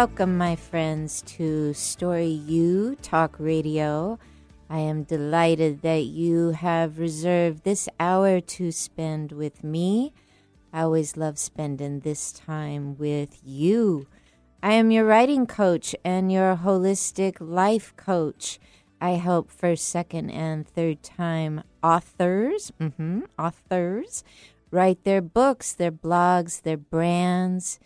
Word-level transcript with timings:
Welcome, 0.00 0.38
my 0.38 0.56
friends, 0.56 1.20
to 1.36 1.74
Story 1.74 2.24
U 2.24 2.96
Talk 3.02 3.36
Radio. 3.38 4.18
I 4.70 4.78
am 4.78 5.02
delighted 5.02 5.82
that 5.82 6.04
you 6.04 6.52
have 6.52 6.98
reserved 6.98 7.64
this 7.64 7.86
hour 8.00 8.40
to 8.40 8.72
spend 8.72 9.30
with 9.30 9.62
me. 9.62 10.14
I 10.72 10.84
always 10.84 11.18
love 11.18 11.38
spending 11.38 12.00
this 12.00 12.32
time 12.32 12.96
with 12.96 13.40
you. 13.44 14.06
I 14.62 14.72
am 14.72 14.90
your 14.90 15.04
writing 15.04 15.46
coach 15.46 15.94
and 16.02 16.32
your 16.32 16.56
holistic 16.56 17.36
life 17.38 17.94
coach. 17.96 18.58
I 19.02 19.20
help 19.20 19.50
first, 19.50 19.86
second, 19.86 20.30
and 20.30 20.66
third 20.66 21.02
time 21.02 21.62
authors, 21.82 22.72
mm-hmm, 22.80 23.24
authors, 23.38 24.24
write 24.70 25.04
their 25.04 25.20
books, 25.20 25.74
their 25.74 25.92
blogs, 25.92 26.62
their 26.62 26.78
brands, 26.78 27.78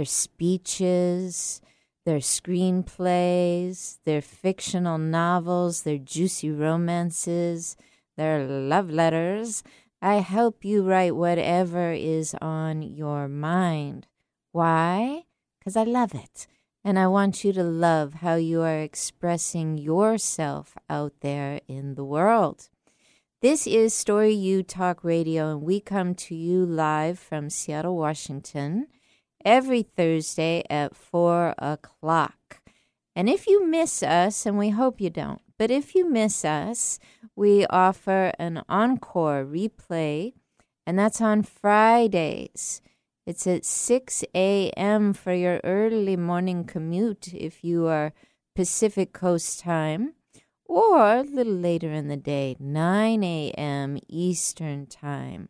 their 0.00 0.06
speeches, 0.06 1.60
their 2.06 2.20
screenplays, 2.20 3.98
their 4.06 4.22
fictional 4.22 4.96
novels, 4.96 5.82
their 5.82 5.98
juicy 5.98 6.50
romances, 6.50 7.76
their 8.16 8.46
love 8.46 8.88
letters. 8.88 9.62
I 10.00 10.14
help 10.20 10.64
you 10.64 10.84
write 10.84 11.16
whatever 11.16 11.92
is 11.92 12.34
on 12.40 12.80
your 12.80 13.28
mind. 13.28 14.06
Why? 14.52 15.24
Because 15.58 15.76
I 15.76 15.82
love 15.82 16.14
it. 16.14 16.46
And 16.82 16.98
I 16.98 17.06
want 17.06 17.44
you 17.44 17.52
to 17.52 17.62
love 17.62 18.14
how 18.24 18.36
you 18.36 18.62
are 18.62 18.80
expressing 18.80 19.76
yourself 19.76 20.78
out 20.88 21.12
there 21.20 21.60
in 21.68 21.94
the 21.94 22.06
world. 22.06 22.70
This 23.42 23.66
is 23.66 23.92
Story 23.92 24.32
U 24.32 24.62
Talk 24.62 25.04
Radio, 25.04 25.50
and 25.50 25.60
we 25.60 25.78
come 25.78 26.14
to 26.14 26.34
you 26.34 26.64
live 26.64 27.18
from 27.18 27.50
Seattle, 27.50 27.98
Washington, 27.98 28.86
every 29.44 29.82
Thursday 29.82 30.64
at 30.70 30.96
4 30.96 31.54
o'clock. 31.58 32.60
And 33.14 33.28
if 33.28 33.46
you 33.46 33.66
miss 33.66 34.02
us, 34.02 34.46
and 34.46 34.56
we 34.56 34.70
hope 34.70 35.00
you 35.00 35.10
don't, 35.10 35.42
but 35.58 35.70
if 35.70 35.94
you 35.94 36.08
miss 36.08 36.44
us, 36.44 36.98
we 37.36 37.66
offer 37.66 38.32
an 38.38 38.62
encore 38.68 39.44
replay, 39.44 40.32
and 40.86 40.98
that's 40.98 41.20
on 41.20 41.42
Fridays. 41.42 42.80
It's 43.26 43.46
at 43.46 43.64
6 43.64 44.24
a.m. 44.34 45.12
for 45.12 45.34
your 45.34 45.60
early 45.62 46.16
morning 46.16 46.64
commute 46.64 47.34
if 47.34 47.62
you 47.62 47.86
are 47.86 48.12
Pacific 48.56 49.12
Coast 49.12 49.60
time 49.60 50.14
or 50.64 51.16
a 51.16 51.22
little 51.22 51.52
later 51.54 51.92
in 51.92 52.08
the 52.08 52.16
day, 52.16 52.56
9 52.58 53.24
a.m. 53.24 53.98
Eastern 54.08 54.86
Time. 54.86 55.48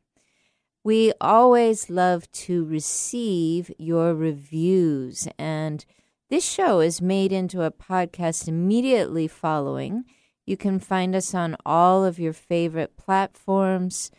We 0.82 1.12
always 1.20 1.90
love 1.90 2.30
to 2.32 2.64
receive 2.64 3.70
your 3.78 4.14
reviews, 4.14 5.28
and 5.38 5.84
this 6.30 6.44
show 6.44 6.80
is 6.80 7.02
made 7.02 7.32
into 7.32 7.62
a 7.62 7.70
podcast 7.70 8.48
immediately 8.48 9.28
following. 9.28 10.04
You 10.46 10.56
can 10.56 10.78
find 10.78 11.14
us 11.14 11.34
on 11.34 11.56
all 11.66 12.04
of 12.04 12.18
your 12.18 12.32
favorite 12.32 12.96
platforms. 12.96 14.10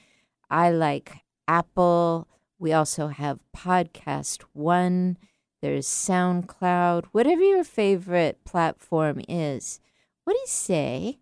I 0.49 0.69
like 0.69 1.23
Apple. 1.47 2.27
We 2.59 2.73
also 2.73 3.07
have 3.07 3.39
Podcast 3.55 4.43
One. 4.53 5.17
There's 5.61 5.87
SoundCloud, 5.87 7.05
whatever 7.11 7.41
your 7.41 7.63
favorite 7.63 8.43
platform 8.45 9.21
is 9.27 9.79
what 10.23 10.33
do 10.33 10.39
you 10.39 10.47
say? 10.47 11.19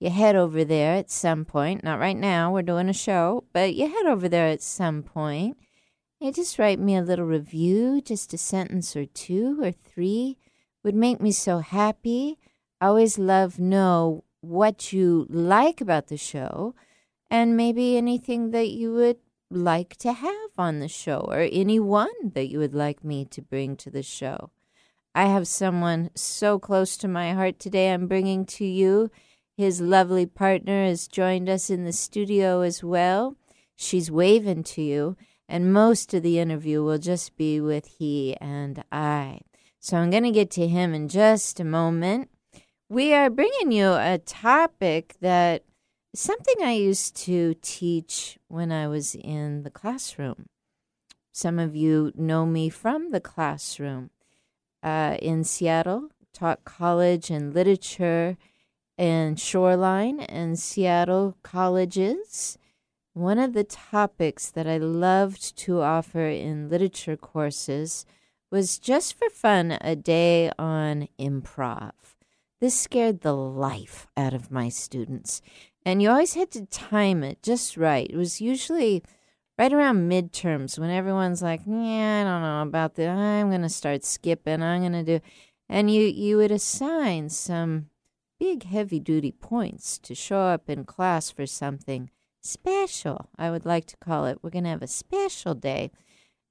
You 0.00 0.08
head 0.08 0.34
over 0.34 0.64
there 0.64 0.94
at 0.94 1.10
some 1.10 1.44
point, 1.44 1.84
not 1.84 1.98
right 1.98 2.16
now, 2.16 2.50
we're 2.50 2.62
doing 2.62 2.88
a 2.88 2.94
show, 2.94 3.44
but 3.52 3.74
you 3.74 3.86
head 3.86 4.06
over 4.06 4.30
there 4.30 4.46
at 4.46 4.62
some 4.62 5.02
point. 5.02 5.58
You 6.18 6.32
just 6.32 6.58
write 6.58 6.78
me 6.78 6.96
a 6.96 7.02
little 7.02 7.26
review, 7.26 8.00
just 8.00 8.32
a 8.32 8.38
sentence 8.38 8.96
or 8.96 9.04
two 9.04 9.62
or 9.62 9.70
three 9.70 10.38
would 10.82 10.94
make 10.94 11.20
me 11.20 11.32
so 11.32 11.58
happy. 11.58 12.38
I 12.80 12.86
always 12.86 13.18
love 13.18 13.58
know 13.58 14.24
what 14.40 14.90
you 14.90 15.26
like 15.28 15.82
about 15.82 16.06
the 16.06 16.16
show 16.16 16.74
and 17.30 17.54
maybe 17.54 17.98
anything 17.98 18.52
that 18.52 18.70
you 18.70 18.94
would 18.94 19.18
like 19.50 19.96
to 19.96 20.14
have 20.14 20.50
on 20.56 20.78
the 20.78 20.88
show 20.88 21.26
or 21.28 21.46
anyone 21.52 22.08
that 22.32 22.48
you 22.48 22.58
would 22.58 22.74
like 22.74 23.04
me 23.04 23.26
to 23.26 23.42
bring 23.42 23.76
to 23.76 23.90
the 23.90 24.02
show. 24.02 24.50
I 25.14 25.26
have 25.26 25.46
someone 25.46 26.10
so 26.14 26.58
close 26.58 26.96
to 26.98 27.08
my 27.08 27.34
heart 27.34 27.58
today 27.58 27.92
I'm 27.92 28.06
bringing 28.06 28.46
to 28.46 28.64
you. 28.64 29.10
His 29.60 29.82
lovely 29.82 30.24
partner 30.24 30.86
has 30.86 31.06
joined 31.06 31.50
us 31.50 31.68
in 31.68 31.84
the 31.84 31.92
studio 31.92 32.62
as 32.62 32.82
well. 32.82 33.36
She's 33.76 34.10
waving 34.10 34.62
to 34.62 34.80
you, 34.80 35.18
and 35.50 35.70
most 35.70 36.14
of 36.14 36.22
the 36.22 36.38
interview 36.38 36.82
will 36.82 36.96
just 36.96 37.36
be 37.36 37.60
with 37.60 37.98
he 37.98 38.38
and 38.40 38.82
I. 38.90 39.40
So 39.78 39.98
I'm 39.98 40.08
going 40.08 40.22
to 40.22 40.30
get 40.30 40.50
to 40.52 40.66
him 40.66 40.94
in 40.94 41.08
just 41.08 41.60
a 41.60 41.64
moment. 41.64 42.30
We 42.88 43.12
are 43.12 43.28
bringing 43.28 43.70
you 43.70 43.88
a 43.88 44.16
topic 44.24 45.16
that 45.20 45.64
something 46.14 46.62
I 46.62 46.72
used 46.72 47.14
to 47.26 47.54
teach 47.60 48.38
when 48.48 48.72
I 48.72 48.88
was 48.88 49.14
in 49.14 49.62
the 49.62 49.70
classroom. 49.70 50.46
Some 51.32 51.58
of 51.58 51.76
you 51.76 52.12
know 52.16 52.46
me 52.46 52.70
from 52.70 53.10
the 53.10 53.20
classroom 53.20 54.08
uh, 54.82 55.18
in 55.20 55.44
Seattle, 55.44 56.08
taught 56.32 56.64
college 56.64 57.28
and 57.28 57.52
literature 57.52 58.38
in 59.00 59.34
Shoreline 59.34 60.20
and 60.20 60.58
Seattle 60.58 61.34
colleges. 61.42 62.58
One 63.14 63.38
of 63.38 63.54
the 63.54 63.64
topics 63.64 64.50
that 64.50 64.66
I 64.66 64.76
loved 64.76 65.56
to 65.60 65.80
offer 65.80 66.26
in 66.26 66.68
literature 66.68 67.16
courses 67.16 68.04
was 68.50 68.78
just 68.78 69.18
for 69.18 69.30
fun 69.30 69.78
a 69.80 69.96
day 69.96 70.50
on 70.58 71.08
improv. 71.18 71.92
This 72.60 72.78
scared 72.78 73.22
the 73.22 73.32
life 73.32 74.06
out 74.18 74.34
of 74.34 74.50
my 74.50 74.68
students. 74.68 75.40
And 75.86 76.02
you 76.02 76.10
always 76.10 76.34
had 76.34 76.50
to 76.50 76.66
time 76.66 77.22
it 77.22 77.42
just 77.42 77.78
right. 77.78 78.08
It 78.08 78.16
was 78.16 78.42
usually 78.42 79.02
right 79.58 79.72
around 79.72 80.10
midterms 80.10 80.78
when 80.78 80.90
everyone's 80.90 81.40
like, 81.40 81.62
yeah, 81.66 82.20
I 82.20 82.24
don't 82.24 82.42
know 82.42 82.62
about 82.62 82.96
that. 82.96 83.08
I'm 83.08 83.48
going 83.48 83.62
to 83.62 83.70
start 83.70 84.04
skipping. 84.04 84.62
I'm 84.62 84.82
going 84.82 84.92
to 84.92 85.18
do. 85.18 85.24
And 85.70 85.90
you, 85.90 86.02
you 86.02 86.36
would 86.36 86.50
assign 86.50 87.30
some 87.30 87.86
big 88.40 88.64
heavy 88.64 88.98
duty 88.98 89.30
points 89.30 89.98
to 89.98 90.14
show 90.14 90.40
up 90.40 90.68
in 90.68 90.84
class 90.84 91.30
for 91.30 91.46
something 91.46 92.10
special, 92.40 93.28
I 93.38 93.50
would 93.50 93.66
like 93.66 93.86
to 93.88 93.96
call 93.98 94.24
it. 94.24 94.38
We're 94.42 94.50
going 94.50 94.64
to 94.64 94.70
have 94.70 94.82
a 94.82 94.88
special 94.88 95.54
day. 95.54 95.92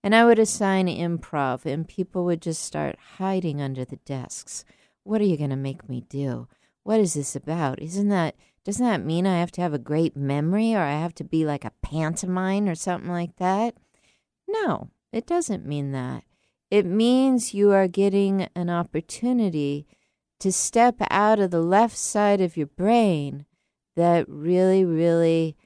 And 0.01 0.15
I 0.15 0.23
would 0.23 0.39
assign 0.39 0.87
improv, 0.87 1.65
and 1.65 1.85
people 1.85 2.23
would 2.23 2.41
just 2.41 2.63
start 2.63 2.95
hiding 3.17 3.59
under 3.59 3.83
the 3.83 3.97
desks. 3.97 4.63
What 5.03 5.19
are 5.19 5.25
you 5.25 5.35
going 5.35 5.49
to 5.49 5.57
make 5.57 5.89
me 5.89 6.05
do? 6.07 6.47
What 6.83 7.01
is 7.01 7.15
this 7.15 7.35
about? 7.35 7.81
Isn't 7.81 8.07
that 8.09 8.35
doesn't 8.63 8.85
that 8.85 9.03
mean 9.03 9.25
I 9.25 9.39
have 9.39 9.51
to 9.53 9.61
have 9.61 9.73
a 9.73 9.79
great 9.79 10.15
memory 10.15 10.75
or 10.75 10.81
I 10.81 10.91
have 10.91 11.15
to 11.15 11.23
be 11.23 11.45
like 11.45 11.65
a 11.65 11.73
pantomime 11.81 12.67
or 12.67 12.75
something 12.75 13.09
like 13.09 13.35
that? 13.37 13.75
No, 14.47 14.89
it 15.11 15.25
doesn't 15.25 15.65
mean 15.65 15.91
that. 15.93 16.23
It 16.69 16.85
means 16.85 17.53
you 17.53 17.71
are 17.71 17.87
getting 17.87 18.47
an 18.55 18.69
opportunity 18.69 19.87
to 20.39 20.51
step 20.51 20.95
out 21.09 21.39
of 21.39 21.51
the 21.51 21.61
left 21.61 21.97
side 21.97 22.41
of 22.41 22.57
your 22.57 22.67
brain 22.67 23.45
that 23.95 24.27
really, 24.29 24.85
really 24.85 25.57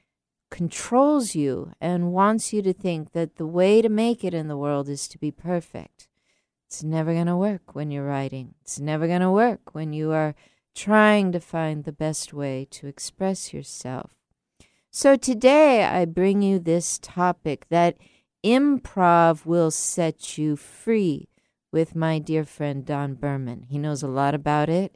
controls 0.50 1.34
you 1.34 1.72
and 1.80 2.12
wants 2.12 2.52
you 2.52 2.62
to 2.62 2.72
think 2.72 3.12
that 3.12 3.36
the 3.36 3.46
way 3.46 3.82
to 3.82 3.88
make 3.88 4.24
it 4.24 4.34
in 4.34 4.48
the 4.48 4.56
world 4.56 4.88
is 4.88 5.08
to 5.08 5.18
be 5.18 5.30
perfect. 5.30 6.08
It's 6.66 6.82
never 6.82 7.12
going 7.12 7.26
to 7.26 7.36
work 7.36 7.74
when 7.74 7.90
you're 7.90 8.06
writing. 8.06 8.54
It's 8.62 8.80
never 8.80 9.06
going 9.06 9.20
to 9.20 9.30
work 9.30 9.74
when 9.74 9.92
you 9.92 10.12
are 10.12 10.34
trying 10.74 11.32
to 11.32 11.40
find 11.40 11.84
the 11.84 11.92
best 11.92 12.32
way 12.32 12.66
to 12.70 12.86
express 12.86 13.52
yourself. 13.52 14.12
So 14.90 15.16
today 15.16 15.84
I 15.84 16.04
bring 16.04 16.42
you 16.42 16.58
this 16.58 16.98
topic 16.98 17.66
that 17.70 17.96
improv 18.44 19.46
will 19.46 19.70
set 19.70 20.36
you 20.36 20.56
free 20.56 21.28
with 21.74 21.96
my 21.96 22.20
dear 22.20 22.44
friend 22.44 22.86
Don 22.86 23.14
Berman. 23.14 23.66
He 23.68 23.78
knows 23.78 24.02
a 24.02 24.08
lot 24.08 24.32
about 24.34 24.68
it. 24.68 24.94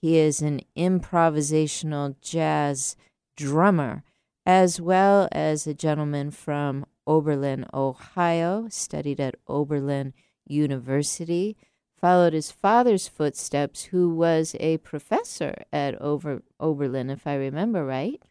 He 0.00 0.18
is 0.18 0.42
an 0.42 0.60
improvisational 0.76 2.14
jazz 2.20 2.96
drummer, 3.34 4.04
as 4.44 4.78
well 4.78 5.28
as 5.32 5.66
a 5.66 5.72
gentleman 5.72 6.30
from 6.30 6.84
Oberlin, 7.06 7.64
Ohio, 7.72 8.68
studied 8.68 9.18
at 9.20 9.36
Oberlin 9.48 10.12
University 10.46 11.56
followed 11.98 12.32
his 12.32 12.50
father's 12.50 13.08
footsteps, 13.08 13.84
who 13.84 14.08
was 14.08 14.54
a 14.60 14.78
professor 14.78 15.54
at 15.72 16.00
Over, 16.00 16.42
Oberlin, 16.60 17.10
if 17.10 17.26
I 17.26 17.34
remember 17.34 17.84
right. 17.84 18.22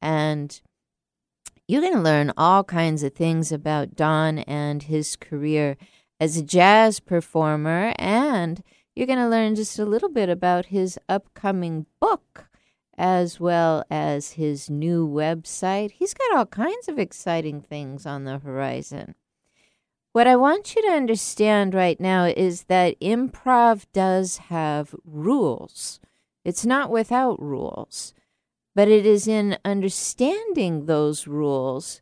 And 0.00 0.60
you're 1.66 1.80
going 1.80 1.94
to 1.94 2.00
learn 2.00 2.32
all 2.36 2.62
kinds 2.62 3.02
of 3.02 3.14
things 3.14 3.50
about 3.50 3.96
Don 3.96 4.38
and 4.40 4.84
his 4.84 5.16
career 5.16 5.76
as 6.20 6.36
a 6.36 6.42
jazz 6.42 7.00
performer, 7.00 7.94
and 7.98 8.62
you're 8.94 9.06
going 9.06 9.18
to 9.18 9.28
learn 9.28 9.54
just 9.54 9.78
a 9.78 9.84
little 9.84 10.08
bit 10.08 10.28
about 10.28 10.66
his 10.66 10.98
upcoming 11.08 11.86
book 12.00 12.48
as 12.98 13.38
well 13.38 13.84
as 13.88 14.32
his 14.32 14.68
new 14.68 15.08
website. 15.08 15.92
He's 15.92 16.14
got 16.14 16.36
all 16.36 16.46
kinds 16.46 16.88
of 16.88 16.98
exciting 16.98 17.60
things 17.60 18.04
on 18.04 18.24
the 18.24 18.38
horizon. 18.38 19.14
What 20.12 20.26
I 20.26 20.34
want 20.34 20.74
you 20.74 20.82
to 20.82 20.88
understand 20.96 21.74
right 21.74 22.00
now 22.00 22.24
is 22.24 22.64
that 22.64 22.98
improv 23.00 23.86
does 23.92 24.38
have 24.38 24.96
rules. 25.04 26.00
It's 26.44 26.66
not 26.66 26.90
without 26.90 27.40
rules, 27.40 28.14
but 28.74 28.88
it 28.88 29.06
is 29.06 29.28
in 29.28 29.58
understanding 29.64 30.86
those 30.86 31.28
rules, 31.28 32.00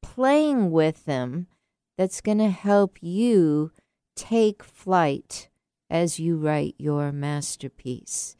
playing 0.00 0.70
with 0.70 1.06
them, 1.06 1.48
that's 1.96 2.20
going 2.20 2.38
to 2.38 2.50
help 2.50 2.98
you 3.00 3.72
take 4.14 4.62
flight 4.62 5.48
as 5.88 6.18
you 6.18 6.36
write 6.36 6.74
your 6.78 7.12
masterpiece. 7.12 8.36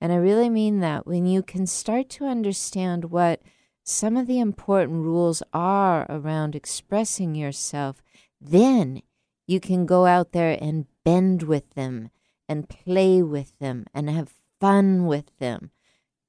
And 0.00 0.12
I 0.12 0.16
really 0.16 0.50
mean 0.50 0.80
that 0.80 1.06
when 1.06 1.26
you 1.26 1.42
can 1.42 1.66
start 1.66 2.08
to 2.10 2.24
understand 2.26 3.06
what 3.06 3.40
some 3.84 4.16
of 4.16 4.26
the 4.26 4.40
important 4.40 5.04
rules 5.04 5.42
are 5.52 6.06
around 6.08 6.54
expressing 6.54 7.34
yourself, 7.34 8.02
then 8.40 9.02
you 9.46 9.60
can 9.60 9.86
go 9.86 10.06
out 10.06 10.32
there 10.32 10.56
and 10.60 10.86
bend 11.04 11.42
with 11.44 11.70
them 11.74 12.10
and 12.48 12.68
play 12.68 13.22
with 13.22 13.58
them 13.58 13.86
and 13.94 14.10
have 14.10 14.34
fun 14.60 15.06
with 15.06 15.36
them. 15.38 15.70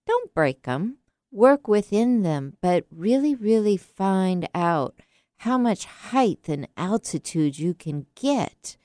Don't 0.08 0.34
break 0.34 0.64
them, 0.64 0.98
work 1.32 1.68
within 1.68 2.24
them, 2.24 2.58
but 2.62 2.86
really, 2.92 3.36
really 3.36 3.78
find 3.78 4.48
out 4.54 4.96
how 5.44 5.58
much 5.58 5.84
height 5.84 6.48
and 6.48 6.66
altitude 6.78 7.60
you 7.60 7.74
can 7.74 8.06
get 8.16 8.78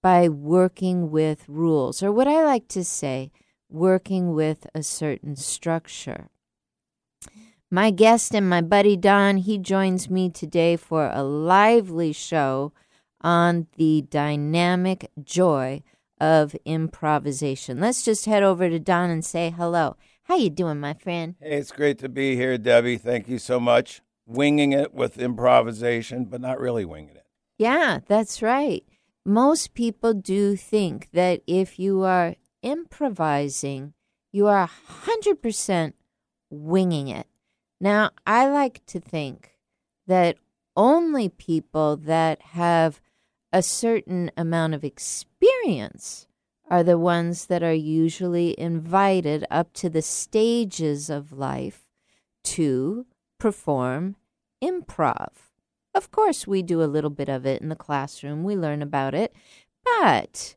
by 0.00 0.28
working 0.28 1.10
with 1.10 1.48
rules, 1.48 2.04
or 2.04 2.12
what 2.12 2.28
I 2.28 2.44
like 2.44 2.68
to 2.68 2.84
say, 2.84 3.32
working 3.68 4.32
with 4.32 4.64
a 4.76 4.82
certain 4.84 5.34
structure. 5.34 6.28
My 7.68 7.90
guest 7.90 8.32
and 8.32 8.48
my 8.48 8.60
buddy 8.60 8.96
Don, 8.96 9.38
he 9.38 9.58
joins 9.58 10.08
me 10.08 10.30
today 10.30 10.76
for 10.76 11.10
a 11.12 11.24
lively 11.24 12.12
show 12.12 12.72
on 13.20 13.66
the 13.76 14.02
dynamic 14.08 15.10
joy 15.20 15.82
of 16.20 16.54
improvisation. 16.64 17.80
Let's 17.80 18.04
just 18.04 18.26
head 18.26 18.44
over 18.44 18.68
to 18.68 18.78
Don 18.78 19.10
and 19.10 19.24
say 19.24 19.50
hello. 19.50 19.96
How 20.24 20.36
you 20.36 20.50
doing, 20.50 20.78
my 20.78 20.94
friend? 20.94 21.34
Hey, 21.40 21.56
it's 21.56 21.72
great 21.72 21.98
to 21.98 22.08
be 22.08 22.36
here, 22.36 22.56
Debby. 22.56 22.98
Thank 22.98 23.28
you 23.28 23.38
so 23.40 23.58
much. 23.58 24.00
Winging 24.26 24.72
it 24.72 24.94
with 24.94 25.18
improvisation, 25.18 26.24
but 26.24 26.40
not 26.40 26.58
really 26.58 26.84
winging 26.84 27.16
it. 27.16 27.26
Yeah, 27.58 28.00
that's 28.06 28.42
right 28.42 28.84
most 29.24 29.74
people 29.74 30.12
do 30.12 30.56
think 30.56 31.10
that 31.12 31.42
if 31.46 31.78
you 31.78 32.02
are 32.02 32.36
improvising, 32.62 33.94
you 34.32 34.46
are 34.46 34.68
100% 34.68 35.92
winging 36.50 37.08
it. 37.08 37.26
Now, 37.80 38.10
I 38.26 38.48
like 38.48 38.84
to 38.86 39.00
think 39.00 39.58
that 40.06 40.36
only 40.76 41.28
people 41.28 41.96
that 41.96 42.42
have 42.42 43.00
a 43.52 43.62
certain 43.62 44.30
amount 44.36 44.74
of 44.74 44.84
experience 44.84 46.26
are 46.68 46.82
the 46.82 46.98
ones 46.98 47.46
that 47.46 47.62
are 47.62 47.74
usually 47.74 48.58
invited 48.58 49.46
up 49.50 49.72
to 49.74 49.88
the 49.88 50.02
stages 50.02 51.08
of 51.08 51.32
life 51.32 51.88
to 52.42 53.06
perform 53.38 54.16
improv. 54.62 55.30
Of 55.94 56.10
course, 56.10 56.46
we 56.46 56.62
do 56.62 56.82
a 56.82 56.90
little 56.90 57.10
bit 57.10 57.28
of 57.28 57.46
it 57.46 57.62
in 57.62 57.68
the 57.68 57.76
classroom, 57.76 58.42
we 58.44 58.56
learn 58.56 58.82
about 58.82 59.14
it, 59.14 59.34
but 59.84 60.56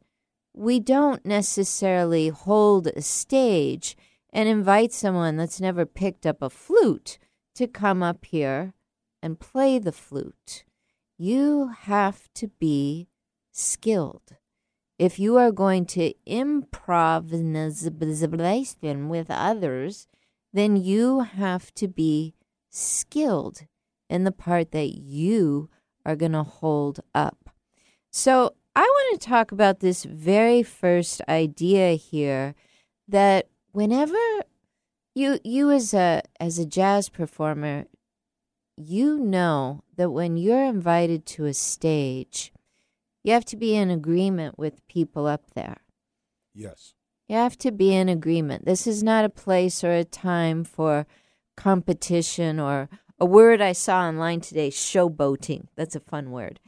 we 0.53 0.79
don't 0.79 1.25
necessarily 1.25 2.29
hold 2.29 2.87
a 2.87 3.01
stage 3.01 3.95
and 4.33 4.49
invite 4.49 4.91
someone 4.91 5.37
that's 5.37 5.61
never 5.61 5.85
picked 5.85 6.25
up 6.25 6.41
a 6.41 6.49
flute 6.49 7.19
to 7.55 7.67
come 7.67 8.01
up 8.01 8.25
here 8.25 8.73
and 9.21 9.39
play 9.39 9.77
the 9.79 9.91
flute. 9.91 10.63
You 11.17 11.71
have 11.81 12.31
to 12.35 12.47
be 12.47 13.09
skilled. 13.51 14.37
If 14.99 15.19
you 15.19 15.37
are 15.37 15.51
going 15.51 15.85
to 15.87 16.13
improvise 16.25 17.31
with 19.09 19.29
others, 19.29 20.07
then 20.53 20.75
you 20.75 21.19
have 21.21 21.73
to 21.75 21.87
be 21.87 22.33
skilled 22.69 23.61
in 24.09 24.23
the 24.23 24.31
part 24.31 24.71
that 24.71 24.97
you 24.97 25.69
are 26.05 26.15
going 26.15 26.31
to 26.31 26.43
hold 26.43 26.99
up. 27.13 27.49
So, 28.11 28.55
I 28.75 28.81
want 28.81 29.19
to 29.19 29.27
talk 29.27 29.51
about 29.51 29.79
this 29.79 30.03
very 30.03 30.61
first 30.61 31.21
idea 31.27 31.93
here 31.93 32.53
that 33.07 33.49
whenever 33.71 34.15
you 35.15 35.39
you 35.43 35.71
as 35.71 35.95
a 35.95 36.21
as 36.39 36.59
a 36.59 36.65
jazz 36.65 37.09
performer 37.09 37.85
you 38.77 39.17
know 39.17 39.83
that 39.95 40.11
when 40.11 40.37
you're 40.37 40.63
invited 40.63 41.25
to 41.25 41.45
a 41.45 41.55
stage 41.55 42.53
you 43.23 43.33
have 43.33 43.45
to 43.45 43.57
be 43.57 43.75
in 43.75 43.91
agreement 43.91 44.57
with 44.57 44.87
people 44.87 45.25
up 45.25 45.51
there. 45.53 45.81
Yes. 46.53 46.93
You 47.27 47.35
have 47.35 47.57
to 47.57 47.71
be 47.71 47.93
in 47.93 48.07
agreement. 48.07 48.63
This 48.63 48.87
is 48.87 49.03
not 49.03 49.25
a 49.25 49.29
place 49.29 49.83
or 49.83 49.91
a 49.91 50.05
time 50.05 50.63
for 50.63 51.05
competition 51.57 52.59
or 52.59 52.89
a 53.19 53.25
word 53.25 53.59
I 53.59 53.73
saw 53.73 54.03
online 54.03 54.39
today 54.39 54.69
showboating. 54.69 55.67
That's 55.75 55.95
a 55.95 55.99
fun 55.99 56.31
word. 56.31 56.61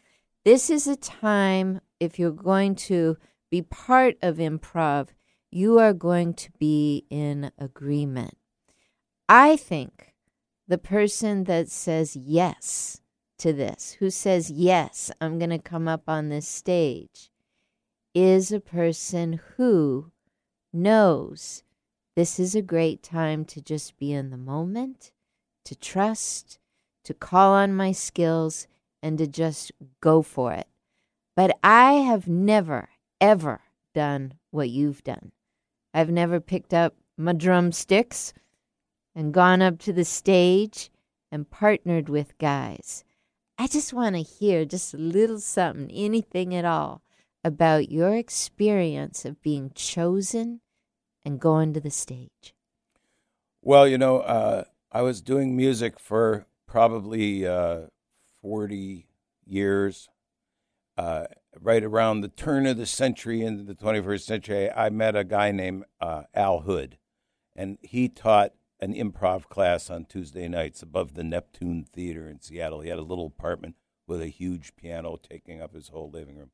This 0.44 0.69
is 0.69 0.88
a 0.88 0.95
time, 0.97 1.80
if 2.00 2.19
you're 2.19 2.31
going 2.31 2.75
to 2.75 3.18
be 3.50 3.62
part 3.62 4.15
of 4.21 4.38
improv, 4.38 5.09
you 5.51 5.80
are 5.80 5.94
going 5.94 6.33
to 6.33 6.51
be 6.59 7.06
in 7.09 7.51
agreement. 7.57 8.36
I 9.27 9.56
think 9.57 10.13
the 10.68 10.77
person 10.77 11.44
that 11.45 11.69
says 11.69 12.15
yes 12.15 13.01
to 13.39 13.53
this, 13.53 13.97
who 14.00 14.09
says, 14.09 14.51
Yes, 14.51 15.12
I'm 15.21 15.38
going 15.38 15.50
to 15.50 15.59
come 15.59 15.88
up 15.88 16.03
on 16.07 16.30
this 16.30 16.47
stage, 16.47 17.30
is 18.13 18.51
a 18.51 18.59
person 18.59 19.39
who 19.56 20.12
knows 20.74 21.63
this 22.19 22.38
is 22.38 22.54
a 22.54 22.62
great 22.62 23.01
time 23.01 23.45
to 23.45 23.62
just 23.62 23.98
be 23.98 24.12
in 24.12 24.30
the 24.30 24.36
moment 24.36 25.13
to 25.63 25.74
trust, 25.74 26.60
to 27.06 27.13
call 27.13 27.54
on 27.54 27.74
my 27.74 27.94
skills, 27.94 28.68
and 29.01 29.18
to 29.18 29.26
just 29.26 29.71
go 30.02 30.21
for 30.21 30.52
it. 30.52 30.68
But 31.38 31.57
I 31.64 31.94
have 31.94 32.28
never, 32.28 32.90
ever 33.21 33.61
done 33.95 34.33
what 34.52 34.69
you've 34.69 35.02
done. 35.02 35.31
I've 35.94 36.09
never 36.09 36.42
picked 36.42 36.73
up 36.73 36.94
my 37.16 37.31
drumsticks 37.31 38.33
and 39.16 39.33
gone 39.33 39.61
up 39.61 39.80
to 39.80 39.94
the 39.94 40.04
stage 40.04 40.90
and 41.31 41.49
partnered 41.49 42.09
with 42.09 42.38
guys. 42.38 43.06
I 43.57 43.68
just 43.68 43.94
want 43.94 44.18
to 44.18 44.23
hear 44.23 44.66
just 44.66 44.94
a 44.94 44.97
little 44.97 45.40
something, 45.40 45.90
anything 45.90 46.54
at 46.54 46.66
all, 46.66 47.02
about 47.45 47.90
your 47.90 48.14
experience 48.14 49.23
of 49.23 49.42
being 49.42 49.71
chosen 49.73 50.59
and 51.26 51.40
going 51.40 51.73
to 51.73 51.80
the 51.80 51.92
stage. 51.92 52.54
Well, 53.61 53.88
you 53.88 53.97
know, 53.97 54.19
uh, 54.19 54.64
I 54.92 55.02
was 55.02 55.21
doing 55.21 55.56
music 55.56 55.99
for 55.99 56.45
probably 56.66 57.45
uh, 57.45 57.88
40 58.42 59.07
years. 59.45 60.09
Uh, 60.97 61.26
right 61.59 61.83
around 61.83 62.21
the 62.21 62.28
turn 62.28 62.66
of 62.66 62.78
the 62.78 62.85
century 62.85 63.42
into 63.42 63.64
the 63.64 63.76
21st 63.76 64.21
century, 64.21 64.71
I 64.71 64.90
met 64.90 65.16
a 65.16 65.23
guy 65.23 65.52
named 65.52 65.85
uh, 66.02 66.23
Al 66.33 66.61
Hood, 66.61 66.97
and 67.56 67.78
he 67.81 68.09
taught 68.09 68.54
an 68.80 68.94
improv 68.94 69.45
class 69.45 69.90
on 69.90 70.06
Tuesday 70.06 70.47
nights 70.47 70.81
above 70.81 71.14
the 71.14 71.23
Neptune 71.23 71.83
Theater 71.83 72.28
in 72.30 72.42
Seattle. 72.42 72.81
He 72.81 72.90
had 72.90 72.99
a 72.99 73.04
little 73.04 73.28
apartment 73.28 73.76
with 74.07 74.21
a 74.21 74.28
huge 74.28 74.76
piano 74.76 75.18
taking 75.18 75.61
up 75.61 75.73
his 75.73 75.90
whole 75.90 76.09
living 76.09 76.38
room. 76.38 76.52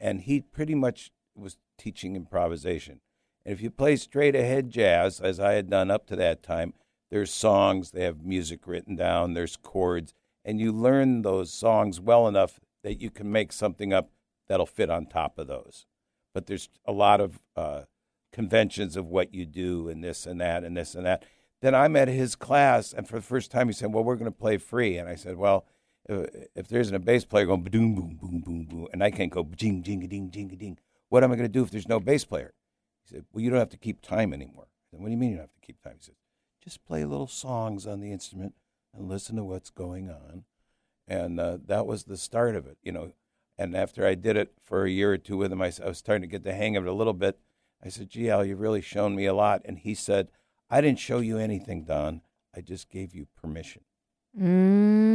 And 0.00 0.22
he 0.22 0.40
pretty 0.40 0.74
much 0.74 1.10
was 1.34 1.58
teaching 1.76 2.16
improvisation. 2.16 3.00
And 3.48 3.56
if 3.56 3.62
you 3.62 3.70
play 3.70 3.96
straight 3.96 4.34
ahead 4.36 4.68
jazz, 4.68 5.22
as 5.22 5.40
I 5.40 5.52
had 5.52 5.70
done 5.70 5.90
up 5.90 6.06
to 6.08 6.16
that 6.16 6.42
time, 6.42 6.74
there's 7.10 7.32
songs, 7.32 7.92
they 7.92 8.04
have 8.04 8.22
music 8.22 8.66
written 8.66 8.94
down, 8.94 9.32
there's 9.32 9.56
chords, 9.56 10.12
and 10.44 10.60
you 10.60 10.70
learn 10.70 11.22
those 11.22 11.50
songs 11.50 11.98
well 11.98 12.28
enough 12.28 12.60
that 12.82 13.00
you 13.00 13.08
can 13.08 13.32
make 13.32 13.52
something 13.52 13.90
up 13.90 14.10
that'll 14.48 14.66
fit 14.66 14.90
on 14.90 15.06
top 15.06 15.38
of 15.38 15.46
those. 15.46 15.86
But 16.34 16.44
there's 16.44 16.68
a 16.84 16.92
lot 16.92 17.22
of 17.22 17.40
uh, 17.56 17.84
conventions 18.32 18.98
of 18.98 19.06
what 19.06 19.32
you 19.32 19.46
do 19.46 19.88
and 19.88 20.04
this 20.04 20.26
and 20.26 20.42
that 20.42 20.62
and 20.62 20.76
this 20.76 20.94
and 20.94 21.06
that. 21.06 21.24
Then 21.62 21.74
I'm 21.74 21.96
at 21.96 22.08
his 22.08 22.36
class, 22.36 22.92
and 22.92 23.08
for 23.08 23.16
the 23.16 23.22
first 23.22 23.50
time, 23.50 23.68
he 23.68 23.72
said, 23.72 23.94
"Well, 23.94 24.04
we're 24.04 24.16
going 24.16 24.30
to 24.30 24.38
play 24.38 24.58
free." 24.58 24.98
And 24.98 25.08
I 25.08 25.14
said, 25.14 25.38
"Well, 25.38 25.64
if, 26.06 26.48
if 26.54 26.68
there 26.68 26.82
isn't 26.82 26.94
a 26.94 26.98
bass 26.98 27.24
player 27.24 27.46
going 27.46 27.62
boom, 27.62 27.94
boom, 27.94 28.18
boom, 28.20 28.40
boom, 28.40 28.64
boom, 28.66 28.88
and 28.92 29.02
I 29.02 29.10
can't 29.10 29.32
go 29.32 29.48
jing, 29.56 29.82
jing, 29.82 30.06
ding, 30.06 30.30
jing, 30.30 30.48
ding, 30.48 30.78
what 31.08 31.24
am 31.24 31.32
I 31.32 31.36
going 31.36 31.48
to 31.48 31.52
do 31.52 31.62
if 31.62 31.70
there's 31.70 31.88
no 31.88 31.98
bass 31.98 32.26
player?" 32.26 32.52
He 33.08 33.16
said, 33.16 33.24
"Well, 33.32 33.42
you 33.42 33.50
don't 33.50 33.58
have 33.58 33.70
to 33.70 33.76
keep 33.76 34.00
time 34.00 34.32
anymore." 34.32 34.68
Said, 34.90 35.00
what 35.00 35.06
do 35.06 35.12
you 35.12 35.18
mean 35.18 35.30
you 35.30 35.36
don't 35.36 35.44
have 35.44 35.54
to 35.54 35.66
keep 35.66 35.82
time? 35.82 35.96
He 35.98 36.04
said, 36.04 36.14
just 36.62 36.84
play 36.84 37.04
little 37.04 37.26
songs 37.26 37.86
on 37.86 38.00
the 38.00 38.12
instrument 38.12 38.54
and 38.94 39.08
listen 39.08 39.36
to 39.36 39.44
what's 39.44 39.70
going 39.70 40.08
on. 40.10 40.44
And 41.06 41.38
uh, 41.40 41.58
that 41.66 41.86
was 41.86 42.04
the 42.04 42.16
start 42.16 42.56
of 42.56 42.66
it, 42.66 42.78
you 42.82 42.92
know. 42.92 43.12
And 43.56 43.76
after 43.76 44.06
I 44.06 44.14
did 44.14 44.36
it 44.36 44.52
for 44.62 44.84
a 44.84 44.90
year 44.90 45.12
or 45.12 45.18
two 45.18 45.36
with 45.36 45.52
him, 45.52 45.62
I, 45.62 45.72
I 45.82 45.88
was 45.88 45.98
starting 45.98 46.22
to 46.22 46.28
get 46.28 46.44
the 46.44 46.54
hang 46.54 46.76
of 46.76 46.86
it 46.86 46.90
a 46.90 46.94
little 46.94 47.12
bit. 47.12 47.38
I 47.84 47.88
said, 47.88 48.10
gee, 48.10 48.30
Al, 48.30 48.44
you've 48.44 48.60
really 48.60 48.82
shown 48.82 49.14
me 49.14 49.26
a 49.26 49.34
lot. 49.34 49.62
And 49.64 49.78
he 49.78 49.94
said, 49.94 50.28
I 50.70 50.80
didn't 50.80 50.98
show 50.98 51.20
you 51.20 51.38
anything, 51.38 51.84
Don. 51.84 52.22
I 52.54 52.60
just 52.60 52.90
gave 52.90 53.14
you 53.14 53.26
permission. 53.40 53.82
Hmm. 54.36 55.07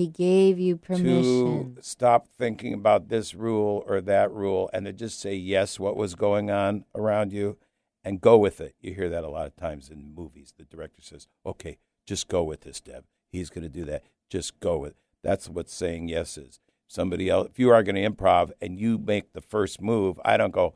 He 0.00 0.06
gave 0.06 0.58
you 0.58 0.78
permission. 0.78 1.74
to 1.74 1.82
stop 1.82 2.26
thinking 2.26 2.72
about 2.72 3.10
this 3.10 3.34
rule 3.34 3.84
or 3.86 4.00
that 4.00 4.32
rule 4.32 4.70
and 4.72 4.86
to 4.86 4.94
just 4.94 5.20
say 5.20 5.34
yes 5.34 5.78
what 5.78 5.94
was 5.94 6.14
going 6.14 6.50
on 6.50 6.86
around 6.94 7.34
you 7.34 7.58
and 8.02 8.18
go 8.18 8.38
with 8.38 8.62
it. 8.62 8.74
You 8.80 8.94
hear 8.94 9.10
that 9.10 9.24
a 9.24 9.28
lot 9.28 9.46
of 9.46 9.56
times 9.56 9.90
in 9.90 10.14
movies. 10.14 10.54
The 10.56 10.64
director 10.64 11.02
says, 11.02 11.28
"Okay, 11.44 11.76
just 12.06 12.28
go 12.28 12.42
with 12.42 12.62
this, 12.62 12.80
Deb. 12.80 13.04
He's 13.30 13.50
going 13.50 13.64
to 13.64 13.68
do 13.68 13.84
that. 13.84 14.04
Just 14.30 14.58
go 14.58 14.78
with." 14.78 14.92
It. 14.92 14.96
That's 15.22 15.50
what 15.50 15.68
saying 15.68 16.08
yes 16.08 16.38
is. 16.38 16.60
Somebody 16.88 17.28
else 17.28 17.48
if 17.50 17.58
you 17.58 17.68
are 17.68 17.82
going 17.82 17.96
to 17.96 18.08
improv 18.08 18.52
and 18.58 18.80
you 18.80 18.96
make 18.96 19.34
the 19.34 19.42
first 19.42 19.82
move, 19.82 20.18
I 20.24 20.38
don't 20.38 20.50
go, 20.50 20.74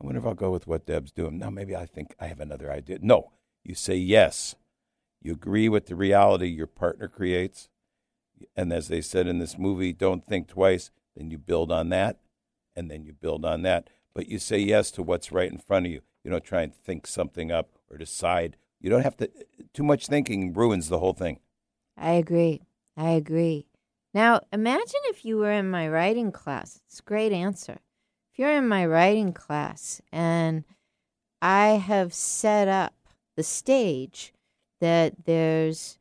I 0.00 0.04
wonder 0.04 0.20
if 0.20 0.24
I'll 0.24 0.34
go 0.34 0.52
with 0.52 0.68
what 0.68 0.86
Deb's 0.86 1.10
doing. 1.10 1.36
No, 1.36 1.50
maybe 1.50 1.74
I 1.74 1.86
think 1.86 2.14
I 2.20 2.28
have 2.28 2.38
another 2.38 2.70
idea. 2.70 3.00
No. 3.02 3.32
You 3.64 3.74
say 3.74 3.96
yes. 3.96 4.54
You 5.20 5.32
agree 5.32 5.68
with 5.68 5.86
the 5.86 5.96
reality 5.96 6.46
your 6.46 6.68
partner 6.68 7.08
creates 7.08 7.68
and 8.56 8.72
as 8.72 8.88
they 8.88 9.00
said 9.00 9.26
in 9.26 9.38
this 9.38 9.58
movie, 9.58 9.92
don't 9.92 10.26
think 10.26 10.48
twice. 10.48 10.90
Then 11.16 11.30
you 11.30 11.38
build 11.38 11.70
on 11.70 11.90
that, 11.90 12.20
and 12.74 12.90
then 12.90 13.04
you 13.04 13.12
build 13.12 13.44
on 13.44 13.62
that. 13.62 13.90
But 14.14 14.28
you 14.28 14.38
say 14.38 14.58
yes 14.58 14.90
to 14.92 15.02
what's 15.02 15.32
right 15.32 15.50
in 15.50 15.58
front 15.58 15.86
of 15.86 15.92
you. 15.92 16.00
You 16.24 16.30
don't 16.30 16.44
try 16.44 16.62
and 16.62 16.74
think 16.74 17.06
something 17.06 17.50
up 17.50 17.70
or 17.90 17.96
decide. 17.96 18.56
You 18.80 18.90
don't 18.90 19.02
have 19.02 19.16
to. 19.18 19.30
Too 19.72 19.82
much 19.82 20.06
thinking 20.06 20.52
ruins 20.52 20.88
the 20.88 20.98
whole 20.98 21.12
thing. 21.12 21.40
I 21.96 22.12
agree. 22.12 22.62
I 22.96 23.10
agree. 23.10 23.66
Now, 24.14 24.40
imagine 24.52 25.00
if 25.04 25.24
you 25.24 25.38
were 25.38 25.52
in 25.52 25.70
my 25.70 25.88
writing 25.88 26.32
class. 26.32 26.80
It's 26.86 27.00
a 27.00 27.02
great 27.02 27.32
answer. 27.32 27.78
If 28.32 28.38
you're 28.38 28.52
in 28.52 28.68
my 28.68 28.84
writing 28.86 29.32
class 29.32 30.00
and 30.10 30.64
I 31.40 31.68
have 31.68 32.12
set 32.12 32.68
up 32.68 32.94
the 33.36 33.42
stage 33.42 34.32
that 34.80 35.24
there's 35.24 35.98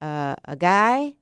uh, 0.00 0.36
a 0.44 0.56
guy 0.56 1.14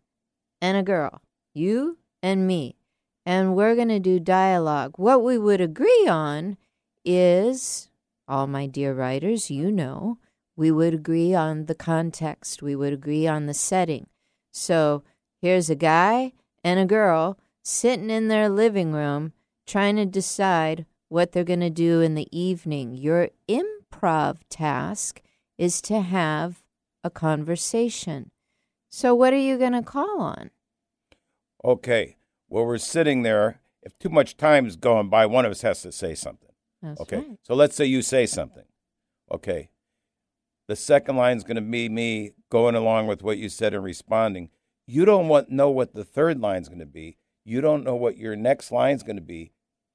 and 0.60 0.76
a 0.76 0.82
girl, 0.82 1.22
you 1.54 1.98
and 2.22 2.46
me, 2.46 2.76
and 3.24 3.54
we're 3.54 3.74
going 3.74 3.88
to 3.88 3.98
do 3.98 4.18
dialogue. 4.18 4.92
What 4.96 5.22
we 5.22 5.38
would 5.38 5.60
agree 5.60 6.06
on 6.08 6.56
is, 7.04 7.90
all 8.26 8.46
my 8.46 8.66
dear 8.66 8.94
writers, 8.94 9.50
you 9.50 9.70
know, 9.70 10.18
we 10.56 10.70
would 10.70 10.94
agree 10.94 11.34
on 11.34 11.66
the 11.66 11.74
context, 11.74 12.62
we 12.62 12.74
would 12.74 12.92
agree 12.92 13.26
on 13.26 13.46
the 13.46 13.54
setting. 13.54 14.08
So 14.52 15.04
here's 15.40 15.70
a 15.70 15.76
guy 15.76 16.32
and 16.64 16.80
a 16.80 16.84
girl 16.84 17.38
sitting 17.62 18.10
in 18.10 18.28
their 18.28 18.48
living 18.48 18.92
room 18.92 19.32
trying 19.66 19.96
to 19.96 20.06
decide 20.06 20.86
what 21.08 21.32
they're 21.32 21.44
going 21.44 21.60
to 21.60 21.70
do 21.70 22.00
in 22.00 22.14
the 22.14 22.28
evening. 22.36 22.94
Your 22.94 23.30
improv 23.48 24.38
task 24.50 25.22
is 25.56 25.80
to 25.82 26.00
have 26.00 26.62
a 27.04 27.10
conversation. 27.10 28.30
So, 28.98 29.14
what 29.14 29.32
are 29.32 29.36
you 29.38 29.58
going 29.58 29.74
to 29.74 29.82
call 29.82 30.20
on? 30.20 30.50
Okay. 31.64 32.16
Well, 32.48 32.66
we're 32.66 32.78
sitting 32.78 33.22
there. 33.22 33.60
If 33.80 33.96
too 33.96 34.08
much 34.08 34.36
time 34.36 34.66
is 34.66 34.74
going 34.74 35.08
by, 35.08 35.24
one 35.24 35.44
of 35.44 35.52
us 35.52 35.62
has 35.62 35.82
to 35.82 35.92
say 35.92 36.16
something. 36.16 36.50
That's 36.82 37.00
okay. 37.02 37.18
right. 37.18 37.38
So 37.44 37.54
let's 37.54 37.76
say 37.76 37.84
you 37.84 38.02
say 38.02 38.26
something. 38.26 38.64
Okay. 39.30 39.70
The 40.66 40.74
second 40.74 41.14
line 41.14 41.36
is 41.36 41.44
going 41.44 41.54
to 41.54 41.62
be 41.62 41.88
me 41.88 42.32
going 42.50 42.74
along 42.74 43.06
with 43.06 43.22
what 43.22 43.38
you 43.38 43.48
said 43.48 43.72
and 43.72 43.84
responding. 43.84 44.50
You 44.88 45.04
don't 45.04 45.28
want 45.28 45.48
know 45.48 45.70
what 45.70 45.94
the 45.94 46.04
third 46.04 46.40
line 46.40 46.62
is 46.62 46.68
going 46.68 46.80
to 46.80 46.84
be. 46.86 47.18
You 47.44 47.60
don't 47.60 47.84
know 47.84 47.94
what 47.94 48.16
your 48.16 48.34
next 48.34 48.72
line 48.72 48.96
is 48.96 49.04
going 49.04 49.14
to 49.14 49.22
be 49.22 49.52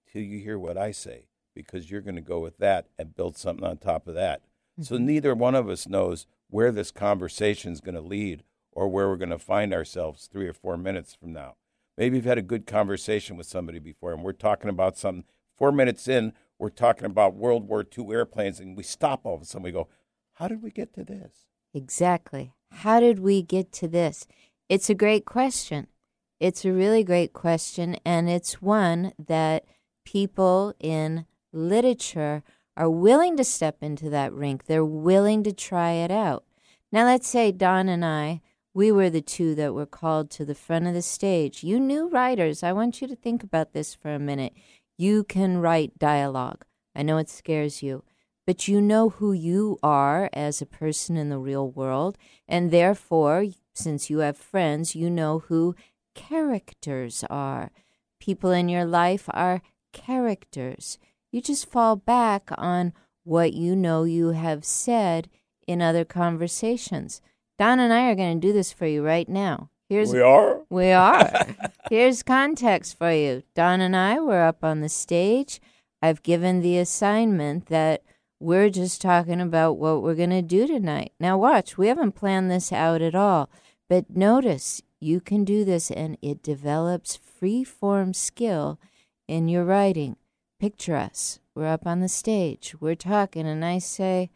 till 0.10 0.22
you 0.22 0.40
hear 0.40 0.58
what 0.58 0.78
I 0.78 0.92
say 0.92 1.28
because 1.54 1.92
you're 1.92 2.00
going 2.00 2.16
to 2.16 2.22
go 2.22 2.40
with 2.40 2.58
that 2.60 2.88
and 2.98 3.14
build 3.18 3.36
something 3.36 3.66
on 3.66 3.80
top 3.80 4.08
of 4.08 4.16
that. 4.16 4.44
So 4.80 4.96
Mhm. 4.96 5.02
neither 5.02 5.36
one 5.36 5.56
of 5.56 5.68
us 5.68 5.90
knows 5.90 6.26
where 6.50 6.72
this 6.72 6.90
conversation 6.90 7.74
is 7.74 7.82
going 7.82 7.96
to 7.96 8.02
lead 8.02 8.44
or 8.76 8.88
where 8.88 9.08
we're 9.08 9.18
going 9.18 9.30
to 9.30 9.40
find 9.40 9.74
ourselves 9.74 10.28
three 10.32 10.48
or 10.48 10.54
four 10.54 10.78
minutes 10.78 11.14
from 11.14 11.34
now. 11.34 11.56
Maybe 11.98 12.18
you've 12.18 12.26
had 12.26 12.38
a 12.38 12.44
good 12.44 12.66
conversation 12.66 13.38
with 13.38 13.48
somebody 13.48 13.80
before 13.80 14.14
and 14.14 14.24
we're 14.24 14.34
talking 14.34 14.70
about 14.70 14.98
something. 14.98 15.26
Four 15.58 15.72
minutes 15.72 16.08
in, 16.08 16.34
we're 16.58 16.70
talking 16.70 17.06
about 17.06 17.36
World 17.36 17.68
War 17.68 17.86
II 17.98 18.12
airplanes 18.12 18.60
and 18.60 18.76
we 18.76 18.84
stop 18.84 19.26
all 19.26 19.36
of 19.36 19.42
a 19.42 19.46
sudden. 19.46 19.64
We 19.64 19.72
go, 19.72 19.88
How 20.34 20.48
did 20.48 20.64
we 20.64 20.72
get 20.72 20.94
to 20.96 21.04
this? 21.04 21.46
Exactly. 21.74 22.54
How 22.72 23.00
did 23.00 23.20
we 23.20 23.42
get 23.42 23.72
to 23.74 23.88
this? 23.88 24.28
It's 24.70 24.90
a 24.90 24.96
great 24.96 25.26
question. 25.26 25.88
It's 26.40 26.66
a 26.66 26.74
really 26.74 27.04
great 27.04 27.32
question, 27.32 27.96
and 28.04 28.30
it's 28.30 28.62
one 28.62 29.14
that 29.18 29.66
people 30.04 30.74
in 30.80 31.26
literature 31.54 32.44
are 32.76 32.90
willing 32.90 33.38
to 33.38 33.44
step 33.44 33.78
into 33.82 34.10
that 34.10 34.34
rink. 34.34 34.66
They're 34.66 34.84
willing 34.84 35.44
to 35.44 35.54
try 35.54 35.92
it 35.92 36.12
out. 36.12 36.44
Now, 36.92 37.06
let's 37.06 37.28
say 37.28 37.52
Don 37.52 37.88
and 37.88 38.04
I, 38.04 38.42
we 38.74 38.92
were 38.92 39.10
the 39.10 39.22
two 39.22 39.56
that 39.56 39.74
were 39.74 39.86
called 39.86 40.30
to 40.32 40.46
the 40.46 40.56
front 40.56 40.88
of 40.88 40.94
the 40.94 41.02
stage. 41.02 41.64
You 41.64 41.80
new 41.80 42.10
writers, 42.10 42.64
I 42.64 42.74
want 42.74 43.02
you 43.02 43.08
to 43.08 43.16
think 43.16 43.44
about 43.44 43.74
this 43.74 43.94
for 43.94 44.14
a 44.14 44.20
minute. 44.20 44.54
You 44.98 45.24
can 45.24 45.58
write 45.58 46.00
dialogue. 46.00 46.66
I 46.96 47.04
know 47.04 47.18
it 47.18 47.30
scares 47.30 47.84
you 47.84 48.04
but 48.46 48.68
you 48.68 48.82
know 48.82 49.10
who 49.10 49.32
you 49.32 49.80
are 49.82 50.30
as 50.34 50.62
a 50.62 50.66
person 50.66 51.16
in 51.16 51.30
the 51.30 51.38
real 51.38 51.70
world, 51.70 52.18
and 52.48 52.72
therefore, 52.72 53.46
since 53.74 54.10
you 54.10 54.20
have 54.20 54.38
friends, 54.38 54.96
you 54.96 55.10
know 55.10 55.40
who 55.40 55.76
characters 56.14 57.24
are. 57.30 57.72
People 58.20 58.52
in 58.52 58.70
your 58.70 58.86
life 58.86 59.26
are 59.30 59.62
characters. 59.94 60.98
You 61.32 61.42
just 61.42 61.70
fall 61.70 61.96
back 61.96 62.50
on 62.58 62.94
what 63.24 63.54
you 63.54 63.76
know 63.76 64.04
you 64.04 64.30
have 64.30 64.66
said 64.66 65.30
in 65.66 65.82
other 65.82 66.06
conversations. 66.06 67.22
Don 67.58 67.80
and 67.80 67.94
I 67.94 68.10
are 68.10 68.16
going 68.16 68.40
to 68.40 68.48
do 68.48 68.54
this 68.54 68.72
for 68.72 68.86
you 68.86 69.04
right 69.04 69.28
now. 69.30 69.70
Here's 69.90 70.12
we 70.12 70.22
are? 70.22 70.62
we 70.70 70.92
are. 70.92 71.48
Here's 71.90 72.24
context 72.24 72.98
for 72.98 73.12
you. 73.12 73.44
Don 73.54 73.82
and 73.82 73.96
I 73.96 74.20
were 74.20 74.42
up 74.42 74.64
on 74.64 74.82
the 74.82 74.90
stage. 74.90 75.62
I've 76.02 76.24
given 76.24 76.62
the 76.62 76.78
assignment 76.78 77.68
that 77.68 78.04
we're 78.40 78.70
just 78.70 79.02
talking 79.02 79.40
about 79.40 79.74
what 79.74 80.02
we're 80.02 80.16
going 80.16 80.30
to 80.32 80.42
do 80.42 80.68
tonight. 80.68 81.14
Now, 81.20 81.38
watch, 81.38 81.78
we 81.78 81.88
haven't 81.88 82.14
planned 82.14 82.52
this 82.52 82.74
out 82.74 83.02
at 83.02 83.16
all, 83.16 83.50
but 83.88 84.10
notice 84.10 84.82
you 85.00 85.22
can 85.22 85.46
do 85.46 85.64
this 85.64 85.92
and 85.92 86.18
it 86.22 86.42
develops 86.42 87.16
free 87.16 87.64
form 87.64 88.14
skill 88.14 88.80
in 89.28 89.48
your 89.48 89.64
writing. 89.64 90.18
Picture 90.60 90.96
us. 90.96 91.40
We're 91.56 91.68
up 91.68 91.86
on 91.86 92.00
the 92.00 92.10
stage. 92.10 92.76
We're 92.80 92.96
talking, 92.96 93.46
and 93.46 93.64
I 93.64 93.80
say, 93.80 94.30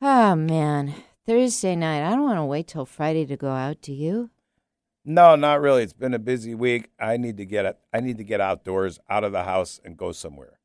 Oh 0.00 0.36
man, 0.36 0.94
Thursday 1.26 1.74
night. 1.74 2.06
I 2.06 2.10
don't 2.10 2.22
want 2.22 2.38
to 2.38 2.44
wait 2.44 2.68
till 2.68 2.86
Friday 2.86 3.26
to 3.26 3.36
go 3.36 3.50
out, 3.50 3.82
do 3.82 3.92
you? 3.92 4.30
No, 5.04 5.34
not 5.34 5.60
really. 5.60 5.82
It's 5.82 5.92
been 5.92 6.14
a 6.14 6.20
busy 6.20 6.54
week. 6.54 6.90
I 7.00 7.16
need 7.16 7.36
to 7.38 7.44
get 7.44 7.80
I 7.92 8.00
need 8.00 8.18
to 8.18 8.24
get 8.24 8.40
outdoors, 8.40 9.00
out 9.10 9.24
of 9.24 9.32
the 9.32 9.44
house, 9.44 9.80
and 9.84 9.96
go 9.96 10.12
somewhere. 10.12 10.60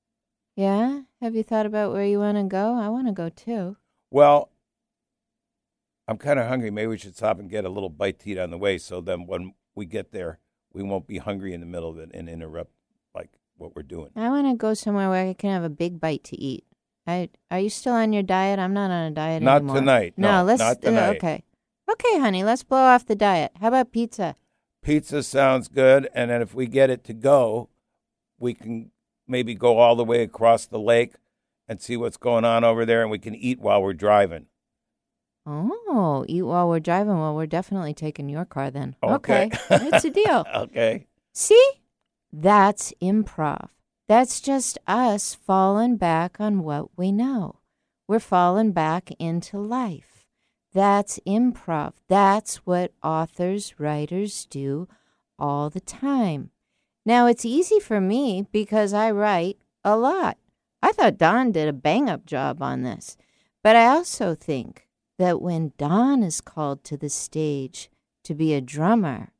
Yeah? 0.56 1.02
Have 1.20 1.36
you 1.36 1.44
thought 1.44 1.66
about 1.66 1.94
where 1.94 2.06
you 2.06 2.20
want 2.20 2.38
to 2.38 2.44
go? 2.44 2.76
I 2.76 2.90
want 2.90 3.08
to 3.08 3.14
go 3.14 3.30
too. 3.30 3.78
Well, 4.12 4.52
I'm 6.08 6.18
kind 6.18 6.40
of 6.40 6.48
hungry. 6.48 6.70
Maybe 6.70 6.88
we 6.88 6.98
should 6.98 7.16
stop 7.16 7.40
and 7.40 7.50
get 7.50 7.66
a 7.66 7.70
little 7.70 7.90
bite 7.90 8.20
to 8.20 8.32
eat 8.32 8.38
on 8.38 8.52
the 8.52 8.58
way, 8.58 8.78
so 8.78 9.02
then 9.02 9.26
when 9.26 9.54
we 9.74 9.86
get 9.86 10.12
there, 10.12 10.40
we 10.74 10.84
won't 10.84 11.08
be 11.08 11.18
hungry 11.18 11.54
in 11.54 11.60
the 11.60 11.66
middle 11.66 11.90
of 11.90 11.98
it 11.98 12.12
and 12.14 12.30
interrupt 12.30 12.72
like 13.16 13.30
what 13.58 13.76
we're 13.76 13.84
doing. 13.84 14.12
I 14.16 14.30
want 14.30 14.48
to 14.48 14.56
go 14.56 14.74
somewhere 14.74 15.10
where 15.10 15.28
I 15.28 15.34
can 15.34 15.52
have 15.52 15.64
a 15.64 15.70
big 15.70 16.00
bite 16.00 16.24
to 16.26 16.40
eat. 16.40 16.66
I, 17.08 17.30
are 17.50 17.60
you 17.60 17.70
still 17.70 17.94
on 17.94 18.14
your 18.14 18.24
diet? 18.24 18.60
I'm 18.60 18.74
not 18.74 18.92
on 18.92 19.12
a 19.12 19.12
diet 19.12 19.42
Not 19.42 19.58
anymore. 19.58 19.76
tonight. 19.76 20.14
No, 20.18 20.44
let's. 20.44 20.60
not 20.60 20.78
uh, 20.78 20.80
tonight. 20.82 21.18
okay. 21.18 21.44
Okay, 21.92 22.20
honey, 22.20 22.44
let's 22.44 22.64
blow 22.64 22.80
off 22.84 23.06
the 23.06 23.16
diet. 23.16 23.52
How 23.60 23.68
about 23.68 23.92
pizza? 23.92 24.36
Pizza 24.82 25.24
sounds 25.24 25.68
good, 25.68 26.10
and 26.14 26.32
then 26.32 26.42
if 26.42 26.54
we 26.54 26.68
get 26.68 26.90
it 26.90 27.04
to 27.06 27.14
go, 27.14 27.70
we 28.40 28.54
can 28.54 28.92
maybe 29.28 29.54
go 29.54 29.78
all 29.78 29.96
the 29.96 30.04
way 30.06 30.24
across 30.24 30.66
the 30.66 30.80
lake 30.80 31.14
and 31.68 31.82
see 31.82 31.98
what's 31.98 32.18
going 32.18 32.46
on 32.46 32.64
over 32.64 32.86
there, 32.86 33.02
and 33.02 33.12
we 33.12 33.20
can 33.20 33.36
eat 33.36 33.60
while 33.60 33.82
we're 33.82 33.94
driving. 33.94 34.46
Oh, 35.46 36.24
eat 36.28 36.44
while 36.44 36.70
we're 36.70 36.80
driving. 36.80 37.20
Well, 37.20 37.36
we're 37.36 37.46
definitely 37.48 37.94
taking 37.94 38.30
your 38.30 38.46
car 38.46 38.70
then. 38.72 38.96
Okay. 39.04 39.50
it's 39.70 40.06
a 40.06 40.10
deal. 40.10 40.46
Okay. 40.56 41.08
See? 41.34 41.72
That's 42.32 42.94
improv. 43.02 43.70
That's 44.12 44.42
just 44.42 44.78
us 44.88 45.36
falling 45.36 45.96
back 45.96 46.36
on 46.38 46.64
what 46.64 46.98
we 46.98 47.14
know. 47.14 47.62
We're 48.10 48.20
falling 48.20 48.74
back 48.74 49.12
into 49.20 49.58
life. 49.58 50.26
That's 50.74 51.18
improv. 51.26 51.94
That's 52.10 52.58
what 52.66 52.92
authors, 53.02 53.80
writers 53.80 54.46
do 54.48 54.90
all 55.40 55.70
the 55.70 55.80
time. 55.80 56.50
Now, 57.06 57.26
it's 57.28 57.46
easy 57.46 57.80
for 57.80 58.02
me 58.02 58.46
because 58.52 58.94
I 58.94 59.12
write 59.12 59.60
a 59.82 59.96
lot. 59.96 60.38
I 60.84 60.92
thought 60.92 61.18
Don 61.18 61.54
did 61.54 61.70
a 61.70 61.72
bang 61.72 62.10
up 62.10 62.26
job 62.26 62.62
on 62.62 62.82
this. 62.82 63.16
But 63.64 63.78
I 63.78 63.86
also 63.86 64.36
think 64.36 64.90
that 65.20 65.42
when 65.42 65.72
Don 65.78 66.22
is 66.22 66.42
called 66.42 66.84
to 66.84 66.98
the 66.98 67.10
stage 67.10 67.90
to 68.26 68.36
be 68.36 68.54
a 68.54 68.60
drummer, 68.60 69.32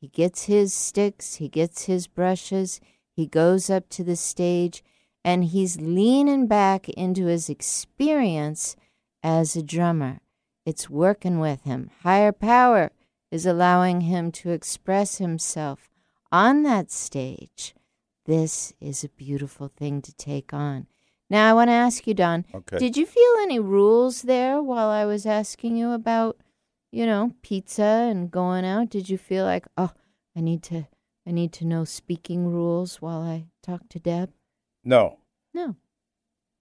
he 0.00 0.06
gets 0.06 0.44
his 0.44 0.72
sticks, 0.72 1.34
he 1.34 1.48
gets 1.48 1.86
his 1.86 2.06
brushes, 2.06 2.80
he 3.16 3.26
goes 3.26 3.68
up 3.70 3.88
to 3.90 4.04
the 4.04 4.14
stage, 4.16 4.84
and 5.24 5.44
he's 5.44 5.80
leaning 5.80 6.46
back 6.46 6.88
into 6.90 7.26
his 7.26 7.48
experience 7.48 8.76
as 9.22 9.56
a 9.56 9.62
drummer. 9.62 10.20
It's 10.64 10.90
working 10.90 11.40
with 11.40 11.62
him. 11.64 11.90
Higher 12.02 12.32
power 12.32 12.90
is 13.30 13.46
allowing 13.46 14.02
him 14.02 14.30
to 14.32 14.50
express 14.50 15.18
himself 15.18 15.88
on 16.32 16.62
that 16.64 16.90
stage, 16.90 17.74
this 18.26 18.72
is 18.80 19.04
a 19.04 19.08
beautiful 19.08 19.68
thing 19.68 20.02
to 20.02 20.12
take 20.14 20.52
on. 20.52 20.86
Now, 21.30 21.48
I 21.50 21.54
want 21.54 21.68
to 21.68 21.74
ask 21.74 22.06
you, 22.06 22.14
Don, 22.14 22.44
Okay. 22.54 22.78
did 22.78 22.96
you 22.96 23.06
feel 23.06 23.32
any 23.42 23.58
rules 23.58 24.22
there 24.22 24.60
while 24.62 24.88
I 24.88 25.04
was 25.04 25.24
asking 25.26 25.76
you 25.76 25.92
about, 25.92 26.36
you 26.92 27.06
know, 27.06 27.32
pizza 27.42 27.82
and 28.10 28.30
going 28.30 28.64
out? 28.64 28.90
Did 28.90 29.08
you 29.08 29.18
feel 29.18 29.44
like, 29.44 29.66
oh, 29.76 29.92
I 30.36 30.40
need 30.40 30.62
to, 30.64 30.86
I 31.26 31.32
need 31.32 31.52
to 31.54 31.64
know 31.64 31.84
speaking 31.84 32.46
rules 32.46 33.02
while 33.02 33.20
I 33.20 33.46
talk 33.62 33.88
to 33.90 33.98
Deb? 33.98 34.32
no, 34.84 35.18
No. 35.52 35.76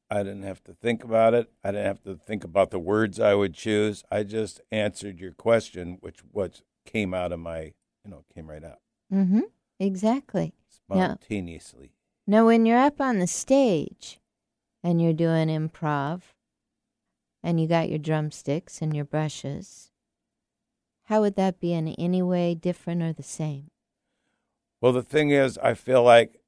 I 0.09 0.21
didn't 0.23 0.43
have 0.43 0.63
to 0.65 0.73
think 0.73 1.03
about 1.03 1.33
it. 1.33 1.51
I 1.63 1.71
didn't 1.71 1.87
have 1.87 2.03
to 2.03 2.15
think 2.15 2.43
about 2.43 2.69
the 2.69 2.79
words 2.79 3.19
I 3.19 3.33
would 3.33 3.55
choose. 3.55 4.03
I 4.11 4.21
just 4.23 4.61
answered 4.71 5.19
your 5.19 5.31
question, 5.31 5.97
which 5.99 6.19
what 6.31 6.61
came 6.85 7.13
out 7.13 7.31
of 7.31 7.39
my, 7.39 7.73
you 8.03 8.11
know, 8.11 8.23
came 8.33 8.49
right 8.49 8.63
out 8.63 8.79
Mm-hmm. 9.13 9.41
Exactly. 9.79 10.53
Spontaneously. 10.69 11.91
Now, 12.27 12.45
when 12.45 12.65
you're 12.65 12.77
up 12.79 13.01
on 13.01 13.19
the 13.19 13.27
stage 13.27 14.19
and 14.83 15.01
you're 15.01 15.13
doing 15.13 15.47
improv 15.47 16.21
and 17.43 17.59
you 17.59 17.67
got 17.67 17.89
your 17.89 17.99
drumsticks 17.99 18.81
and 18.81 18.95
your 18.95 19.05
brushes, 19.05 19.91
how 21.05 21.21
would 21.21 21.35
that 21.35 21.59
be 21.59 21.73
in 21.73 21.87
any 21.89 22.21
way 22.21 22.55
different 22.55 23.01
or 23.03 23.13
the 23.13 23.23
same? 23.23 23.69
Well, 24.85 24.93
the 24.93 25.01
thing 25.01 25.31
is, 25.31 25.57
I 25.57 25.73
feel 25.73 26.03
like, 26.03 26.39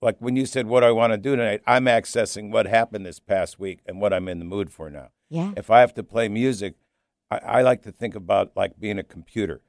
like 0.00 0.16
when 0.18 0.34
you 0.34 0.46
said 0.46 0.66
what 0.66 0.80
do 0.80 0.86
I 0.86 0.92
want 0.92 1.12
to 1.12 1.18
do 1.18 1.36
tonight, 1.36 1.60
I'm 1.66 1.84
accessing 1.84 2.50
what 2.50 2.64
happened 2.64 3.04
this 3.04 3.20
past 3.20 3.60
week 3.60 3.80
and 3.84 4.00
what 4.00 4.14
I'm 4.14 4.28
in 4.28 4.38
the 4.38 4.46
mood 4.46 4.72
for 4.72 4.88
now. 4.88 5.10
Yeah. 5.28 5.52
If 5.58 5.68
I 5.68 5.80
have 5.80 5.92
to 5.96 6.02
play 6.02 6.30
music, 6.30 6.76
I, 7.30 7.36
I 7.36 7.60
like 7.60 7.82
to 7.82 7.92
think 7.92 8.14
about 8.14 8.52
like 8.56 8.80
being 8.80 8.98
a 8.98 9.02
computer. 9.02 9.60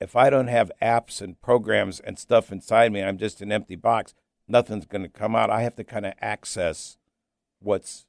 If 0.00 0.16
I 0.16 0.30
don't 0.30 0.46
have 0.46 0.72
apps 0.80 1.20
and 1.20 1.38
programs 1.38 2.00
and 2.00 2.18
stuff 2.18 2.50
inside 2.50 2.90
me, 2.90 3.02
I'm 3.02 3.18
just 3.18 3.42
an 3.42 3.52
empty 3.52 3.76
box. 3.76 4.14
Nothing's 4.48 4.86
going 4.86 5.02
to 5.02 5.10
come 5.10 5.36
out. 5.36 5.50
I 5.50 5.60
have 5.60 5.76
to 5.76 5.84
kind 5.84 6.06
of 6.06 6.14
access 6.22 6.96
what's 7.58 8.06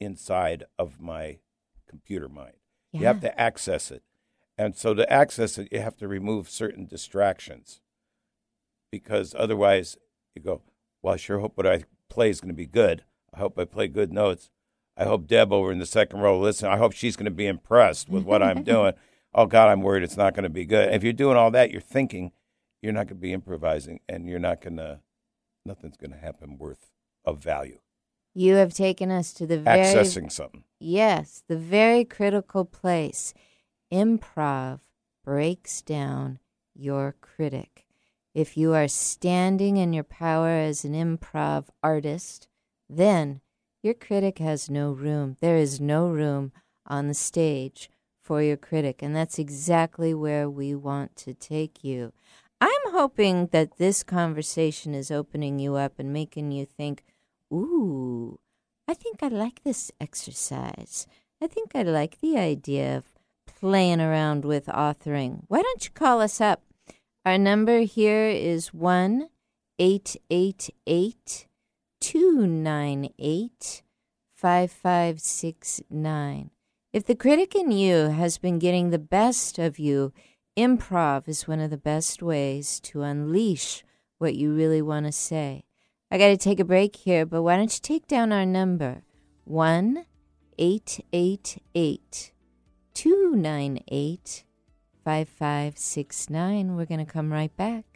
inside 0.00 0.64
of 0.78 1.00
my 1.00 1.38
computer 1.88 2.28
mind. 2.28 2.56
Yeah. 2.92 3.00
You 3.00 3.06
have 3.06 3.20
to 3.22 3.40
access 3.40 3.90
it. 3.90 4.02
And 4.58 4.76
so 4.76 4.92
to 4.92 5.10
access 5.10 5.56
it, 5.56 5.68
you 5.72 5.80
have 5.80 5.96
to 5.96 6.06
remove 6.06 6.50
certain 6.50 6.84
distractions 6.84 7.80
because 8.90 9.34
otherwise 9.38 9.96
you 10.34 10.42
go, 10.42 10.62
well, 11.02 11.14
I 11.14 11.16
sure 11.16 11.38
hope 11.38 11.56
what 11.56 11.66
I 11.66 11.84
play 12.08 12.30
is 12.30 12.40
going 12.40 12.48
to 12.48 12.54
be 12.54 12.66
good. 12.66 13.04
I 13.34 13.38
hope 13.38 13.58
I 13.58 13.64
play 13.64 13.88
good 13.88 14.12
notes. 14.12 14.50
I 14.96 15.04
hope 15.04 15.26
Deb 15.26 15.52
over 15.52 15.70
in 15.70 15.78
the 15.78 15.86
second 15.86 16.20
row, 16.20 16.38
listen, 16.38 16.68
I 16.68 16.78
hope 16.78 16.92
she's 16.92 17.16
going 17.16 17.26
to 17.26 17.30
be 17.30 17.46
impressed 17.46 18.08
with 18.08 18.24
what 18.24 18.42
I'm 18.42 18.62
doing. 18.62 18.94
Oh, 19.38 19.44
God, 19.44 19.68
I'm 19.68 19.82
worried 19.82 20.02
it's 20.02 20.16
not 20.16 20.32
going 20.32 20.44
to 20.44 20.48
be 20.48 20.64
good. 20.64 20.94
If 20.94 21.04
you're 21.04 21.12
doing 21.12 21.36
all 21.36 21.50
that, 21.50 21.70
you're 21.70 21.78
thinking, 21.82 22.32
you're 22.80 22.94
not 22.94 23.06
going 23.06 23.18
to 23.18 23.20
be 23.20 23.34
improvising 23.34 24.00
and 24.08 24.26
you're 24.26 24.38
not 24.38 24.62
going 24.62 24.78
to, 24.78 25.00
nothing's 25.66 25.98
going 25.98 26.12
to 26.12 26.16
happen 26.16 26.56
worth 26.56 26.90
of 27.22 27.38
value. 27.42 27.80
You 28.32 28.54
have 28.54 28.72
taken 28.72 29.10
us 29.10 29.34
to 29.34 29.46
the 29.46 29.58
very 29.58 29.80
Accessing 29.80 30.32
something. 30.32 30.64
Yes, 30.80 31.42
the 31.48 31.58
very 31.58 32.02
critical 32.02 32.64
place. 32.64 33.34
Improv 33.92 34.80
breaks 35.22 35.82
down 35.82 36.38
your 36.74 37.14
critic. 37.20 37.85
If 38.36 38.54
you 38.54 38.74
are 38.74 38.86
standing 38.86 39.78
in 39.78 39.94
your 39.94 40.04
power 40.04 40.50
as 40.50 40.84
an 40.84 40.92
improv 40.92 41.68
artist, 41.82 42.48
then 42.86 43.40
your 43.82 43.94
critic 43.94 44.40
has 44.40 44.68
no 44.68 44.92
room. 44.92 45.38
There 45.40 45.56
is 45.56 45.80
no 45.80 46.06
room 46.06 46.52
on 46.86 47.08
the 47.08 47.14
stage 47.14 47.88
for 48.22 48.42
your 48.42 48.58
critic, 48.58 49.00
and 49.00 49.16
that's 49.16 49.38
exactly 49.38 50.12
where 50.12 50.50
we 50.50 50.74
want 50.74 51.16
to 51.16 51.32
take 51.32 51.82
you. 51.82 52.12
I'm 52.60 52.92
hoping 52.92 53.46
that 53.52 53.78
this 53.78 54.02
conversation 54.02 54.94
is 54.94 55.10
opening 55.10 55.58
you 55.58 55.76
up 55.76 55.94
and 55.98 56.12
making 56.12 56.52
you 56.52 56.66
think, 56.66 57.04
ooh, 57.50 58.38
I 58.86 58.92
think 58.92 59.22
I 59.22 59.28
like 59.28 59.64
this 59.64 59.90
exercise. 59.98 61.06
I 61.42 61.46
think 61.46 61.70
I 61.74 61.84
like 61.84 62.20
the 62.20 62.36
idea 62.36 62.98
of 62.98 63.14
playing 63.46 64.02
around 64.02 64.44
with 64.44 64.66
authoring. 64.66 65.44
Why 65.48 65.62
don't 65.62 65.86
you 65.86 65.90
call 65.94 66.20
us 66.20 66.38
up? 66.38 66.60
Our 67.26 67.38
number 67.38 67.80
here 67.80 68.28
is 68.28 68.72
1 68.72 69.28
888 69.80 71.46
298 72.00 73.82
5569. 74.32 76.50
If 76.92 77.04
the 77.04 77.16
critic 77.16 77.56
in 77.56 77.72
you 77.72 78.10
has 78.10 78.38
been 78.38 78.60
getting 78.60 78.90
the 78.90 79.00
best 79.00 79.58
of 79.58 79.80
you, 79.80 80.12
improv 80.56 81.26
is 81.26 81.48
one 81.48 81.58
of 81.58 81.70
the 81.70 81.76
best 81.76 82.22
ways 82.22 82.78
to 82.84 83.02
unleash 83.02 83.82
what 84.18 84.36
you 84.36 84.54
really 84.54 84.80
want 84.80 85.06
to 85.06 85.12
say. 85.12 85.64
I 86.12 86.18
got 86.18 86.28
to 86.28 86.36
take 86.36 86.60
a 86.60 86.64
break 86.64 86.94
here, 86.94 87.26
but 87.26 87.42
why 87.42 87.56
don't 87.56 87.74
you 87.74 87.80
take 87.82 88.06
down 88.06 88.32
our 88.32 88.46
number? 88.46 89.02
1 89.46 90.06
888 90.58 92.32
298 92.94 94.44
5569. 95.06 96.74
We're 96.74 96.84
going 96.84 96.98
to 96.98 97.10
come 97.10 97.32
right 97.32 97.56
back. 97.56 97.95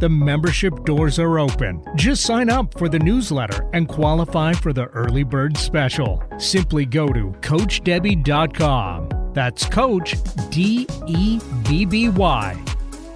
The 0.00 0.08
membership 0.08 0.86
doors 0.86 1.18
are 1.18 1.38
open. 1.38 1.84
Just 1.94 2.22
sign 2.22 2.48
up 2.48 2.78
for 2.78 2.88
the 2.88 2.98
newsletter 2.98 3.68
and 3.74 3.86
qualify 3.86 4.54
for 4.54 4.72
the 4.72 4.86
early 4.86 5.24
bird 5.24 5.58
special. 5.58 6.24
Simply 6.38 6.86
go 6.86 7.08
to 7.08 7.34
CoachDebby.com. 7.42 9.32
That's 9.34 9.66
Coach 9.66 10.16
D 10.48 10.86
E 11.06 11.38
B 11.68 11.84
B 11.84 12.08
Y. 12.08 12.64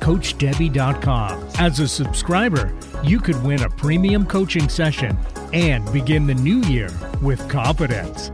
CoachDebby.com. 0.00 1.48
As 1.58 1.80
a 1.80 1.88
subscriber, 1.88 2.78
you 3.02 3.18
could 3.18 3.42
win 3.42 3.62
a 3.62 3.70
premium 3.70 4.26
coaching 4.26 4.68
session 4.68 5.16
and 5.54 5.90
begin 5.90 6.26
the 6.26 6.34
new 6.34 6.60
year 6.64 6.90
with 7.22 7.48
confidence. 7.48 8.30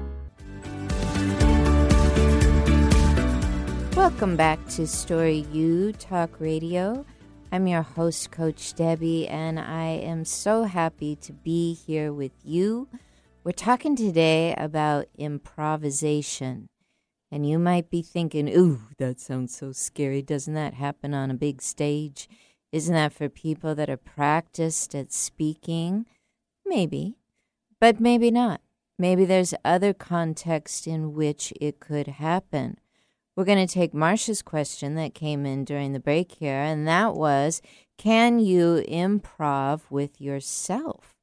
Welcome 3.94 4.34
back 4.34 4.58
to 4.70 4.88
Story 4.88 5.46
U 5.52 5.92
Talk 5.92 6.40
Radio. 6.40 7.06
I'm 7.52 7.66
your 7.66 7.82
host, 7.82 8.30
Coach 8.30 8.74
Debby, 8.74 9.26
and 9.26 9.58
I 9.58 9.86
am 9.86 10.24
so 10.24 10.62
happy 10.62 11.16
to 11.16 11.32
be 11.32 11.74
here 11.74 12.12
with 12.12 12.30
you. 12.44 12.86
We're 13.42 13.50
talking 13.50 13.96
today 13.96 14.54
about 14.56 15.06
improvisation. 15.18 16.68
And 17.28 17.44
you 17.44 17.58
might 17.58 17.90
be 17.90 18.02
thinking, 18.02 18.48
ooh, 18.48 18.82
that 18.98 19.18
sounds 19.18 19.56
so 19.56 19.72
scary. 19.72 20.22
Doesn't 20.22 20.54
that 20.54 20.74
happen 20.74 21.12
on 21.12 21.28
a 21.28 21.34
big 21.34 21.60
stage? 21.60 22.28
Isn't 22.70 22.94
that 22.94 23.12
for 23.12 23.28
people 23.28 23.74
that 23.74 23.90
are 23.90 23.96
practiced 23.96 24.94
at 24.94 25.12
speaking? 25.12 26.06
Maybe, 26.64 27.16
but 27.80 27.98
maybe 27.98 28.30
not. 28.30 28.60
Maybe 28.96 29.24
there's 29.24 29.54
other 29.64 29.92
context 29.92 30.86
in 30.86 31.14
which 31.14 31.52
it 31.60 31.80
could 31.80 32.06
happen. 32.06 32.78
We're 33.36 33.44
going 33.44 33.66
to 33.66 33.72
take 33.72 33.94
Marcia's 33.94 34.42
question 34.42 34.96
that 34.96 35.14
came 35.14 35.46
in 35.46 35.64
during 35.64 35.92
the 35.92 36.00
break 36.00 36.32
here, 36.32 36.60
and 36.60 36.86
that 36.88 37.14
was 37.14 37.62
Can 37.96 38.38
you 38.38 38.84
improv 38.88 39.82
with 39.90 40.20
yourself? 40.20 41.14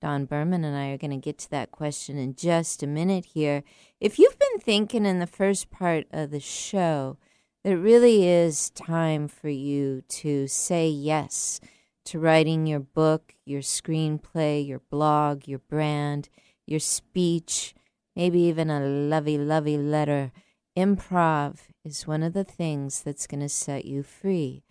Don 0.00 0.26
Berman 0.26 0.64
and 0.64 0.76
I 0.76 0.88
are 0.88 0.98
going 0.98 1.10
to 1.10 1.16
get 1.16 1.38
to 1.38 1.50
that 1.50 1.72
question 1.72 2.18
in 2.18 2.34
just 2.34 2.82
a 2.82 2.86
minute 2.86 3.26
here. 3.34 3.64
If 4.00 4.18
you've 4.18 4.38
been 4.38 4.60
thinking 4.60 5.06
in 5.06 5.18
the 5.18 5.26
first 5.26 5.70
part 5.70 6.06
of 6.12 6.30
the 6.30 6.40
show, 6.40 7.16
it 7.64 7.72
really 7.74 8.28
is 8.28 8.70
time 8.70 9.26
for 9.26 9.48
you 9.48 10.02
to 10.08 10.46
say 10.46 10.88
yes 10.88 11.60
to 12.04 12.20
writing 12.20 12.66
your 12.66 12.78
book, 12.78 13.34
your 13.44 13.62
screenplay, 13.62 14.64
your 14.64 14.78
blog, 14.90 15.48
your 15.48 15.58
brand, 15.58 16.28
your 16.66 16.78
speech, 16.78 17.74
maybe 18.14 18.40
even 18.42 18.70
a 18.70 18.80
lovey, 18.80 19.36
lovey 19.38 19.76
letter. 19.76 20.30
Improv 20.76 21.68
is 21.84 22.06
one 22.06 22.22
of 22.22 22.34
the 22.34 22.44
things 22.44 23.02
that's 23.02 23.26
going 23.26 23.40
to 23.40 23.48
set 23.48 23.86
you 23.86 24.02
free. 24.02 24.62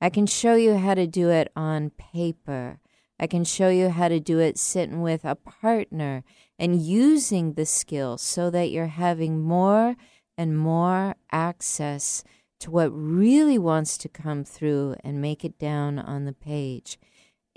I 0.00 0.10
can 0.10 0.26
show 0.26 0.56
you 0.56 0.76
how 0.76 0.94
to 0.94 1.06
do 1.06 1.30
it 1.30 1.52
on 1.54 1.90
paper. 1.90 2.80
I 3.20 3.28
can 3.28 3.44
show 3.44 3.68
you 3.68 3.90
how 3.90 4.08
to 4.08 4.18
do 4.18 4.40
it 4.40 4.58
sitting 4.58 5.02
with 5.02 5.24
a 5.24 5.36
partner 5.36 6.24
and 6.58 6.82
using 6.82 7.52
the 7.52 7.66
skills 7.66 8.22
so 8.22 8.50
that 8.50 8.72
you're 8.72 8.86
having 8.88 9.40
more 9.40 9.94
and 10.36 10.58
more 10.58 11.14
access 11.30 12.24
to 12.58 12.72
what 12.72 12.88
really 12.88 13.58
wants 13.58 13.96
to 13.98 14.08
come 14.08 14.42
through 14.42 14.96
and 15.04 15.20
make 15.20 15.44
it 15.44 15.58
down 15.58 16.00
on 16.00 16.24
the 16.24 16.32
page. 16.32 16.98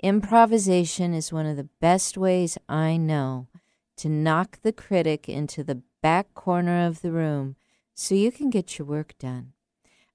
Improvisation 0.00 1.12
is 1.12 1.32
one 1.32 1.46
of 1.46 1.56
the 1.56 1.68
best 1.80 2.16
ways 2.16 2.56
I 2.68 2.96
know 2.96 3.48
to 3.96 4.08
knock 4.08 4.60
the 4.62 4.72
critic 4.72 5.28
into 5.28 5.64
the 5.64 5.82
back 6.02 6.34
corner 6.34 6.86
of 6.86 7.02
the 7.02 7.10
room 7.10 7.56
so 7.96 8.14
you 8.14 8.30
can 8.30 8.50
get 8.50 8.78
your 8.78 8.86
work 8.86 9.14
done. 9.18 9.54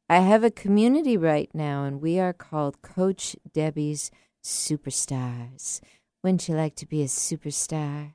I 0.08 0.20
have 0.20 0.44
a 0.44 0.52
community 0.52 1.18
right 1.18 1.50
now, 1.54 1.84
and 1.84 2.00
we 2.00 2.20
are 2.20 2.32
called 2.32 2.82
Coach 2.82 3.36
Debby's 3.52 4.12
Superstars. 4.44 5.82
Wouldn't 6.24 6.48
you 6.48 6.56
like 6.56 6.76
to 6.76 6.86
be 6.86 7.02
a 7.02 7.08
superstar? 7.08 8.14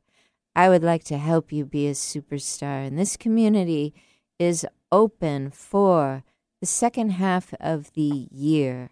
I 0.55 0.69
would 0.69 0.85
like 0.85 1.03
to 1.05 1.19
help 1.19 1.53
you 1.53 1.65
be 1.65 1.89
a 1.89 1.93
superstar. 1.93 2.87
And 2.87 2.97
this 2.97 3.17
community 3.17 3.93
is 4.39 4.65
open 4.93 5.51
for 5.51 6.23
the 6.61 6.67
second 6.67 7.11
half 7.11 7.53
of 7.61 7.93
the 7.95 8.29
year. 8.31 8.91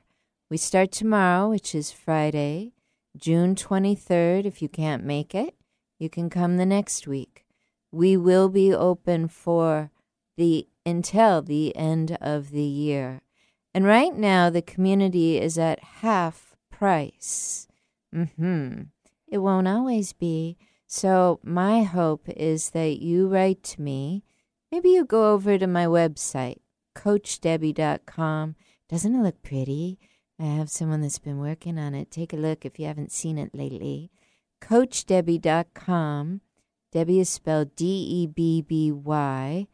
We 0.51 0.57
start 0.57 0.91
tomorrow, 0.91 1.51
which 1.51 1.75
is 1.75 1.93
Friday, 1.93 2.73
June 3.17 3.55
23rd. 3.55 4.45
If 4.45 4.61
you 4.61 4.69
can't 4.69 5.05
make 5.05 5.35
it, 5.35 5.55
you 5.99 6.11
can 6.11 6.29
come 6.29 6.57
the 6.57 6.67
next 6.67 7.07
week. 7.07 7.45
We 7.93 8.17
will 8.17 8.49
be 8.49 8.75
open 8.75 9.29
for 9.29 9.91
the 10.37 10.69
until 10.87 11.43
the 11.43 11.75
end 11.77 12.17
of 12.21 12.51
the 12.51 12.63
year. 12.63 13.23
And 13.75 13.85
right 13.85 14.15
now 14.17 14.51
the 14.51 14.63
community 14.63 15.41
is 15.41 15.59
at 15.59 15.81
half 16.03 16.57
price. 16.71 17.67
Mhm. 18.15 18.89
It 19.27 19.39
won't 19.39 19.69
always 19.69 20.13
be. 20.13 20.57
So 20.87 21.41
my 21.43 21.83
hope 21.83 22.29
is 22.29 22.71
that 22.71 23.01
you 23.03 23.27
write 23.29 23.63
to 23.65 23.83
me. 23.83 24.23
Maybe 24.71 24.91
you 24.91 25.05
go 25.05 25.33
over 25.33 25.59
to 25.59 25.67
my 25.67 25.87
website, 25.87 26.59
coachdebby.com. 26.95 28.55
Doesn't 28.89 29.15
it 29.15 29.23
look 29.23 29.43
pretty? 29.43 29.99
I 30.39 30.45
have 30.45 30.71
someone 30.71 31.01
that's 31.01 31.19
been 31.19 31.39
working 31.39 31.79
on 31.79 31.95
it. 31.95 32.11
Take 32.11 32.33
a 32.33 32.37
look 32.37 32.65
if 32.65 32.79
you 32.79 32.87
haven't 32.87 33.13
seen 33.13 33.39
it 33.39 33.55
lately. 33.55 34.11
CoachDebby.com. 34.61 36.41
Debby 36.93 37.21
is 37.21 37.29
spelled 37.29 37.75
D 37.77 37.87
E 37.87 38.27
B 38.27 38.63
B 38.63 38.93
Y. 38.93 39.67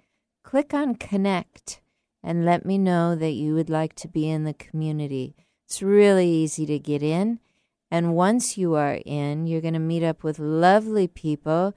Click 0.51 0.75
on 0.75 0.97
Connect 0.97 1.81
and 2.25 2.45
let 2.45 2.67
me 2.67 2.77
know 2.77 3.15
that 3.15 3.35
you 3.35 3.55
would 3.55 3.71
like 3.71 3.95
to 3.95 4.09
be 4.09 4.29
in 4.29 4.43
the 4.43 4.53
community. 4.53 5.37
It's 5.65 5.81
really 5.81 6.27
easy 6.29 6.67
to 6.67 6.77
get 6.77 7.05
in. 7.05 7.39
And 7.89 8.17
once 8.17 8.59
you 8.59 8.75
are 8.75 8.99
in, 9.07 9.47
you're 9.47 9.61
going 9.61 9.75
to 9.75 9.79
meet 9.79 10.03
up 10.03 10.25
with 10.25 10.41
lovely 10.41 11.07
people 11.07 11.73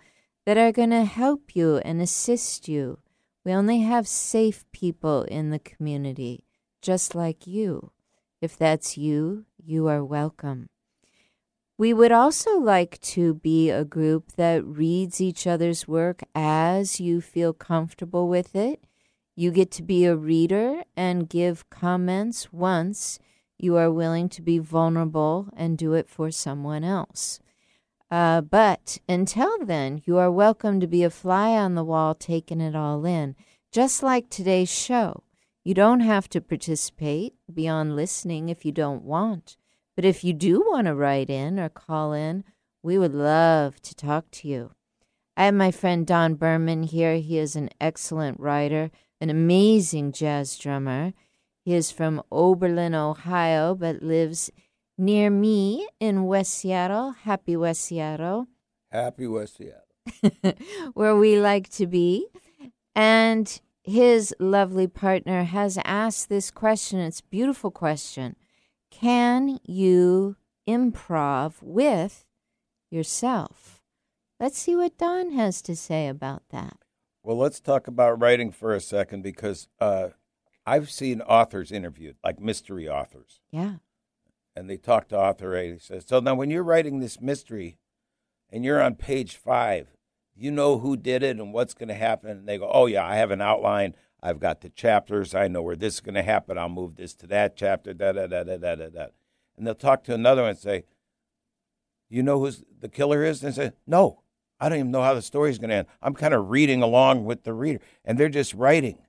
that 0.47 0.57
are 0.57 0.71
going 0.71 0.89
to 0.89 1.05
help 1.05 1.55
you 1.55 1.77
and 1.85 2.01
assist 2.01 2.67
you. 2.67 2.97
We 3.45 3.53
only 3.53 3.81
have 3.81 4.07
safe 4.07 4.65
people 4.71 5.21
in 5.21 5.51
the 5.51 5.59
community, 5.59 6.43
just 6.81 7.13
like 7.13 7.45
you. 7.45 7.91
If 8.41 8.57
that's 8.57 8.97
you, 8.97 9.45
you 9.63 9.87
are 9.87 10.03
welcome. 10.03 10.67
We 11.75 11.91
would 11.91 12.11
also 12.11 12.59
like 12.59 12.99
to 13.01 13.33
be 13.33 13.71
a 13.71 13.83
group 13.83 14.33
that 14.33 14.63
reads 14.63 15.19
each 15.19 15.47
other's 15.47 15.87
work 15.87 16.21
as 16.35 16.99
you 16.99 17.19
feel 17.19 17.51
comfortable 17.51 18.27
with 18.27 18.55
it. 18.55 18.83
You 19.35 19.49
get 19.49 19.71
to 19.71 19.83
be 19.83 20.05
a 20.05 20.15
reader 20.15 20.83
and 20.95 21.27
give 21.27 21.69
comments 21.71 22.53
once 22.53 23.17
you 23.57 23.75
are 23.75 23.91
willing 23.91 24.29
to 24.29 24.41
be 24.43 24.59
vulnerable 24.59 25.49
and 25.57 25.75
do 25.75 25.93
it 25.93 26.07
for 26.07 26.29
someone 26.29 26.83
else. 26.83 27.39
Uh, 28.11 28.41
but 28.41 28.99
until 29.09 29.65
then, 29.65 30.03
you 30.05 30.19
are 30.19 30.31
welcome 30.31 30.79
to 30.79 30.85
be 30.85 31.03
a 31.03 31.09
fly 31.09 31.51
on 31.57 31.73
the 31.73 31.83
wall, 31.83 32.13
taking 32.13 32.61
it 32.61 32.75
all 32.75 33.03
in. 33.03 33.35
Just 33.71 34.03
like 34.03 34.29
today's 34.29 34.71
show, 34.71 35.23
you 35.63 35.73
don't 35.73 36.01
have 36.01 36.29
to 36.29 36.39
participate 36.39 37.33
beyond 37.51 37.95
listening 37.95 38.49
if 38.49 38.63
you 38.63 38.71
don't 38.71 39.01
want. 39.01 39.57
But 39.95 40.05
if 40.05 40.23
you 40.23 40.33
do 40.33 40.61
want 40.61 40.87
to 40.87 40.95
write 40.95 41.29
in 41.29 41.59
or 41.59 41.69
call 41.69 42.13
in, 42.13 42.43
we 42.81 42.97
would 42.97 43.13
love 43.13 43.81
to 43.83 43.95
talk 43.95 44.29
to 44.31 44.47
you. 44.47 44.71
I 45.35 45.45
have 45.45 45.53
my 45.53 45.71
friend 45.71 46.05
Don 46.05 46.35
Berman 46.35 46.83
here. 46.83 47.15
He 47.17 47.37
is 47.37 47.55
an 47.55 47.69
excellent 47.81 48.39
writer, 48.39 48.91
an 49.21 49.29
amazing 49.29 50.11
jazz 50.11 50.57
drummer. 50.57 51.13
He 51.65 51.73
is 51.73 51.91
from 51.91 52.21
Oberlin, 52.31 52.93
Ohio, 52.93 53.73
but 53.73 54.03
lives 54.03 54.51
near 54.97 55.29
me 55.29 55.87
in 55.99 56.25
West 56.25 56.53
Seattle. 56.53 57.11
Happy 57.11 57.55
West 57.55 57.81
Seattle. 57.81 58.47
Happy 58.91 59.27
West 59.27 59.57
Seattle. 59.57 60.53
where 60.93 61.15
we 61.15 61.39
like 61.39 61.69
to 61.69 61.87
be. 61.87 62.27
And 62.95 63.59
his 63.83 64.35
lovely 64.39 64.87
partner 64.87 65.43
has 65.43 65.79
asked 65.83 66.29
this 66.29 66.51
question. 66.51 66.99
It's 66.99 67.21
a 67.21 67.25
beautiful 67.25 67.71
question. 67.71 68.35
Can 69.03 69.59
you 69.65 70.37
improv 70.65 71.55
with 71.61 72.23
yourself? 72.89 73.81
Let's 74.39 74.57
see 74.57 74.77
what 74.77 74.97
Don 74.97 75.33
has 75.33 75.61
to 75.63 75.75
say 75.75 76.07
about 76.07 76.43
that. 76.51 76.77
Well, 77.21 77.37
let's 77.37 77.59
talk 77.59 77.89
about 77.89 78.21
writing 78.21 78.49
for 78.49 78.73
a 78.73 78.79
second 78.79 79.21
because 79.21 79.67
uh, 79.81 80.09
I've 80.65 80.89
seen 80.89 81.19
authors 81.19 81.69
interviewed, 81.69 82.15
like 82.23 82.39
mystery 82.39 82.87
authors. 82.87 83.41
Yeah. 83.51 83.75
And 84.55 84.69
they 84.69 84.77
talk 84.77 85.09
to 85.09 85.19
author 85.19 85.53
A. 85.53 85.73
He 85.73 85.79
says, 85.79 86.05
So 86.07 86.21
now 86.21 86.35
when 86.35 86.49
you're 86.49 86.63
writing 86.63 87.01
this 87.01 87.19
mystery 87.19 87.79
and 88.49 88.63
you're 88.63 88.81
on 88.81 88.95
page 88.95 89.35
five, 89.35 89.89
you 90.33 90.49
know 90.49 90.79
who 90.79 90.95
did 90.95 91.23
it 91.23 91.41
and 91.41 91.51
what's 91.51 91.73
going 91.73 91.89
to 91.89 91.93
happen. 91.93 92.29
And 92.29 92.47
they 92.47 92.57
go, 92.57 92.71
Oh, 92.73 92.85
yeah, 92.85 93.05
I 93.05 93.15
have 93.15 93.31
an 93.31 93.41
outline. 93.41 93.95
I've 94.23 94.39
got 94.39 94.61
the 94.61 94.69
chapters. 94.69 95.35
I 95.35 95.49
know 95.49 95.61
where 95.61 95.75
this 95.75 95.95
is 95.95 95.99
going 95.99 96.15
to 96.15 96.23
happen. 96.23 96.57
I'll 96.57 96.69
move 96.69 96.95
this 96.95 97.13
to 97.15 97.27
that 97.27 97.57
chapter. 97.57 97.93
Da 97.93 98.13
da 98.13 98.25
da 98.25 98.43
da 98.43 98.55
da 98.55 98.75
da 98.75 98.87
da. 98.87 99.07
And 99.57 99.67
they'll 99.67 99.75
talk 99.75 100.05
to 100.05 100.13
another 100.13 100.43
one 100.43 100.51
and 100.51 100.57
say, 100.57 100.85
"You 102.09 102.23
know 102.23 102.39
who 102.39 102.51
the 102.79 102.87
killer 102.87 103.25
is?" 103.25 103.43
And 103.43 103.53
say, 103.53 103.73
"No, 103.85 104.21
I 104.61 104.69
don't 104.69 104.79
even 104.79 104.91
know 104.91 105.03
how 105.03 105.13
the 105.13 105.21
story's 105.21 105.59
going 105.59 105.71
to 105.71 105.75
end. 105.75 105.87
I'm 106.01 106.13
kind 106.13 106.33
of 106.33 106.49
reading 106.49 106.81
along 106.81 107.25
with 107.25 107.43
the 107.43 107.53
reader, 107.53 107.81
and 108.05 108.17
they're 108.17 108.29
just 108.29 108.53
writing. 108.53 108.99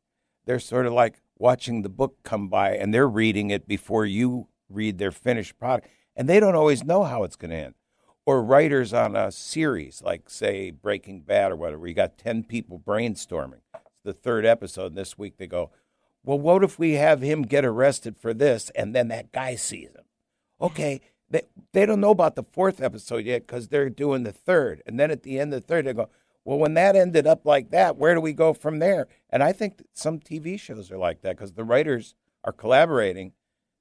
They're 0.46 0.58
sort 0.58 0.84
of 0.84 0.92
like 0.92 1.22
watching 1.38 1.82
the 1.82 1.88
book 1.88 2.16
come 2.24 2.48
by, 2.48 2.74
and 2.74 2.92
they're 2.92 3.08
reading 3.08 3.50
it 3.50 3.68
before 3.68 4.04
you 4.04 4.48
read 4.68 4.98
their 4.98 5.12
finished 5.12 5.56
product, 5.60 5.88
and 6.16 6.28
they 6.28 6.40
don't 6.40 6.56
always 6.56 6.82
know 6.82 7.04
how 7.04 7.22
it's 7.22 7.36
going 7.36 7.52
to 7.52 7.56
end." 7.56 7.74
Or 8.26 8.42
writers 8.42 8.92
on 8.92 9.14
a 9.14 9.30
series, 9.30 10.02
like 10.02 10.28
say 10.28 10.72
Breaking 10.72 11.20
Bad 11.20 11.52
or 11.52 11.56
whatever, 11.56 11.86
you 11.86 11.94
got 11.94 12.18
ten 12.18 12.42
people 12.42 12.80
brainstorming 12.80 13.60
the 14.04 14.12
third 14.12 14.44
episode. 14.46 14.94
This 14.94 15.18
week 15.18 15.38
they 15.38 15.46
go, 15.46 15.70
well, 16.22 16.38
what 16.38 16.64
if 16.64 16.78
we 16.78 16.92
have 16.92 17.20
him 17.20 17.42
get 17.42 17.64
arrested 17.64 18.16
for 18.16 18.32
this 18.32 18.70
and 18.70 18.94
then 18.94 19.08
that 19.08 19.32
guy 19.32 19.56
sees 19.56 19.90
him? 19.90 20.04
Okay, 20.60 21.00
they, 21.28 21.42
they 21.72 21.84
don't 21.84 22.00
know 22.00 22.10
about 22.10 22.36
the 22.36 22.44
fourth 22.44 22.80
episode 22.80 23.24
yet 23.24 23.46
because 23.46 23.68
they're 23.68 23.90
doing 23.90 24.22
the 24.22 24.32
third. 24.32 24.82
And 24.86 24.98
then 24.98 25.10
at 25.10 25.22
the 25.22 25.38
end 25.38 25.52
of 25.52 25.62
the 25.62 25.66
third, 25.66 25.86
they 25.86 25.92
go, 25.92 26.08
well, 26.44 26.58
when 26.58 26.74
that 26.74 26.96
ended 26.96 27.26
up 27.26 27.44
like 27.44 27.70
that, 27.70 27.96
where 27.96 28.14
do 28.14 28.20
we 28.20 28.32
go 28.32 28.52
from 28.52 28.78
there? 28.78 29.08
And 29.30 29.42
I 29.42 29.52
think 29.52 29.82
some 29.94 30.20
TV 30.20 30.60
shows 30.60 30.90
are 30.90 30.98
like 30.98 31.22
that 31.22 31.36
because 31.36 31.54
the 31.54 31.64
writers 31.64 32.14
are 32.44 32.52
collaborating. 32.52 33.32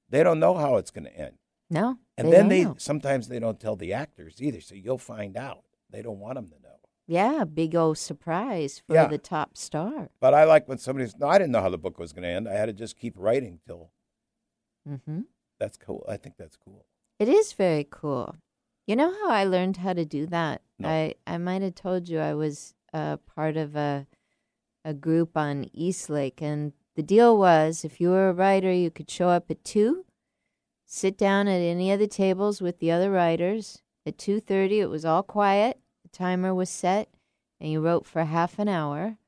They 0.08 0.22
don't 0.22 0.40
know 0.40 0.54
how 0.54 0.76
it's 0.76 0.90
going 0.90 1.04
to 1.04 1.16
end. 1.16 1.38
No. 1.70 1.98
And 2.16 2.32
then 2.32 2.48
they 2.48 2.64
know. 2.64 2.76
sometimes 2.78 3.28
they 3.28 3.38
don't 3.38 3.60
tell 3.60 3.76
the 3.76 3.92
actors 3.92 4.36
either. 4.40 4.60
So 4.60 4.74
you'll 4.74 4.98
find 4.98 5.36
out. 5.36 5.64
They 5.90 6.02
don't 6.02 6.18
want 6.18 6.36
them 6.36 6.48
to 6.48 6.62
know. 6.62 6.63
Yeah, 7.06 7.44
big 7.44 7.74
old 7.74 7.98
surprise 7.98 8.82
for 8.86 8.94
yeah. 8.94 9.06
the 9.06 9.18
top 9.18 9.56
star. 9.56 10.08
But 10.20 10.32
I 10.32 10.44
like 10.44 10.68
when 10.68 10.78
somebody's. 10.78 11.16
no, 11.16 11.26
I 11.26 11.38
didn't 11.38 11.52
know 11.52 11.60
how 11.60 11.68
the 11.68 11.78
book 11.78 11.98
was 11.98 12.12
going 12.12 12.22
to 12.22 12.28
end. 12.28 12.48
I 12.48 12.54
had 12.54 12.66
to 12.66 12.72
just 12.72 12.98
keep 12.98 13.14
writing 13.16 13.60
till. 13.66 13.90
Mm-hmm. 14.88 15.20
That's 15.60 15.76
cool. 15.76 16.04
I 16.08 16.16
think 16.16 16.36
that's 16.38 16.56
cool. 16.56 16.86
It 17.18 17.28
is 17.28 17.52
very 17.52 17.86
cool. 17.88 18.36
You 18.86 18.96
know 18.96 19.12
how 19.12 19.30
I 19.30 19.44
learned 19.44 19.78
how 19.78 19.92
to 19.92 20.04
do 20.04 20.26
that? 20.26 20.62
No. 20.78 20.88
I, 20.88 21.14
I 21.26 21.38
might 21.38 21.62
have 21.62 21.74
told 21.74 22.08
you 22.08 22.20
I 22.20 22.34
was 22.34 22.74
uh, 22.92 23.16
part 23.18 23.56
of 23.56 23.76
a 23.76 24.06
a 24.86 24.92
group 24.92 25.34
on 25.34 25.70
Eastlake, 25.72 26.42
and 26.42 26.72
the 26.94 27.02
deal 27.02 27.38
was 27.38 27.84
if 27.84 28.00
you 28.00 28.10
were 28.10 28.28
a 28.28 28.34
writer, 28.34 28.70
you 28.70 28.90
could 28.90 29.10
show 29.10 29.28
up 29.28 29.50
at 29.50 29.64
two, 29.64 30.04
sit 30.84 31.16
down 31.16 31.48
at 31.48 31.60
any 31.60 31.90
of 31.90 31.98
the 31.98 32.06
tables 32.06 32.60
with 32.60 32.78
the 32.80 32.90
other 32.90 33.10
writers. 33.10 33.80
At 34.06 34.18
two 34.18 34.40
thirty, 34.40 34.80
it 34.80 34.90
was 34.90 35.06
all 35.06 35.22
quiet 35.22 35.78
timer 36.14 36.54
was 36.54 36.70
set 36.70 37.08
and 37.60 37.70
you 37.70 37.80
wrote 37.80 38.06
for 38.06 38.24
half 38.24 38.58
an 38.58 38.68
hour. 38.68 39.18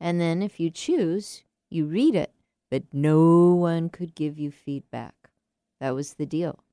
And 0.00 0.20
then, 0.20 0.42
if 0.42 0.58
you 0.58 0.70
choose, 0.70 1.44
you 1.70 1.86
read 1.86 2.16
it, 2.16 2.32
but 2.70 2.82
no 2.92 3.54
one 3.54 3.88
could 3.88 4.14
give 4.14 4.38
you 4.38 4.50
feedback. 4.50 5.14
That 5.80 5.94
was 5.94 6.14
the 6.14 6.26
deal. 6.26 6.64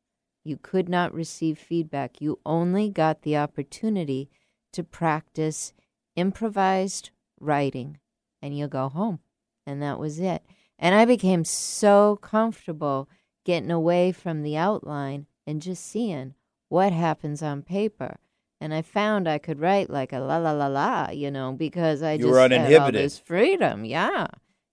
You 0.44 0.58
could 0.58 0.90
not 0.90 1.14
receive 1.14 1.60
feedback. 1.60 2.22
You 2.22 2.40
only 2.46 2.90
got 2.90 3.22
the 3.22 3.38
opportunity 3.38 4.30
to 4.74 4.84
practice 4.84 5.74
improvised 6.16 7.12
writing, 7.40 8.00
and 8.42 8.58
you 8.58 8.68
go 8.68 8.90
home. 8.90 9.20
And 9.66 9.82
that 9.82 10.00
was 10.00 10.20
it. 10.20 10.44
And 10.80 10.96
I 10.96 11.06
became 11.06 11.44
so 11.44 12.18
comfortable 12.22 13.10
getting 13.46 13.72
away 13.72 14.12
from 14.12 14.42
the 14.42 14.58
outline 14.58 15.28
and 15.46 15.62
just 15.62 15.86
seeing 15.86 16.34
what 16.70 16.94
happens 16.94 17.44
on 17.44 17.62
paper. 17.62 18.18
And 18.62 18.74
I 18.74 18.82
found 18.82 19.28
I 19.28 19.38
could 19.38 19.60
write 19.60 19.90
like 19.90 20.12
a 20.12 20.20
la 20.20 20.38
la 20.38 20.52
la 20.52 20.68
la, 20.68 21.10
you 21.12 21.32
know, 21.32 21.54
because 21.54 22.04
I 22.04 22.14
You 22.14 22.26
just 22.26 22.30
were 22.32 22.50
had 22.50 22.74
all 22.74 22.92
this 22.92 23.18
freedom. 23.18 23.86
Yeah, 23.86 24.28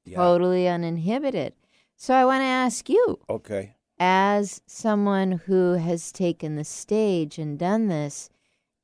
Yeah. 0.04 0.16
totally 0.16 0.66
uninhibited. 0.66 1.54
So 1.96 2.14
I 2.14 2.24
want 2.24 2.40
to 2.42 2.46
ask 2.46 2.88
you, 2.88 3.20
Okay. 3.30 3.76
as 3.98 4.60
someone 4.66 5.32
who 5.46 5.74
has 5.74 6.10
taken 6.12 6.56
the 6.56 6.64
stage 6.64 7.38
and 7.38 7.58
done 7.58 7.86
this, 7.86 8.28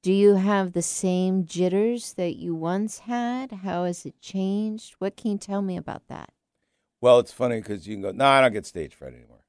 do 0.02 0.12
you 0.12 0.36
have 0.36 0.72
the 0.72 0.82
same 0.82 1.46
jitters 1.46 2.14
that 2.14 2.36
you 2.36 2.54
once 2.54 3.00
had? 3.00 3.52
How 3.52 3.84
has 3.84 4.06
it 4.06 4.20
changed? 4.20 4.94
What 4.98 5.16
can 5.16 5.32
you 5.32 5.38
tell 5.38 5.62
me 5.62 5.76
about 5.76 6.08
that? 6.08 6.30
Well, 7.00 7.18
it's 7.18 7.32
funny 7.32 7.56
because 7.56 7.86
you 7.86 7.94
can 7.96 8.02
go, 8.02 8.12
no, 8.12 8.26
I 8.26 8.40
don't 8.40 8.52
get 8.52 8.66
stage 8.66 8.94
fright 8.94 9.14
anymore. 9.14 9.44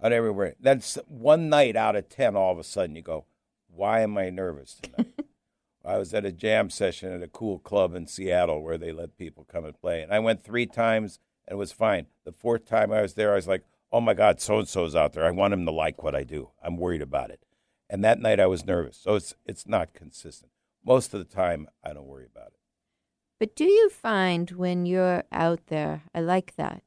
I 0.00 0.08
never 0.08 0.32
worry. 0.32 0.54
That's 0.60 0.96
one 1.06 1.48
night 1.48 1.76
out 1.76 1.94
of 1.96 2.08
10, 2.08 2.34
all 2.36 2.52
of 2.52 2.58
a 2.58 2.64
sudden 2.64 2.96
you 2.96 3.02
go, 3.02 3.26
why 3.74 4.00
am 4.00 4.16
I 4.18 4.30
nervous 4.30 4.74
tonight? 4.80 5.12
I 5.84 5.98
was 5.98 6.14
at 6.14 6.24
a 6.24 6.32
jam 6.32 6.70
session 6.70 7.12
at 7.12 7.22
a 7.22 7.28
cool 7.28 7.58
club 7.58 7.94
in 7.94 8.06
Seattle 8.06 8.62
where 8.62 8.78
they 8.78 8.92
let 8.92 9.18
people 9.18 9.44
come 9.44 9.64
and 9.64 9.78
play. 9.80 10.02
And 10.02 10.12
I 10.12 10.20
went 10.20 10.44
three 10.44 10.66
times 10.66 11.18
and 11.46 11.54
it 11.56 11.58
was 11.58 11.72
fine. 11.72 12.06
The 12.24 12.32
fourth 12.32 12.66
time 12.66 12.92
I 12.92 13.02
was 13.02 13.14
there, 13.14 13.32
I 13.32 13.36
was 13.36 13.48
like, 13.48 13.64
oh 13.90 14.00
my 14.00 14.14
God, 14.14 14.40
so 14.40 14.58
and 14.58 14.68
so's 14.68 14.94
out 14.94 15.12
there. 15.12 15.24
I 15.24 15.30
want 15.32 15.54
him 15.54 15.66
to 15.66 15.72
like 15.72 16.02
what 16.02 16.14
I 16.14 16.22
do. 16.22 16.50
I'm 16.62 16.76
worried 16.76 17.02
about 17.02 17.30
it. 17.30 17.40
And 17.90 18.04
that 18.04 18.20
night 18.20 18.40
I 18.40 18.46
was 18.46 18.64
nervous. 18.64 18.96
So 18.96 19.16
it's, 19.16 19.34
it's 19.44 19.66
not 19.66 19.92
consistent. 19.92 20.52
Most 20.84 21.12
of 21.14 21.18
the 21.18 21.34
time, 21.34 21.68
I 21.84 21.92
don't 21.92 22.06
worry 22.06 22.26
about 22.26 22.48
it. 22.48 22.60
But 23.38 23.56
do 23.56 23.64
you 23.64 23.90
find 23.90 24.50
when 24.52 24.86
you're 24.86 25.24
out 25.32 25.66
there, 25.66 26.04
I 26.14 26.20
like 26.20 26.54
that, 26.56 26.82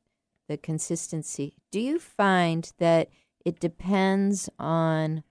the 0.48 0.58
consistency. 0.58 1.58
Do 1.70 1.80
you 1.80 2.00
find 2.00 2.72
that 2.78 3.10
it 3.46 3.60
depends 3.60 4.50
on 4.58 5.24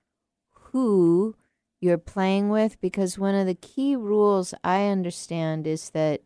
who 0.51 1.35
you're 1.85 1.99
playing 1.99 2.49
with? 2.49 2.81
Because 2.81 3.19
one 3.19 3.35
of 3.35 3.47
the 3.47 3.55
key 3.55 3.95
rules 3.95 4.55
I 4.65 4.87
understand 4.87 5.67
is 5.67 5.91
that 5.91 6.23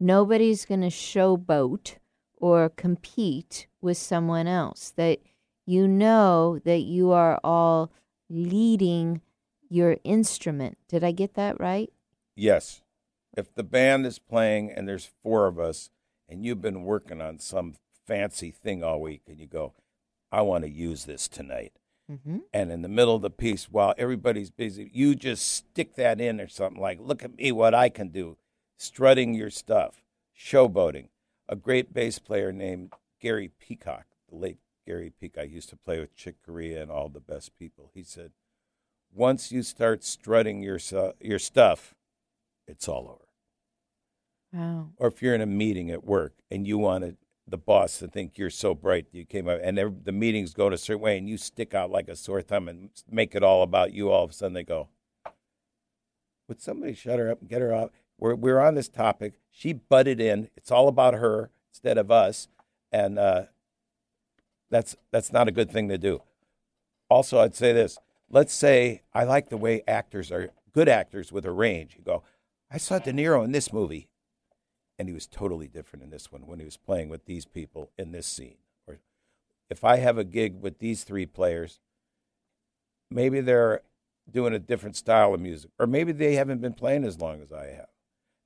nobody's 0.00 0.64
going 0.64 0.80
to 0.80 0.88
showboat 0.88 1.96
or 2.38 2.70
compete 2.70 3.66
with 3.82 3.98
someone 3.98 4.46
else, 4.46 4.92
that 4.96 5.18
you 5.66 5.86
know 5.86 6.58
that 6.64 6.80
you 6.80 7.10
are 7.12 7.38
all 7.44 7.92
leading 8.30 9.20
your 9.68 9.98
instrument. 10.02 10.78
Did 10.88 11.04
I 11.04 11.12
get 11.12 11.34
that 11.34 11.60
right? 11.60 11.92
Yes. 12.34 12.80
If 13.36 13.54
the 13.54 13.64
band 13.64 14.06
is 14.06 14.18
playing 14.18 14.70
and 14.70 14.88
there's 14.88 15.10
four 15.22 15.46
of 15.46 15.58
us 15.58 15.90
and 16.26 16.42
you've 16.44 16.62
been 16.62 16.84
working 16.84 17.20
on 17.20 17.38
some 17.38 17.74
fancy 18.06 18.50
thing 18.50 18.82
all 18.82 19.00
week 19.00 19.22
and 19.28 19.38
you 19.38 19.46
go, 19.46 19.74
I 20.32 20.40
want 20.40 20.64
to 20.64 20.70
use 20.70 21.04
this 21.04 21.28
tonight. 21.28 21.72
Mm-hmm. 22.10 22.38
And 22.52 22.70
in 22.70 22.82
the 22.82 22.88
middle 22.88 23.16
of 23.16 23.22
the 23.22 23.30
piece, 23.30 23.64
while 23.64 23.94
everybody's 23.98 24.50
busy, 24.50 24.90
you 24.92 25.14
just 25.14 25.52
stick 25.52 25.96
that 25.96 26.20
in 26.20 26.40
or 26.40 26.48
something 26.48 26.80
like, 26.80 26.98
look 27.00 27.24
at 27.24 27.36
me, 27.36 27.50
what 27.52 27.74
I 27.74 27.88
can 27.88 28.08
do. 28.08 28.36
Strutting 28.76 29.34
your 29.34 29.50
stuff, 29.50 30.02
showboating. 30.38 31.08
A 31.48 31.56
great 31.56 31.92
bass 31.92 32.18
player 32.18 32.52
named 32.52 32.92
Gary 33.20 33.50
Peacock, 33.58 34.06
the 34.28 34.36
late 34.36 34.58
Gary 34.86 35.12
Peacock, 35.18 35.48
used 35.48 35.70
to 35.70 35.76
play 35.76 35.98
with 35.98 36.14
Chick 36.14 36.36
Corea 36.44 36.82
and 36.82 36.90
all 36.90 37.08
the 37.08 37.20
best 37.20 37.58
people. 37.58 37.90
He 37.94 38.02
said, 38.02 38.32
once 39.12 39.50
you 39.50 39.62
start 39.62 40.04
strutting 40.04 40.62
your, 40.62 40.78
your 41.20 41.38
stuff, 41.38 41.94
it's 42.66 42.88
all 42.88 43.08
over. 43.08 43.28
Wow. 44.52 44.90
Or 44.96 45.08
if 45.08 45.22
you're 45.22 45.34
in 45.34 45.40
a 45.40 45.46
meeting 45.46 45.90
at 45.90 46.04
work 46.04 46.34
and 46.50 46.66
you 46.66 46.78
wanted 46.78 47.16
the 47.48 47.58
boss 47.58 47.98
to 47.98 48.08
think 48.08 48.38
you're 48.38 48.50
so 48.50 48.74
bright, 48.74 49.06
you 49.12 49.24
came 49.24 49.48
up 49.48 49.60
and 49.62 49.78
the 50.04 50.12
meeting's 50.12 50.52
going 50.52 50.72
a 50.72 50.78
certain 50.78 51.02
way 51.02 51.16
and 51.16 51.28
you 51.28 51.36
stick 51.36 51.74
out 51.74 51.90
like 51.90 52.08
a 52.08 52.16
sore 52.16 52.42
thumb 52.42 52.68
and 52.68 52.90
make 53.10 53.34
it 53.34 53.42
all 53.42 53.62
about 53.62 53.92
you, 53.92 54.10
all 54.10 54.24
of 54.24 54.30
a 54.30 54.32
sudden 54.32 54.54
they 54.54 54.64
go, 54.64 54.88
Would 56.48 56.60
somebody 56.60 56.94
shut 56.94 57.18
her 57.18 57.30
up 57.30 57.40
and 57.40 57.48
get 57.48 57.60
her 57.60 57.72
off? 57.72 57.90
We're, 58.18 58.34
we're 58.34 58.60
on 58.60 58.74
this 58.74 58.88
topic. 58.88 59.34
She 59.50 59.72
butted 59.72 60.20
in. 60.20 60.48
It's 60.56 60.70
all 60.70 60.88
about 60.88 61.14
her 61.14 61.50
instead 61.70 61.98
of 61.98 62.10
us. 62.10 62.48
And 62.90 63.18
uh, 63.18 63.44
that's, 64.70 64.96
that's 65.10 65.32
not 65.32 65.48
a 65.48 65.52
good 65.52 65.70
thing 65.70 65.88
to 65.88 65.98
do. 65.98 66.22
Also, 67.08 67.38
I'd 67.38 67.54
say 67.54 67.72
this 67.72 67.98
let's 68.30 68.52
say 68.52 69.02
I 69.14 69.24
like 69.24 69.48
the 69.48 69.56
way 69.56 69.82
actors 69.86 70.32
are 70.32 70.50
good 70.72 70.88
actors 70.88 71.32
with 71.32 71.44
a 71.46 71.50
range. 71.50 71.94
You 71.96 72.04
go, 72.04 72.22
I 72.70 72.78
saw 72.78 72.98
De 72.98 73.12
Niro 73.12 73.44
in 73.44 73.52
this 73.52 73.72
movie, 73.72 74.08
and 74.98 75.08
he 75.08 75.14
was 75.14 75.26
totally 75.26 75.68
different 75.68 76.02
in 76.02 76.10
this 76.10 76.32
one 76.32 76.46
when 76.46 76.58
he 76.58 76.64
was 76.64 76.76
playing 76.76 77.08
with 77.08 77.26
these 77.26 77.44
people 77.44 77.90
in 77.98 78.12
this 78.12 78.26
scene. 78.26 78.56
Or 78.86 78.98
if 79.68 79.84
I 79.84 79.96
have 79.96 80.18
a 80.18 80.24
gig 80.24 80.60
with 80.60 80.78
these 80.78 81.04
three 81.04 81.26
players, 81.26 81.80
maybe 83.10 83.40
they're 83.40 83.82
doing 84.30 84.54
a 84.54 84.58
different 84.58 84.96
style 84.96 85.34
of 85.34 85.40
music, 85.40 85.70
or 85.78 85.86
maybe 85.86 86.12
they 86.12 86.34
haven't 86.34 86.60
been 86.60 86.72
playing 86.72 87.04
as 87.04 87.20
long 87.20 87.40
as 87.40 87.52
I 87.52 87.66
have. 87.66 87.88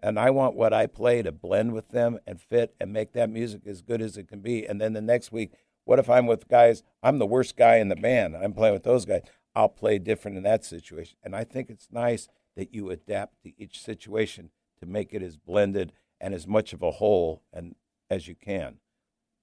And 0.03 0.19
I 0.19 0.31
want 0.31 0.57
what 0.57 0.73
I 0.73 0.87
play 0.87 1.23
to 1.23 1.33
blend 1.33 1.73
with 1.73 1.91
them 1.91 2.19
and 2.27 2.41
fit 2.41 2.75
and 2.81 2.93
make 2.93 3.13
that 3.13 3.31
music 3.31 3.67
as 3.67 3.83
good 3.83 4.01
as 4.01 4.17
it 4.17 4.29
can 4.29 4.41
be. 4.41 4.67
And 4.67 4.81
then 4.81 4.95
the 4.95 5.01
next 5.01 5.31
week, 5.31 5.53
what 5.85 5.99
if 5.99 6.09
I'm 6.09 6.27
with 6.27 6.49
guys, 6.49 6.83
I'm 7.03 7.19
the 7.19 7.27
worst 7.27 7.57
guy 7.57 7.77
in 7.77 7.89
the 7.89 7.97
band, 7.97 8.37
I'm 8.37 8.53
playing 8.53 8.75
with 8.75 8.83
those 8.83 9.05
guys. 9.05 9.23
I'll 9.55 9.69
play 9.69 9.99
different 9.99 10.37
in 10.37 10.43
that 10.45 10.65
situation. 10.65 11.19
And 11.23 11.35
I 11.35 11.45
think 11.45 11.71
it's 11.71 11.89
nice 11.91 12.29
that 12.57 12.73
you 12.73 12.91
adapt 12.91 13.43
to 13.43 13.53
each 13.61 13.81
situation 13.81 14.51
to 14.81 14.87
make 14.87 15.13
it 15.13 15.23
as 15.23 15.37
blended 15.37 15.93
and 16.21 16.35
as 16.35 16.47
much 16.47 16.73
of 16.73 16.83
a 16.83 16.91
whole 16.91 17.43
and 17.53 17.75
as 18.11 18.29
you 18.29 18.35
can. 18.35 18.77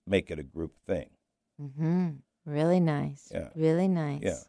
Make 0.05 0.31
it 0.31 0.39
a 0.39 0.43
group 0.43 0.77
thing. 0.85 1.09
Mm-hmm. 1.61 2.09
Really 2.45 2.79
nice. 2.79 3.29
Yeah. 3.33 3.49
Really 3.55 3.87
nice. 3.87 4.21
Yeah. 4.23 4.39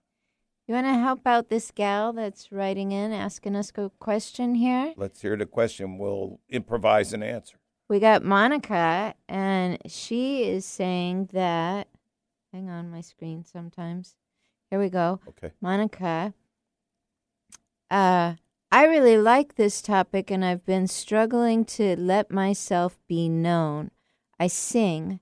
You 0.68 0.74
want 0.74 0.86
to 0.86 0.92
help 0.92 1.26
out 1.26 1.48
this 1.48 1.70
gal 1.70 2.12
that's 2.12 2.52
writing 2.52 2.92
in, 2.92 3.12
asking 3.12 3.56
us 3.56 3.72
a 3.76 3.90
question 3.98 4.54
here? 4.54 4.92
Let's 4.96 5.22
hear 5.22 5.36
the 5.36 5.46
question. 5.46 5.98
We'll 5.98 6.40
improvise 6.48 7.12
an 7.12 7.22
answer. 7.22 7.56
We 7.88 8.00
got 8.00 8.22
Monica, 8.22 9.14
and 9.28 9.78
she 9.86 10.44
is 10.44 10.66
saying 10.66 11.30
that. 11.32 11.88
Hang 12.52 12.68
on, 12.68 12.90
my 12.90 13.00
screen 13.00 13.44
sometimes. 13.44 14.14
Here 14.70 14.78
we 14.78 14.90
go. 14.90 15.20
Okay. 15.28 15.52
Monica, 15.60 16.34
uh, 17.90 18.34
I 18.70 18.84
really 18.84 19.16
like 19.16 19.54
this 19.54 19.80
topic 19.80 20.30
and 20.30 20.44
I've 20.44 20.66
been 20.66 20.88
struggling 20.88 21.64
to 21.66 21.96
let 21.96 22.30
myself 22.30 22.98
be 23.08 23.26
known. 23.26 23.90
I 24.38 24.48
sing. 24.48 25.20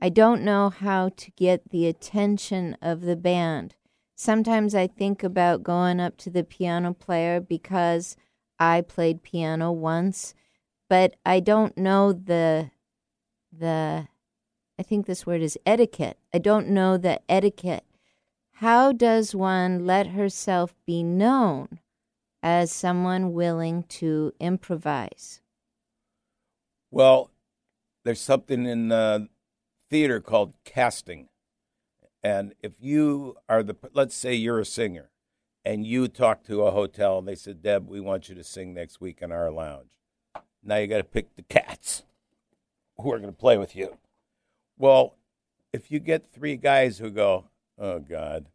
I 0.00 0.08
don't 0.08 0.42
know 0.42 0.70
how 0.70 1.10
to 1.10 1.30
get 1.32 1.70
the 1.70 1.86
attention 1.86 2.76
of 2.82 3.02
the 3.02 3.14
band. 3.14 3.76
Sometimes 4.16 4.74
I 4.74 4.88
think 4.88 5.22
about 5.22 5.62
going 5.62 6.00
up 6.00 6.16
to 6.18 6.30
the 6.30 6.42
piano 6.42 6.92
player 6.92 7.38
because 7.40 8.16
I 8.58 8.80
played 8.80 9.22
piano 9.22 9.70
once, 9.70 10.34
but 10.90 11.14
I 11.24 11.38
don't 11.38 11.78
know 11.78 12.12
the 12.12 12.72
the 13.56 14.08
I 14.76 14.82
think 14.82 15.06
this 15.06 15.24
word 15.24 15.40
is 15.40 15.56
etiquette. 15.64 16.18
I 16.34 16.38
don't 16.38 16.68
know 16.68 16.96
the 16.96 17.20
etiquette. 17.28 17.84
How 18.54 18.90
does 18.90 19.36
one 19.36 19.86
let 19.86 20.08
herself 20.08 20.74
be 20.84 21.04
known 21.04 21.78
as 22.42 22.72
someone 22.72 23.32
willing 23.32 23.82
to 23.84 24.32
improvise? 24.40 25.40
Well, 26.90 27.30
there's 28.04 28.20
something 28.20 28.66
in 28.66 28.92
uh, 28.92 29.26
theater 29.90 30.20
called 30.20 30.54
casting. 30.64 31.28
And 32.22 32.54
if 32.62 32.72
you 32.80 33.36
are 33.48 33.62
the, 33.62 33.76
let's 33.92 34.14
say 34.14 34.34
you're 34.34 34.60
a 34.60 34.64
singer 34.64 35.10
and 35.64 35.86
you 35.86 36.08
talk 36.08 36.44
to 36.44 36.62
a 36.62 36.70
hotel 36.70 37.18
and 37.18 37.28
they 37.28 37.34
said, 37.34 37.62
Deb, 37.62 37.88
we 37.88 38.00
want 38.00 38.28
you 38.28 38.34
to 38.34 38.44
sing 38.44 38.74
next 38.74 39.00
week 39.00 39.22
in 39.22 39.32
our 39.32 39.50
lounge. 39.50 39.90
Now 40.62 40.76
you 40.76 40.86
got 40.86 40.98
to 40.98 41.04
pick 41.04 41.34
the 41.36 41.42
cats 41.42 42.02
who 42.96 43.12
are 43.12 43.18
going 43.18 43.32
to 43.32 43.38
play 43.38 43.56
with 43.56 43.76
you. 43.76 43.98
Well, 44.76 45.14
if 45.72 45.90
you 45.90 46.00
get 46.00 46.32
three 46.32 46.56
guys 46.56 46.98
who 46.98 47.10
go, 47.10 47.44
oh, 47.78 47.98
God, 47.98 48.46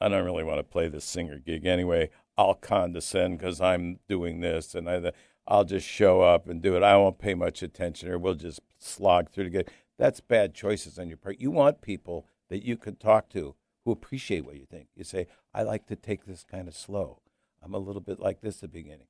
I 0.00 0.08
don't 0.08 0.24
really 0.24 0.44
want 0.44 0.58
to 0.58 0.64
play 0.64 0.88
this 0.88 1.04
singer 1.04 1.38
gig 1.38 1.66
anyway. 1.66 2.10
I'll 2.36 2.54
condescend 2.54 3.38
because 3.38 3.60
I'm 3.60 4.00
doing 4.08 4.40
this 4.40 4.74
and 4.74 4.88
I, 4.88 5.12
I'll 5.46 5.64
just 5.64 5.86
show 5.86 6.22
up 6.22 6.48
and 6.48 6.60
do 6.60 6.76
it. 6.76 6.82
I 6.82 6.96
won't 6.96 7.18
pay 7.18 7.34
much 7.34 7.62
attention 7.62 8.10
or 8.10 8.18
we'll 8.18 8.34
just 8.34 8.60
slog 8.78 9.30
through 9.30 9.44
to 9.44 9.50
get. 9.50 9.70
That's 9.98 10.20
bad 10.20 10.54
choices 10.54 10.98
on 10.98 11.08
your 11.08 11.16
part. 11.16 11.40
You 11.40 11.50
want 11.50 11.80
people 11.80 12.26
that 12.48 12.64
you 12.64 12.76
can 12.76 12.96
talk 12.96 13.28
to 13.30 13.54
who 13.84 13.92
appreciate 13.92 14.44
what 14.44 14.56
you 14.56 14.66
think. 14.66 14.88
You 14.96 15.04
say, 15.04 15.26
I 15.52 15.62
like 15.62 15.86
to 15.86 15.96
take 15.96 16.24
this 16.24 16.44
kind 16.44 16.66
of 16.66 16.74
slow. 16.74 17.20
I'm 17.62 17.74
a 17.74 17.78
little 17.78 18.00
bit 18.00 18.18
like 18.18 18.40
this 18.40 18.56
at 18.56 18.60
the 18.62 18.68
beginning. 18.68 19.06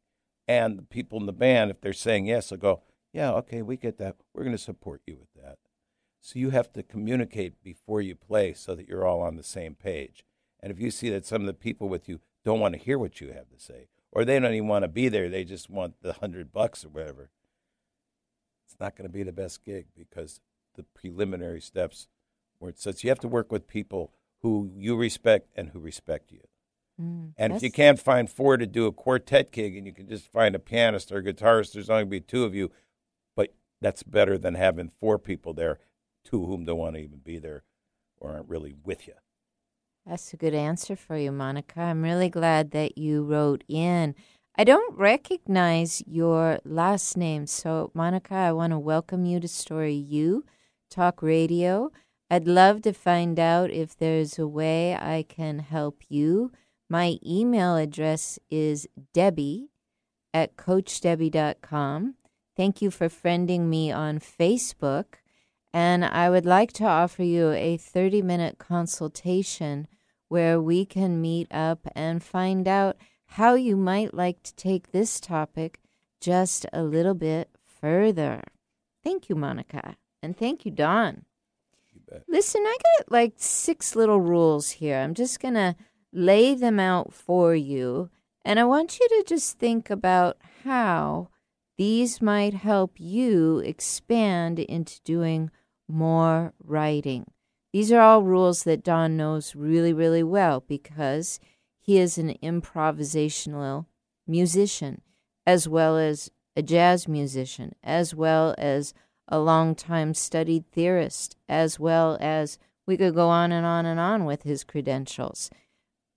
And 0.46 0.78
the 0.78 0.82
people 0.82 1.18
in 1.18 1.26
the 1.26 1.32
band, 1.32 1.70
if 1.70 1.80
they're 1.80 1.92
saying 1.92 2.26
yes, 2.26 2.50
they'll 2.50 2.58
go, 2.58 2.82
yeah, 3.12 3.32
okay, 3.32 3.62
we 3.62 3.76
get 3.76 3.98
that. 3.98 4.16
We're 4.34 4.44
going 4.44 4.56
to 4.56 4.62
support 4.62 5.00
you 5.06 5.16
with 5.16 5.32
that. 5.42 5.58
So 6.20 6.38
you 6.38 6.50
have 6.50 6.72
to 6.72 6.82
communicate 6.82 7.62
before 7.62 8.00
you 8.00 8.14
play 8.14 8.52
so 8.54 8.74
that 8.74 8.88
you're 8.88 9.06
all 9.06 9.20
on 9.22 9.36
the 9.36 9.42
same 9.42 9.74
page. 9.74 10.24
And 10.60 10.72
if 10.72 10.80
you 10.80 10.90
see 10.90 11.10
that 11.10 11.26
some 11.26 11.42
of 11.42 11.46
the 11.46 11.54
people 11.54 11.88
with 11.88 12.08
you 12.08 12.20
don't 12.44 12.60
want 12.60 12.74
to 12.74 12.80
hear 12.80 12.98
what 12.98 13.20
you 13.20 13.28
have 13.28 13.48
to 13.50 13.58
say, 13.58 13.88
or 14.12 14.24
they 14.24 14.38
don't 14.38 14.54
even 14.54 14.68
want 14.68 14.82
to 14.84 14.88
be 14.88 15.08
there, 15.08 15.28
they 15.28 15.44
just 15.44 15.70
want 15.70 15.94
the 16.02 16.14
hundred 16.14 16.52
bucks 16.52 16.84
or 16.84 16.88
whatever, 16.88 17.30
it's 18.66 18.76
not 18.80 18.96
going 18.96 19.08
to 19.08 19.12
be 19.12 19.22
the 19.22 19.32
best 19.32 19.64
gig 19.64 19.86
because 19.96 20.40
the 20.74 20.82
preliminary 20.82 21.60
steps 21.60 22.08
weren't 22.60 22.78
such. 22.78 23.04
You 23.04 23.10
have 23.10 23.20
to 23.20 23.28
work 23.28 23.52
with 23.52 23.68
people 23.68 24.12
who 24.42 24.70
you 24.76 24.96
respect 24.96 25.48
and 25.56 25.70
who 25.70 25.78
respect 25.80 26.32
you. 26.32 26.40
Mm, 27.00 27.32
And 27.36 27.52
if 27.52 27.62
you 27.62 27.70
can't 27.72 27.98
find 27.98 28.30
four 28.30 28.56
to 28.56 28.66
do 28.66 28.86
a 28.86 28.92
quartet 28.92 29.50
gig 29.50 29.76
and 29.76 29.86
you 29.86 29.92
can 29.92 30.08
just 30.08 30.30
find 30.30 30.54
a 30.54 30.58
pianist 30.58 31.10
or 31.10 31.18
a 31.18 31.22
guitarist, 31.22 31.72
there's 31.72 31.90
only 31.90 32.04
be 32.04 32.20
two 32.20 32.44
of 32.44 32.54
you. 32.54 32.70
But 33.34 33.54
that's 33.80 34.02
better 34.02 34.38
than 34.38 34.54
having 34.54 34.90
four 35.00 35.18
people 35.18 35.54
there, 35.54 35.78
two 36.24 36.42
of 36.42 36.48
whom 36.48 36.64
don't 36.64 36.78
want 36.78 36.94
to 36.96 37.02
even 37.02 37.18
be 37.18 37.38
there 37.38 37.64
or 38.18 38.32
aren't 38.32 38.48
really 38.48 38.74
with 38.84 39.06
you. 39.08 39.14
That's 40.06 40.34
a 40.34 40.36
good 40.36 40.54
answer 40.54 40.96
for 40.96 41.16
you, 41.16 41.32
Monica. 41.32 41.80
I'm 41.80 42.02
really 42.02 42.28
glad 42.28 42.72
that 42.72 42.98
you 42.98 43.22
wrote 43.22 43.64
in. 43.68 44.14
I 44.54 44.62
don't 44.62 44.96
recognize 44.96 46.02
your 46.06 46.58
last 46.64 47.16
name, 47.16 47.46
so 47.46 47.90
Monica, 47.94 48.34
I 48.34 48.52
want 48.52 48.72
to 48.72 48.78
welcome 48.78 49.24
you 49.24 49.40
to 49.40 49.48
Story 49.48 49.94
U 49.94 50.44
Talk 50.90 51.22
Radio. 51.22 51.90
I'd 52.30 52.46
love 52.46 52.82
to 52.82 52.92
find 52.92 53.40
out 53.40 53.70
if 53.70 53.96
there's 53.96 54.38
a 54.38 54.46
way 54.46 54.94
I 54.94 55.24
can 55.26 55.60
help 55.60 56.02
you. 56.10 56.52
My 56.90 57.16
email 57.24 57.76
address 57.76 58.38
is 58.50 58.86
Debby 59.14 59.70
at 60.34 60.56
CoachDebby.com. 60.56 62.14
Thank 62.56 62.82
you 62.82 62.90
for 62.90 63.08
friending 63.08 63.62
me 63.62 63.90
on 63.90 64.18
Facebook. 64.20 65.16
And 65.74 66.04
I 66.04 66.30
would 66.30 66.46
like 66.46 66.72
to 66.74 66.84
offer 66.84 67.24
you 67.24 67.50
a 67.50 67.76
30 67.76 68.22
minute 68.22 68.58
consultation 68.58 69.88
where 70.28 70.60
we 70.60 70.86
can 70.86 71.20
meet 71.20 71.48
up 71.50 71.88
and 71.96 72.22
find 72.22 72.68
out 72.68 72.96
how 73.26 73.54
you 73.54 73.76
might 73.76 74.14
like 74.14 74.44
to 74.44 74.54
take 74.54 74.92
this 74.92 75.18
topic 75.18 75.80
just 76.20 76.64
a 76.72 76.84
little 76.84 77.14
bit 77.14 77.50
further. 77.64 78.44
Thank 79.02 79.28
you, 79.28 79.34
Monica. 79.34 79.96
And 80.22 80.36
thank 80.36 80.64
you, 80.64 80.70
Don. 80.70 81.24
You. 81.92 82.20
Listen, 82.28 82.62
I 82.64 82.76
got 82.96 83.10
like 83.10 83.32
six 83.36 83.96
little 83.96 84.20
rules 84.20 84.70
here. 84.70 84.98
I'm 84.98 85.12
just 85.12 85.40
going 85.40 85.54
to 85.54 85.74
lay 86.12 86.54
them 86.54 86.78
out 86.78 87.12
for 87.12 87.52
you. 87.52 88.10
And 88.44 88.60
I 88.60 88.64
want 88.64 89.00
you 89.00 89.08
to 89.08 89.24
just 89.26 89.58
think 89.58 89.90
about 89.90 90.36
how 90.62 91.30
these 91.76 92.22
might 92.22 92.54
help 92.54 92.92
you 93.00 93.58
expand 93.58 94.60
into 94.60 95.00
doing 95.02 95.50
more 95.88 96.52
writing. 96.62 97.26
These 97.72 97.90
are 97.92 98.00
all 98.00 98.22
rules 98.22 98.62
that 98.64 98.84
Don 98.84 99.16
knows 99.16 99.54
really, 99.54 99.92
really 99.92 100.22
well 100.22 100.60
because 100.66 101.40
he 101.80 101.98
is 101.98 102.18
an 102.18 102.36
improvisational 102.42 103.86
musician 104.26 105.02
as 105.46 105.68
well 105.68 105.96
as 105.96 106.30
a 106.56 106.62
jazz 106.62 107.08
musician, 107.08 107.74
as 107.82 108.14
well 108.14 108.54
as 108.56 108.94
a 109.28 109.38
long 109.38 109.74
time 109.74 110.14
studied 110.14 110.70
theorist, 110.72 111.36
as 111.48 111.80
well 111.80 112.16
as 112.20 112.58
we 112.86 112.96
could 112.96 113.14
go 113.14 113.28
on 113.28 113.52
and 113.52 113.66
on 113.66 113.86
and 113.86 113.98
on 113.98 114.24
with 114.24 114.42
his 114.42 114.64
credentials. 114.64 115.50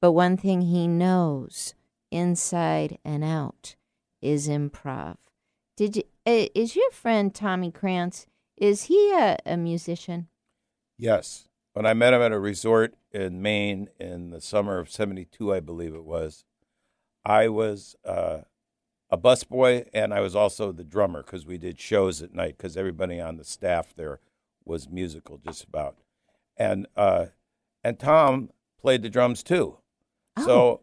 But 0.01 0.11
one 0.11 0.37
thing 0.37 0.61
he 0.61 0.87
knows 0.87 1.73
inside 2.11 2.99
and 3.03 3.23
out 3.23 3.75
is 4.21 4.47
improv. 4.47 5.17
Did 5.75 5.97
you, 5.97 6.03
uh, 6.25 6.47
is 6.53 6.75
your 6.75 6.91
friend 6.91 7.33
Tommy 7.33 7.71
Krantz, 7.71 8.27
is 8.57 8.83
he 8.83 9.13
a, 9.13 9.37
a 9.45 9.55
musician? 9.55 10.27
Yes. 10.97 11.47
When 11.73 11.85
I 11.85 11.93
met 11.93 12.13
him 12.13 12.21
at 12.21 12.31
a 12.31 12.39
resort 12.39 12.95
in 13.11 13.41
Maine 13.41 13.89
in 13.99 14.31
the 14.31 14.41
summer 14.41 14.79
of 14.79 14.89
72, 14.89 15.53
I 15.53 15.59
believe 15.59 15.93
it 15.93 16.03
was, 16.03 16.43
I 17.23 17.49
was 17.49 17.95
uh, 18.03 18.39
a 19.11 19.17
busboy 19.17 19.87
and 19.93 20.13
I 20.13 20.21
was 20.21 20.35
also 20.35 20.71
the 20.71 20.83
drummer 20.83 21.21
because 21.21 21.45
we 21.45 21.59
did 21.59 21.79
shows 21.79 22.21
at 22.23 22.33
night 22.33 22.57
because 22.57 22.75
everybody 22.75 23.21
on 23.21 23.37
the 23.37 23.43
staff 23.43 23.93
there 23.95 24.19
was 24.65 24.89
musical 24.89 25.37
just 25.37 25.63
about. 25.63 25.97
And, 26.57 26.87
uh, 26.95 27.27
and 27.83 27.99
Tom 27.99 28.49
played 28.81 29.03
the 29.03 29.09
drums 29.09 29.43
too. 29.43 29.77
Oh. 30.35 30.45
So 30.45 30.81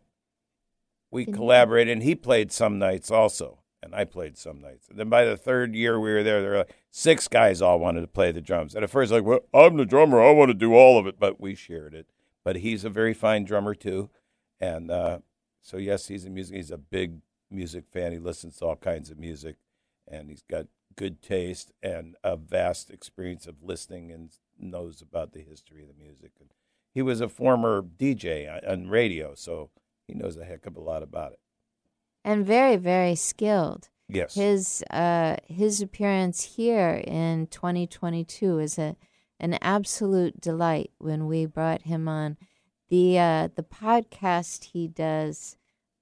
we 1.10 1.26
collaborated 1.26 1.92
and 1.92 2.02
he 2.04 2.14
played 2.14 2.52
some 2.52 2.78
nights 2.78 3.10
also. 3.10 3.58
And 3.84 3.94
I 3.94 4.04
played 4.04 4.38
some 4.38 4.62
nights. 4.62 4.88
And 4.88 4.98
then 4.98 5.10
by 5.10 5.24
the 5.26 5.36
third 5.36 5.74
year 5.74 6.00
we 6.00 6.10
were 6.10 6.22
there, 6.22 6.40
there 6.40 6.50
were 6.52 6.58
like 6.58 6.74
six 6.90 7.28
guys 7.28 7.60
all 7.60 7.78
wanted 7.78 8.00
to 8.00 8.06
play 8.06 8.32
the 8.32 8.40
drums. 8.40 8.74
And 8.74 8.82
at 8.82 8.88
first, 8.88 9.12
like, 9.12 9.24
well, 9.24 9.40
I'm 9.52 9.76
the 9.76 9.84
drummer. 9.84 10.22
I 10.22 10.30
want 10.30 10.48
to 10.48 10.54
do 10.54 10.74
all 10.74 10.98
of 10.98 11.06
it. 11.06 11.20
But 11.20 11.38
we 11.38 11.54
shared 11.54 11.92
it. 11.94 12.08
But 12.44 12.56
he's 12.56 12.84
a 12.84 12.90
very 12.90 13.12
fine 13.12 13.44
drummer 13.44 13.74
too. 13.74 14.08
And 14.58 14.90
uh, 14.90 15.18
so, 15.60 15.76
yes, 15.76 16.08
he's 16.08 16.24
a 16.24 16.30
music. 16.30 16.56
He's 16.56 16.70
a 16.70 16.78
big 16.78 17.18
music 17.50 17.84
fan. 17.92 18.12
He 18.12 18.18
listens 18.18 18.56
to 18.56 18.66
all 18.66 18.76
kinds 18.76 19.10
of 19.10 19.18
music. 19.18 19.56
And 20.08 20.30
he's 20.30 20.42
got 20.42 20.66
good 20.96 21.20
taste 21.20 21.72
and 21.82 22.16
a 22.24 22.36
vast 22.36 22.90
experience 22.90 23.46
of 23.46 23.62
listening 23.62 24.10
and 24.10 24.30
knows 24.58 25.02
about 25.02 25.32
the 25.32 25.40
history 25.42 25.82
of 25.82 25.88
the 25.88 26.02
music. 26.02 26.32
And 26.40 26.50
he 26.94 27.02
was 27.02 27.20
a 27.20 27.28
former 27.28 27.82
DJ 27.82 28.48
on- 28.48 28.64
on 28.66 28.88
radio. 28.88 29.34
So 29.34 29.70
he 30.08 30.14
knows 30.14 30.36
a 30.38 30.44
heck 30.44 30.64
of 30.64 30.76
a 30.76 30.80
lot 30.80 31.02
about 31.02 31.32
it. 31.32 31.40
And 32.24 32.46
very, 32.46 32.76
very 32.76 33.14
skilled. 33.14 33.88
Yes. 34.08 34.34
His 34.34 34.82
uh, 34.90 35.36
his 35.46 35.80
appearance 35.80 36.56
here 36.56 37.02
in 37.06 37.46
2022 37.48 38.58
is 38.58 38.78
a 38.78 38.96
an 39.40 39.58
absolute 39.60 40.40
delight. 40.40 40.90
When 40.98 41.26
we 41.26 41.46
brought 41.46 41.82
him 41.82 42.08
on, 42.08 42.36
the 42.88 43.18
uh, 43.18 43.48
the 43.54 43.62
podcast 43.62 44.64
he 44.72 44.88
does, 44.88 45.56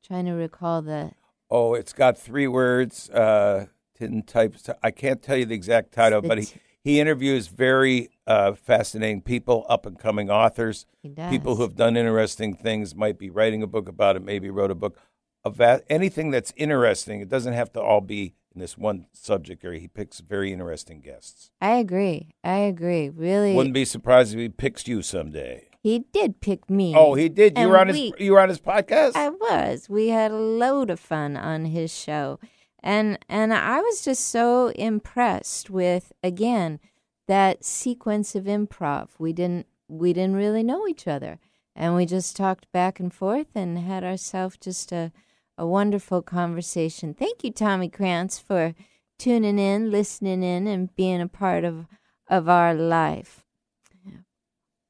trying 0.05 0.27
to 0.27 0.33
recall 0.33 0.83
the 0.83 1.13
Oh, 1.51 1.75
it's 1.75 1.93
got 1.93 2.17
three 2.17 2.49
words. 2.49 3.11
Uh, 3.11 3.67
tin 3.95 4.23
types. 4.23 4.69
I 4.83 4.91
can't 4.91 5.23
tell 5.23 5.37
you 5.37 5.47
the 5.47 5.55
exact 5.55 5.93
title, 5.93 6.23
The 6.23 6.29
but 6.29 6.39
he, 6.39 6.47
he 6.83 7.01
interviews 7.01 7.49
very 7.49 8.09
uh, 8.27 8.53
fascinating 8.55 9.23
people, 9.23 9.67
up 9.69 9.87
and 9.87 9.99
coming 9.99 10.31
authors, 10.31 10.87
he 11.03 11.11
does 11.11 11.31
people 11.31 11.57
who 11.57 11.63
have 11.63 11.77
done 11.77 11.97
interesting 11.97 12.55
things, 12.55 12.95
might 12.95 13.19
be 13.19 13.31
writing 13.31 13.63
a 13.63 13.67
book 13.67 13.89
about 13.89 14.17
it, 14.17 14.23
maybe 14.25 14.51
wrote 14.51 14.71
a 14.71 14.75
book. 14.75 14.99
Of 15.45 15.57
that, 15.57 15.85
anything 15.91 16.31
that's 16.31 16.53
interesting, 16.57 17.21
it 17.21 17.29
doesn't 17.29 17.53
have 17.53 17.73
to 17.73 17.81
all 17.83 18.01
be 18.01 18.35
in 18.55 18.61
this 18.61 18.79
one 18.79 19.07
subject 19.13 19.65
area. 19.65 19.81
He 19.81 19.89
picks 19.89 20.21
very 20.21 20.53
interesting 20.53 21.01
guests. 21.01 21.51
I 21.61 21.73
agree. 21.77 22.29
I 22.45 22.59
agree. 22.59 23.09
Really, 23.09 23.55
Wouldn't 23.55 23.75
be 23.75 23.85
surprised 23.85 24.33
if 24.35 24.39
he 24.39 24.49
picks 24.49 24.87
you 24.87 25.03
someday. 25.03 25.69
he 25.83 26.01
did 26.13 26.41
pick 26.41 26.71
me. 26.71 26.95
Oh, 26.97 27.15
he 27.15 27.29
did. 27.29 27.57
You 27.59 27.63
And 27.63 27.71
were 27.71 27.79
on 27.81 27.89
his. 27.89 28.13
You 28.19 28.33
were 28.33 28.41
on 28.41 28.51
his 28.51 28.61
podcast. 28.61 29.17
I 29.17 29.31
was. 29.31 29.89
We 29.89 30.09
had 30.09 30.31
a 30.31 30.37
load 30.37 30.91
of 30.91 31.01
fun 31.01 31.37
on 31.37 31.65
his 31.65 31.93
show. 31.93 32.39
And 32.85 33.19
and 33.29 33.53
I 33.53 33.81
was 33.81 34.05
just 34.05 34.29
so 34.29 34.69
impressed 34.69 35.71
with 35.71 36.13
again 36.23 36.79
that 37.27 37.65
sequence 37.65 38.35
of 38.37 38.45
improv. 38.45 39.09
We 39.19 39.33
didn't 39.33 39.67
we 39.89 40.13
didn't 40.13 40.37
really 40.37 40.63
know 40.63 40.87
each 40.87 41.09
other. 41.09 41.39
And 41.75 41.97
we 41.97 42.07
just 42.07 42.37
talked 42.37 42.71
back 42.71 43.01
and 43.01 43.13
forth 43.13 43.49
and 43.57 43.79
had 43.79 44.05
ourselves 44.05 44.57
just 44.61 44.93
a 44.93 45.11
a 45.59 45.67
wonderful 45.67 46.23
conversation. 46.23 47.15
Thank 47.15 47.45
you, 47.45 47.53
Tommy 47.53 47.89
Krantz, 47.89 48.39
for 48.39 48.75
tuning 49.19 49.59
in, 49.59 49.91
listening 49.91 50.43
in, 50.43 50.67
and 50.67 50.95
being 50.97 51.21
a 51.21 51.29
part 51.29 51.65
of 51.65 51.87
of 52.29 52.49
our 52.49 52.75
life. 52.75 53.45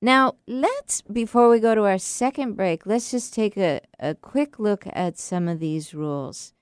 Now, 0.04 0.34
let's, 0.48 1.00
before 1.00 1.48
we 1.48 1.60
go 1.60 1.76
to 1.76 1.84
our 1.84 1.96
second 1.96 2.54
break, 2.54 2.86
let's 2.86 3.12
just 3.12 3.32
take 3.32 3.56
a, 3.56 3.80
a 4.00 4.16
quick 4.16 4.58
look 4.58 4.84
at 4.92 5.16
some 5.16 5.46
of 5.46 5.60
these 5.60 5.94
rules. 5.94 6.52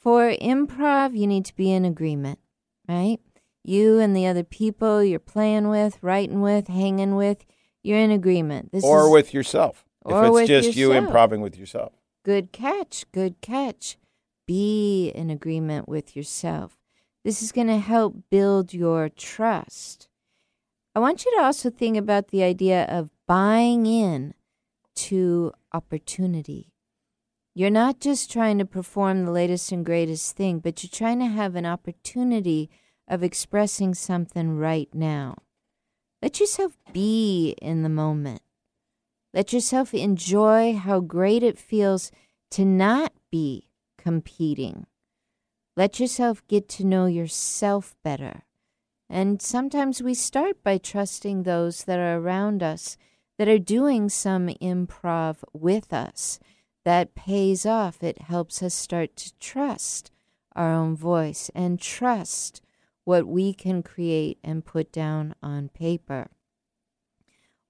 For 0.00 0.32
improv, 0.32 1.16
you 1.16 1.28
need 1.28 1.44
to 1.44 1.54
be 1.54 1.70
in 1.70 1.84
agreement, 1.84 2.40
right? 2.88 3.20
You 3.62 4.00
and 4.00 4.16
the 4.16 4.26
other 4.26 4.42
people 4.42 5.04
you're 5.04 5.20
playing 5.20 5.68
with, 5.68 5.98
writing 6.02 6.40
with, 6.40 6.66
hanging 6.66 7.14
with, 7.14 7.44
you're 7.84 7.98
in 7.98 8.10
agreement. 8.10 8.72
This 8.72 8.82
or 8.82 9.06
is 9.06 9.12
with 9.12 9.32
yourself. 9.32 9.84
Or 10.04 10.24
if 10.24 10.26
it's 10.26 10.34
with 10.34 10.46
just 10.48 10.76
you 10.76 10.88
yourself. 10.88 11.06
improving 11.06 11.40
with 11.40 11.56
yourself. 11.56 11.92
Good 12.24 12.52
catch, 12.52 13.04
good 13.12 13.40
catch. 13.40 13.96
Be 14.46 15.08
in 15.08 15.30
agreement 15.30 15.88
with 15.88 16.16
yourself. 16.16 16.78
This 17.24 17.42
is 17.42 17.52
going 17.52 17.68
to 17.68 17.78
help 17.78 18.16
build 18.30 18.74
your 18.74 19.08
trust. 19.08 20.08
I 20.94 21.00
want 21.00 21.24
you 21.24 21.34
to 21.36 21.44
also 21.44 21.70
think 21.70 21.96
about 21.96 22.28
the 22.28 22.42
idea 22.42 22.84
of 22.84 23.10
buying 23.26 23.86
in 23.86 24.34
to 24.96 25.52
opportunity. 25.72 26.72
You're 27.54 27.70
not 27.70 28.00
just 28.00 28.30
trying 28.30 28.58
to 28.58 28.64
perform 28.64 29.24
the 29.24 29.30
latest 29.30 29.72
and 29.72 29.84
greatest 29.84 30.36
thing, 30.36 30.58
but 30.58 30.82
you're 30.82 30.90
trying 30.90 31.18
to 31.20 31.26
have 31.26 31.54
an 31.54 31.66
opportunity 31.66 32.70
of 33.06 33.22
expressing 33.22 33.94
something 33.94 34.56
right 34.56 34.88
now. 34.94 35.36
Let 36.22 36.40
yourself 36.40 36.76
be 36.92 37.54
in 37.60 37.82
the 37.82 37.88
moment. 37.88 38.42
Let 39.34 39.52
yourself 39.52 39.94
enjoy 39.94 40.74
how 40.74 41.00
great 41.00 41.42
it 41.42 41.56
feels 41.56 42.10
to 42.50 42.64
not 42.64 43.12
be 43.30 43.68
competing. 43.96 44.86
Let 45.74 45.98
yourself 45.98 46.46
get 46.48 46.68
to 46.70 46.84
know 46.84 47.06
yourself 47.06 47.94
better. 48.04 48.42
And 49.08 49.40
sometimes 49.40 50.02
we 50.02 50.14
start 50.14 50.62
by 50.62 50.78
trusting 50.78 51.42
those 51.42 51.84
that 51.84 51.98
are 51.98 52.18
around 52.18 52.62
us 52.62 52.96
that 53.38 53.48
are 53.48 53.58
doing 53.58 54.08
some 54.08 54.48
improv 54.60 55.36
with 55.52 55.92
us. 55.92 56.38
That 56.84 57.14
pays 57.14 57.64
off. 57.64 58.02
It 58.02 58.22
helps 58.22 58.62
us 58.62 58.74
start 58.74 59.16
to 59.16 59.32
trust 59.38 60.10
our 60.54 60.72
own 60.72 60.96
voice 60.96 61.50
and 61.54 61.80
trust 61.80 62.60
what 63.04 63.26
we 63.26 63.54
can 63.54 63.82
create 63.82 64.38
and 64.44 64.64
put 64.64 64.92
down 64.92 65.34
on 65.42 65.68
paper. 65.70 66.28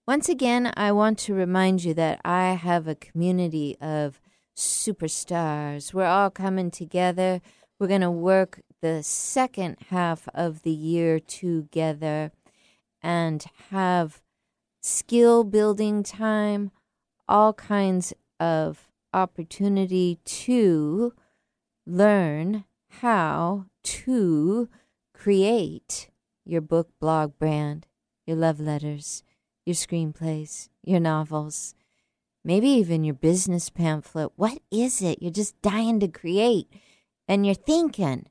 Once 0.05 0.29
again, 0.29 0.73
I 0.77 0.91
want 0.91 1.17
to 1.21 1.33
remind 1.33 1.85
you 1.85 1.95
that 1.95 2.21
I 2.25 2.55
have 2.55 2.89
a 2.89 2.97
community 2.97 3.77
of 3.81 4.21
superstars. 4.57 5.95
We're 5.95 6.07
all 6.07 6.29
coming 6.29 6.73
together. 6.73 7.41
We're 7.79 7.87
going 7.87 8.01
to 8.01 8.11
work 8.11 8.63
the 8.81 9.05
second 9.05 9.77
half 9.91 10.29
of 10.35 10.63
the 10.63 10.73
year 10.73 11.21
together 11.21 12.33
and 13.01 13.45
have 13.71 14.21
skill 14.83 15.45
building 15.45 16.03
time, 16.03 16.73
all 17.29 17.53
kinds 17.53 18.13
of 18.41 18.89
opportunity 19.15 20.19
to 20.25 21.13
learn 21.87 22.65
how 22.89 23.67
to 23.85 24.69
create 25.15 26.11
your 26.45 26.61
book 26.61 26.89
blog 26.99 27.39
brand, 27.39 27.87
your 28.27 28.37
love 28.37 28.59
letters, 28.59 29.23
your 29.65 29.75
screenplays, 29.75 30.69
your 30.83 31.01
novels, 31.01 31.75
maybe 32.45 32.69
even 32.69 33.05
your 33.05 33.15
business 33.15 33.71
pamphlet. 33.71 34.33
What 34.37 34.59
is 34.71 35.03
it 35.03 35.23
you're 35.23 35.31
just 35.31 35.61
dying 35.63 36.01
to 36.01 36.09
create? 36.09 36.69
And 37.29 37.47
you're 37.47 37.55
thinking 37.55 38.27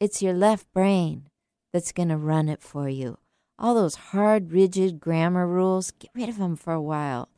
it's 0.00 0.22
your 0.22 0.34
left 0.34 0.72
brain 0.72 1.28
that's 1.72 1.92
going 1.92 2.10
to 2.10 2.16
run 2.16 2.48
it 2.48 2.62
for 2.62 2.88
you. 2.88 3.18
All 3.58 3.74
those 3.74 3.94
hard, 3.94 4.52
rigid 4.52 5.00
grammar 5.00 5.46
rules, 5.46 5.92
get 5.92 6.10
rid 6.14 6.28
of 6.28 6.38
them 6.38 6.56
for 6.56 6.72
a 6.72 6.82
while. 6.82 7.28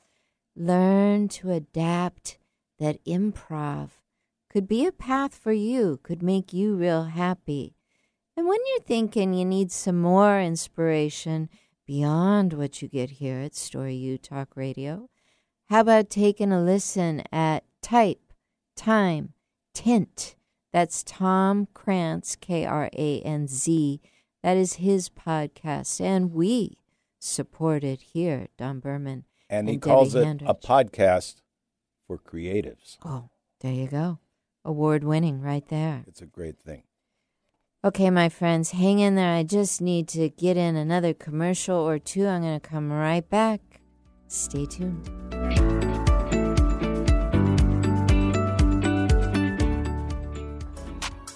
Learn 0.57 1.29
to 1.29 1.51
adapt 1.51 2.39
that 2.79 3.05
improv 3.05 3.91
could 4.51 4.67
be 4.67 4.87
a 4.87 4.93
path 4.93 5.35
for 5.35 5.53
you, 5.53 6.01
could 6.03 6.23
make 6.23 6.53
you 6.53 6.75
real 6.75 7.05
happy. 7.05 7.75
And 8.37 8.47
when 8.47 8.59
you're 8.67 8.85
thinking 8.85 9.35
you 9.35 9.45
need 9.45 9.71
some 9.71 10.01
more 10.01 10.41
inspiration 10.41 11.49
beyond 11.87 12.53
what 12.53 12.83
you 12.83 12.89
get 12.89 13.11
here 13.11 13.41
at 13.41 13.55
Story 13.55 13.95
U 13.95 14.19
Talk 14.19 14.57
Radio, 14.57 15.09
how 15.69 15.81
about 15.81 16.11
taking 16.11 16.53
a 16.53 16.61
listen 16.61 17.23
at 17.33 17.65
Type, 17.83 18.33
Time, 18.77 19.33
Tint? 19.73 20.35
That's 20.73 21.03
Tom 21.03 21.69
Krantz, 21.73 22.37
K 22.37 22.67
R 22.67 22.91
A 22.93 23.21
N 23.23 23.49
Z. 23.49 24.01
That 24.43 24.57
is 24.57 24.75
his 24.75 25.09
podcast. 25.09 26.01
And 26.01 26.33
we 26.33 26.79
support 27.19 27.83
it 27.83 28.03
here, 28.13 28.49
Don 28.59 28.81
Berman. 28.81 29.25
And, 29.49 29.61
And 29.61 29.69
he 29.69 29.79
calls 29.79 30.13
Debby 30.13 30.45
it 30.45 30.49
a 30.49 30.55
podcast 30.55 31.37
for 32.07 32.19
creatives. 32.19 32.99
Oh, 33.05 33.31
there 33.61 33.73
you 33.73 33.89
go. 33.89 34.19
Award 34.65 35.05
winning 35.05 35.41
right 35.41 35.67
there. 35.69 36.05
It's 36.07 36.21
a 36.21 36.27
great 36.27 36.59
thing. 36.59 36.83
Okay, 37.87 38.11
my 38.11 38.29
friends, 38.29 38.73
hang 38.73 38.99
in 38.99 39.15
there. 39.15 39.33
I 39.33 39.45
just 39.45 39.81
need 39.81 40.09
to 40.09 40.29
get 40.31 40.57
in 40.57 40.75
another 40.75 41.15
commercial 41.15 41.77
or 41.77 42.01
two. 42.01 42.27
I'm 42.27 42.43
going 42.43 42.59
to 42.59 42.69
come 42.69 42.93
right 42.93 43.31
back. 43.31 43.61
Stay 44.27 44.67
tuned. 44.67 45.09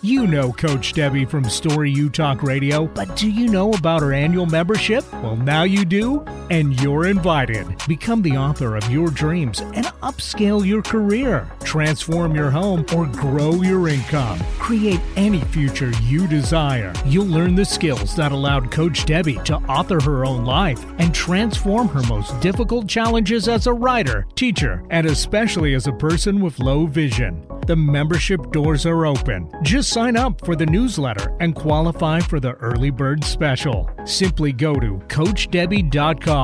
You 0.02 0.26
know 0.26 0.50
Coach 0.50 0.92
Debby 0.92 1.24
from 1.24 1.48
Story 1.48 1.92
U 1.92 2.10
Talk 2.10 2.42
Radio, 2.42 2.86
but 2.88 3.14
do 3.14 3.30
you 3.30 3.46
know 3.46 3.70
about 3.74 4.02
her 4.02 4.12
annual 4.12 4.46
membership? 4.46 5.04
Well, 5.22 5.36
now 5.36 5.62
you 5.62 5.84
do, 5.84 6.24
and 6.50 6.78
you're 6.80 7.06
invited. 7.06 7.66
Become 7.86 8.22
the 8.22 8.36
author 8.36 8.76
of 8.76 8.90
your 8.90 9.08
dreams 9.08 9.60
and 9.60 9.86
upscale 10.02 10.66
your 10.66 10.82
career, 10.82 11.50
transform 11.64 12.34
your 12.34 12.50
home, 12.50 12.84
or 12.94 13.06
grow 13.06 13.62
your 13.62 13.88
income. 13.88 14.38
Create 14.58 15.00
any 15.16 15.40
future 15.40 15.92
you 16.02 16.26
desire. 16.26 16.92
You'll 17.06 17.26
learn 17.26 17.54
the 17.54 17.64
skills 17.64 18.14
that 18.16 18.32
allowed 18.32 18.70
Coach 18.70 19.06
Debby 19.06 19.38
to 19.44 19.56
author 19.68 20.00
her 20.02 20.24
own 20.24 20.44
life 20.44 20.84
and 20.98 21.14
transform 21.14 21.88
her 21.88 22.02
most 22.08 22.38
difficult 22.40 22.88
challenges 22.88 23.48
as 23.48 23.66
a 23.66 23.72
writer, 23.72 24.26
teacher, 24.34 24.84
and 24.90 25.06
especially 25.06 25.74
as 25.74 25.86
a 25.86 25.92
person 25.92 26.40
with 26.40 26.58
low 26.58 26.86
vision. 26.86 27.46
The 27.66 27.76
membership 27.76 28.50
doors 28.50 28.84
are 28.86 29.06
open. 29.06 29.48
Just 29.62 29.90
sign 29.90 30.16
up 30.16 30.44
for 30.44 30.56
the 30.56 30.66
newsletter 30.66 31.36
and 31.38 31.54
qualify 31.54 32.18
for 32.18 32.40
the 32.40 32.54
early 32.54 32.90
bird 32.90 33.22
special. 33.22 33.88
Simply 34.04 34.52
go 34.52 34.74
to 34.74 35.00
CoachDebby.com. 35.06 36.39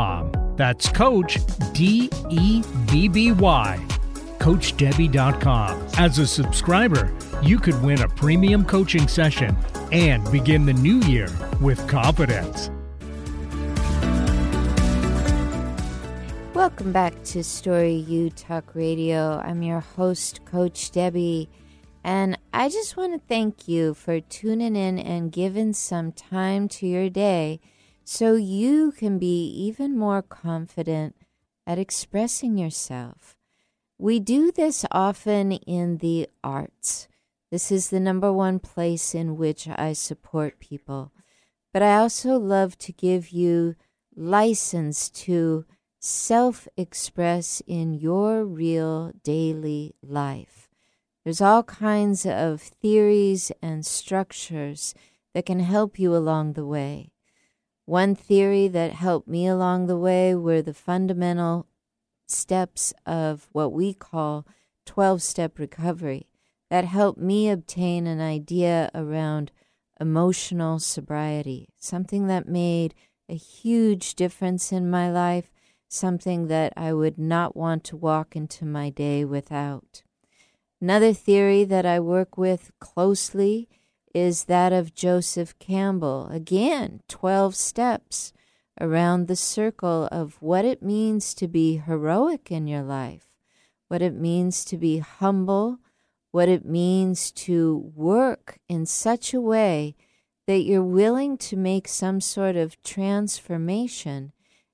That's 0.57 0.88
Coach 0.88 1.38
D 1.72 2.11
E 2.30 2.62
B 2.90 3.09
B 3.09 3.32
Y. 3.32 3.78
CoachDebby.com. 4.38 5.86
As 5.99 6.18
a 6.18 6.26
subscriber, 6.26 7.12
you 7.42 7.59
could 7.59 7.82
win 7.82 8.01
a 8.03 8.09
premium 8.09 8.64
coaching 8.64 9.09
session 9.09 9.57
and 9.92 10.30
begin 10.30 10.66
the 10.66 10.72
new 10.72 11.01
year 11.01 11.28
with 11.61 11.86
confidence. 11.88 12.70
Welcome 16.55 16.92
back 16.92 17.22
to 17.24 17.44
Story 17.44 17.94
U 17.94 18.30
Talk 18.30 18.74
Radio. 18.74 19.40
I'm 19.44 19.62
your 19.62 19.80
host, 19.80 20.44
Coach 20.44 20.90
Debby, 20.90 21.49
and 22.03 22.38
I 22.53 22.68
just 22.68 22.97
want 22.97 23.12
to 23.12 23.28
thank 23.28 23.68
you 23.68 23.94
for 23.94 24.20
tuning 24.20 24.76
in 24.76 24.99
and 24.99 25.32
giving 25.32 25.72
some 25.72 26.12
time 26.12 26.68
to 26.68 26.86
your 26.86 27.11
day 27.11 27.61
so 28.09 28.37
you 28.37 28.93
can 28.93 29.19
be 29.19 29.49
even 29.49 29.99
more 29.99 30.23
confident 30.23 31.17
at 31.67 31.77
expressing 31.77 32.57
yourself. 32.57 33.37
We 33.99 34.21
do 34.21 34.53
this 34.53 34.87
often 34.93 35.51
in 35.51 35.99
the 35.99 36.29
arts. 36.45 37.09
This 37.51 37.73
is 37.73 37.91
the 37.91 37.99
number 37.99 38.33
one 38.33 38.61
place 38.61 39.13
in 39.13 39.37
which 39.37 39.67
I 39.67 39.93
support 39.93 40.61
people. 40.61 41.11
But 41.73 41.83
I 41.83 41.97
also 41.97 42.39
love 42.39 42.79
to 42.79 42.93
give 42.93 43.31
you 43.31 43.75
license 44.15 45.11
to 45.27 45.65
self 45.99 46.69
express 46.77 47.61
in 47.67 47.93
your 47.93 48.45
real 48.45 49.11
daily 49.25 49.97
life. 50.01 50.69
There's 51.25 51.41
all 51.41 51.65
kinds 51.65 52.25
of 52.25 52.63
theories 52.63 53.51
and 53.61 53.85
structures 53.85 54.95
that 55.35 55.45
can 55.45 55.59
help 55.59 55.99
you 55.99 56.15
along 56.15 56.53
the 56.53 56.65
way. 56.65 57.11
One 57.87 58.16
theory 58.16 58.66
that 58.68 58.95
helped 58.95 59.28
me 59.28 59.47
along 59.47 59.87
the 59.87 59.97
way 59.97 60.34
were 60.34 60.61
the 60.61 60.74
fundamental 60.74 61.68
steps 62.26 62.93
of 63.07 63.49
what 63.53 63.72
we 63.72 63.95
call 63.95 64.45
12 64.87 65.22
step 65.22 65.59
recovery 65.59 66.28
that 66.68 66.84
helped 66.84 67.20
me 67.20 67.49
obtain 67.49 68.09
an 68.09 68.20
idea 68.20 68.91
around 68.93 69.53
emotional 70.01 70.80
sobriety, 70.80 71.68
something 71.76 72.26
that 72.26 72.49
made 72.49 72.93
a 73.28 73.37
huge 73.37 74.16
difference 74.16 74.72
in 74.72 74.91
my 74.91 75.09
life, 75.09 75.53
something 75.89 76.49
that 76.49 76.72
I 76.76 76.93
would 76.93 77.18
not 77.18 77.57
want 77.57 77.84
to 77.84 77.97
walk 77.97 78.34
into 78.34 78.64
my 78.64 78.91
day 78.91 79.24
without. 79.24 80.03
Another 80.80 81.12
theory 81.12 81.62
that 81.62 81.87
I 81.87 82.01
work 82.01 82.37
with 82.37 82.72
closely 82.80 83.68
is 84.17 84.45
that 84.45 84.73
of 84.73 84.95
Joseph 84.95 85.59
Campbell. 85.59 86.27
Again, 86.31 87.01
12 87.07 87.55
steps 87.55 88.33
around 88.81 89.29
the 89.29 89.37
circle 89.37 90.09
of 90.11 90.41
what 90.41 90.64
it 90.64 90.83
means 90.83 91.35
to 91.35 91.47
be 91.47 91.77
heroic 91.77 92.51
in 92.51 92.67
your 92.67 92.83
life, 92.83 93.29
what 93.89 94.01
it 94.01 94.14
means 94.14 94.64
to 94.64 94.79
be 94.79 95.01
humble, 95.01 95.81
what 96.31 96.49
it 96.49 96.64
means 96.64 97.31
to 97.31 97.93
work 97.95 98.59
in 98.71 98.87
such 98.87 99.35
a 99.35 99.41
way 99.41 99.95
that 100.47 100.61
you're 100.61 100.83
willing 100.83 101.37
to 101.37 101.55
make 101.55 101.87
some 101.87 102.19
sort 102.23 102.57
of 102.57 102.83
transformation 102.83 104.33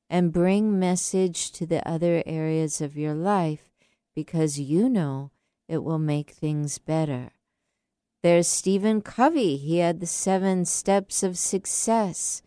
and 0.09 0.33
bring 0.33 0.79
message 0.79 1.51
to 1.51 1.67
the 1.67 1.87
other 1.89 2.23
areas 2.27 2.81
of 2.81 2.97
your 2.97 3.15
life 3.15 3.73
because 4.15 4.61
you 4.61 4.89
know 4.89 5.33
it 5.67 5.83
will 5.83 5.99
make 5.99 6.31
things 6.31 6.79
better. 6.79 7.33
There's 8.23 8.47
Stephen 8.47 9.01
Covey. 9.01 9.57
He 9.57 9.79
had 9.79 9.99
the 9.99 10.07
seven 10.07 10.65
steps 10.65 11.25
of 11.25 11.37
success. 11.37 12.41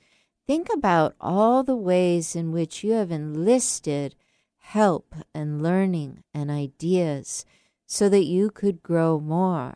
Think 0.47 0.69
about 0.73 1.15
all 1.19 1.63
the 1.63 1.75
ways 1.75 2.33
in 2.33 2.53
which 2.53 2.81
you 2.81 2.93
have 2.93 3.11
enlisted 3.11 4.15
help 4.59 5.13
and 5.33 5.61
learning 5.61 6.23
and 6.33 6.49
ideas 6.49 7.45
so 7.85 8.07
that 8.07 8.23
you 8.23 8.51
could 8.51 8.81
grow 8.83 9.19
more. 9.19 9.75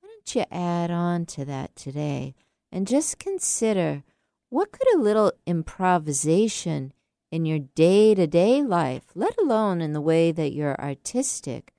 Why 0.00 0.10
don't 0.10 0.34
you 0.36 0.44
add 0.52 0.92
on 0.92 1.26
to 1.26 1.44
that 1.44 1.74
today 1.74 2.36
and 2.70 2.86
just 2.86 3.18
consider 3.18 4.04
what 4.48 4.70
could 4.70 4.94
a 4.94 5.02
little 5.02 5.32
improvisation 5.44 6.92
in 7.32 7.44
your 7.46 7.58
day 7.58 8.14
to 8.14 8.28
day 8.28 8.62
life, 8.62 9.06
let 9.16 9.36
alone 9.38 9.80
in 9.80 9.92
the 9.92 10.00
way 10.00 10.30
that 10.30 10.52
you're 10.52 10.80
artistic, 10.80 11.72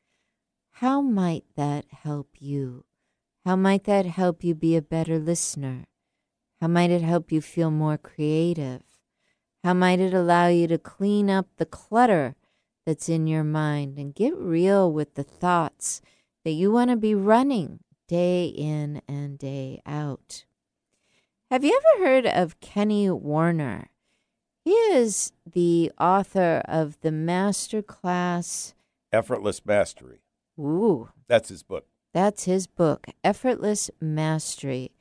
how 0.71 0.99
might 0.99 1.45
that 1.55 1.85
help 1.89 2.27
you? 2.39 2.83
How 3.45 3.57
might 3.57 3.83
that 3.83 4.05
help 4.05 4.43
you 4.43 4.55
be 4.55 4.77
a 4.77 4.81
better 4.81 5.19
listener? 5.19 5.85
How 6.61 6.67
might 6.67 6.91
it 6.91 7.01
help 7.01 7.29
you 7.29 7.41
feel 7.41 7.71
more 7.71 7.97
creative? 7.97 8.83
How 9.65 9.73
might 9.73 9.99
it 9.99 10.13
allow 10.13 10.47
you 10.47 10.67
to 10.67 10.77
clean 10.77 11.29
up 11.29 11.47
the 11.57 11.65
clutter 11.65 12.35
that's 12.85 13.09
in 13.09 13.27
your 13.27 13.43
mind 13.43 13.97
and 13.97 14.15
get 14.15 14.33
real 14.37 14.91
with 14.91 15.15
the 15.15 15.23
thoughts 15.23 16.01
that 16.45 16.51
you 16.51 16.71
want 16.71 16.89
to 16.89 16.95
be 16.95 17.15
running 17.15 17.79
day 18.07 18.45
in 18.45 19.01
and 19.09 19.37
day 19.37 19.81
out? 19.85 20.45
Have 21.51 21.65
you 21.65 21.77
ever 21.97 22.05
heard 22.05 22.25
of 22.25 22.59
Kenny 22.61 23.09
Werner? 23.09 23.89
He 24.63 24.71
is 24.71 25.33
the 25.45 25.91
author 25.99 26.61
of 26.65 26.97
the 27.01 27.11
master 27.11 27.81
class. 27.81 28.73
Effortless 29.11 29.65
Mastery. 29.65 30.21
Ooh, 30.57 31.09
That's 31.27 31.49
his 31.49 31.63
book. 31.63 31.87
That's 32.13 32.43
his 32.45 32.67
book, 32.67 33.07
Effortless 33.23 33.89
Mastery. 33.99 34.91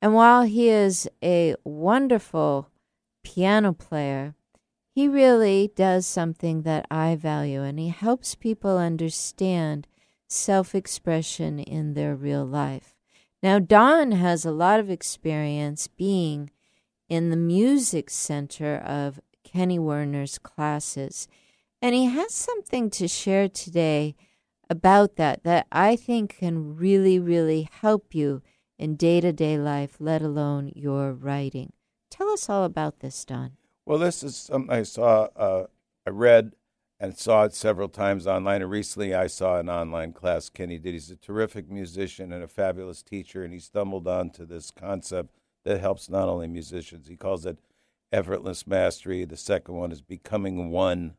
And 0.00 0.14
while 0.14 0.42
he 0.42 0.68
is 0.68 1.08
a 1.22 1.56
wonderful 1.64 2.68
piano 3.22 3.72
player, 3.72 4.34
he 4.94 5.08
really 5.08 5.72
does 5.74 6.06
something 6.06 6.62
that 6.62 6.86
I 6.90 7.16
value, 7.16 7.62
and 7.62 7.80
he 7.80 7.88
helps 7.88 8.36
people 8.36 8.78
understand 8.78 9.88
self 10.28 10.74
expression 10.74 11.58
in 11.58 11.94
their 11.94 12.14
real 12.14 12.44
life. 12.44 12.94
Now, 13.42 13.58
Don 13.58 14.12
has 14.12 14.44
a 14.44 14.52
lot 14.52 14.78
of 14.78 14.90
experience 14.90 15.88
being 15.88 16.50
in 17.08 17.30
the 17.30 17.36
music 17.36 18.08
center 18.08 18.76
of 18.76 19.20
Kenny 19.42 19.78
Werner's 19.78 20.38
classes, 20.38 21.28
and 21.82 21.94
he 21.94 22.06
has 22.06 22.32
something 22.32 22.88
to 22.90 23.08
share 23.08 23.48
today 23.48 24.14
about 24.74 25.14
that 25.16 25.44
that 25.44 25.66
I 25.70 25.94
think 25.94 26.38
can 26.38 26.76
really, 26.76 27.18
really 27.20 27.68
help 27.80 28.14
you 28.14 28.42
in 28.76 28.96
day 28.96 29.20
to 29.20 29.32
day 29.32 29.56
life, 29.56 29.96
let 30.00 30.20
alone 30.20 30.72
your 30.74 31.12
writing. 31.12 31.72
Tell 32.10 32.28
us 32.30 32.48
all 32.48 32.64
about 32.64 32.98
this, 32.98 33.24
Don. 33.24 33.52
Well, 33.86 33.98
this 33.98 34.22
is 34.22 34.36
something 34.36 34.74
I 34.74 34.82
saw, 34.82 35.28
uh, 35.36 35.66
I 36.06 36.10
read 36.10 36.52
and 36.98 37.16
saw 37.16 37.44
it 37.44 37.54
several 37.54 37.88
times 37.88 38.26
online. 38.26 38.62
And 38.62 38.70
recently 38.70 39.14
I 39.14 39.28
saw 39.28 39.58
an 39.58 39.68
online 39.68 40.12
class 40.12 40.48
Kenny 40.48 40.78
did. 40.78 40.94
He's 40.94 41.10
a 41.10 41.16
terrific 41.16 41.70
musician 41.70 42.32
and 42.32 42.42
a 42.42 42.48
fabulous 42.48 43.02
teacher, 43.02 43.44
and 43.44 43.52
he 43.52 43.60
stumbled 43.60 44.08
onto 44.08 44.44
this 44.44 44.70
concept 44.70 45.34
that 45.64 45.80
helps 45.80 46.08
not 46.08 46.28
only 46.28 46.48
musicians, 46.48 47.08
he 47.08 47.16
calls 47.16 47.46
it 47.46 47.58
effortless 48.12 48.66
mastery. 48.66 49.24
The 49.24 49.36
second 49.36 49.76
one 49.76 49.92
is 49.92 50.02
becoming 50.02 50.70
one 50.70 51.14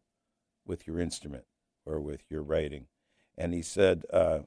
with 0.65 0.87
your 0.87 0.99
instrument 0.99 1.45
or 1.85 1.99
with 1.99 2.23
your 2.29 2.43
writing. 2.43 2.87
And 3.37 3.53
he 3.53 3.61
said, 3.61 4.03
uh, 4.11 4.39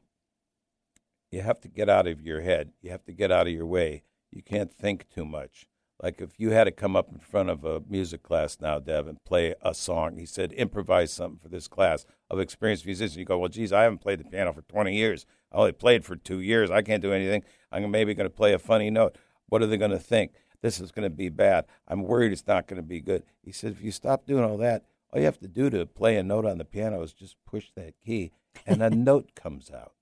you 1.31 1.43
have 1.43 1.61
to 1.61 1.69
get 1.69 1.89
out 1.89 2.07
of 2.07 2.21
your 2.23 2.41
head, 2.41 2.73
you 2.81 2.91
have 2.91 3.05
to 3.05 3.13
get 3.13 3.31
out 3.31 3.47
of 3.47 3.53
your 3.53 3.67
way. 3.67 4.03
You 4.31 4.43
can't 4.43 4.73
think 4.73 5.09
too 5.09 5.25
much. 5.25 5.67
Like 6.03 6.21
if 6.21 6.39
you 6.39 6.51
had 6.51 6.65
to 6.65 6.71
come 6.71 6.95
up 6.95 7.11
in 7.11 7.19
front 7.19 7.51
of 7.51 7.65
a 7.65 7.83
music 7.89 8.23
class 8.23 8.59
now, 8.61 8.79
Dev, 8.79 9.09
and 9.09 9.23
play 9.25 9.55
a 9.63 9.75
song, 9.75 10.17
he 10.17 10.27
said, 10.27 10.53
improvise 10.53 11.13
something 11.13 11.41
for 11.41 11.49
this 11.49 11.67
class 11.67 12.07
of 12.31 12.39
experienced 12.39 12.87
musicians. 12.87 13.17
You 13.17 13.25
go, 13.25 13.39
well, 13.39 13.49
geez, 13.49 13.73
I 13.73 13.83
haven't 13.83 13.99
played 13.99 14.21
the 14.21 14.25
piano 14.25 14.53
for 14.53 14.63
20 14.63 14.95
years. 14.95 15.27
I 15.53 15.57
only 15.57 15.73
played 15.73 16.05
for 16.05 16.15
two 16.15 16.41
years. 16.41 16.71
I 16.71 16.83
can't 16.83 17.03
do 17.03 17.13
anything. 17.13 17.43
I'm 17.73 17.91
maybe 17.91 18.15
going 18.15 18.29
to 18.29 18.35
play 18.35 18.53
a 18.53 18.59
funny 18.59 18.91
note. 18.91 19.19
What 19.49 19.63
are 19.63 19.67
they 19.67 19.77
going 19.77 19.91
to 19.91 19.99
think? 19.99 20.33
This 20.61 20.81
is 20.81 20.93
going 20.93 21.05
to 21.05 21.15
be 21.15 21.31
bad. 21.31 21.65
I'm 21.89 22.03
worried 22.03 22.33
it's 22.33 22.47
not 22.47 22.69
going 22.69 22.81
to 22.81 22.87
be 22.87 23.01
good. 23.01 23.25
He 23.43 23.51
said, 23.51 23.73
if 23.73 23.83
you 23.83 23.91
stop 23.91 24.27
doing 24.27 24.45
all 24.45 24.59
that, 24.59 24.85
all 25.13 25.21
you 25.21 25.27
have 25.27 25.41
to 25.41 25.49
do 25.49 25.71
to 25.71 25.87
play 25.87 26.17
a 26.17 26.23
note 26.23 26.45
on 26.45 26.59
the 26.59 26.65
piano 26.65 27.03
is 27.03 27.13
just 27.13 27.37
push 27.47 27.71
that 27.77 27.95
key, 28.05 28.33
and 28.67 28.83
a 28.83 28.91
note 29.11 29.35
comes 29.35 29.71
out. 29.71 29.95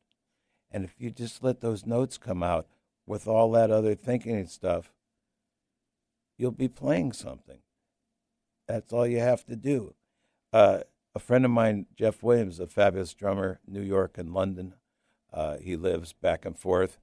And 0.71 0.85
if 0.85 0.95
you 0.99 1.11
just 1.11 1.43
let 1.43 1.61
those 1.61 1.87
notes 1.87 2.19
come 2.19 2.43
out 2.43 2.67
with 3.07 3.29
all 3.29 3.51
that 3.53 3.71
other 3.71 3.95
thinking 3.95 4.37
and 4.37 4.51
stuff, 4.51 4.93
you'll 6.37 6.51
be 6.51 6.69
playing 6.69 7.13
something. 7.13 7.59
That's 8.67 8.93
all 8.93 9.07
you 9.07 9.21
have 9.21 9.47
to 9.47 9.57
do. 9.57 9.95
Uh, 10.53 10.81
a 11.15 11.19
friend 11.19 11.45
of 11.45 11.51
mine, 11.51 11.87
Jeff 11.97 12.23
Williams, 12.23 12.59
a 12.61 12.67
fabulous 12.67 13.15
drummer, 13.15 13.61
New 13.67 13.81
York 13.81 14.19
and 14.19 14.35
London. 14.35 14.75
Uh, 15.33 15.57
he 15.59 15.77
lives 15.77 16.13
back 16.13 16.45
and 16.45 16.59
forth. 16.59 16.99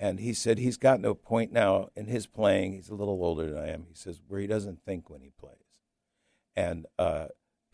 And 0.00 0.20
he 0.20 0.32
said 0.32 0.58
he's 0.58 0.76
gotten 0.76 1.02
to 1.02 1.10
a 1.10 1.14
point 1.14 1.52
now 1.52 1.88
in 1.96 2.06
his 2.06 2.26
playing, 2.26 2.72
he's 2.72 2.88
a 2.88 2.94
little 2.94 3.22
older 3.22 3.50
than 3.50 3.62
I 3.62 3.68
am, 3.68 3.86
he 3.88 3.94
says, 3.94 4.22
where 4.28 4.40
he 4.40 4.46
doesn't 4.46 4.84
think 4.84 5.10
when 5.10 5.22
he 5.22 5.30
plays. 5.30 5.56
And 6.54 6.86
uh, 6.98 7.26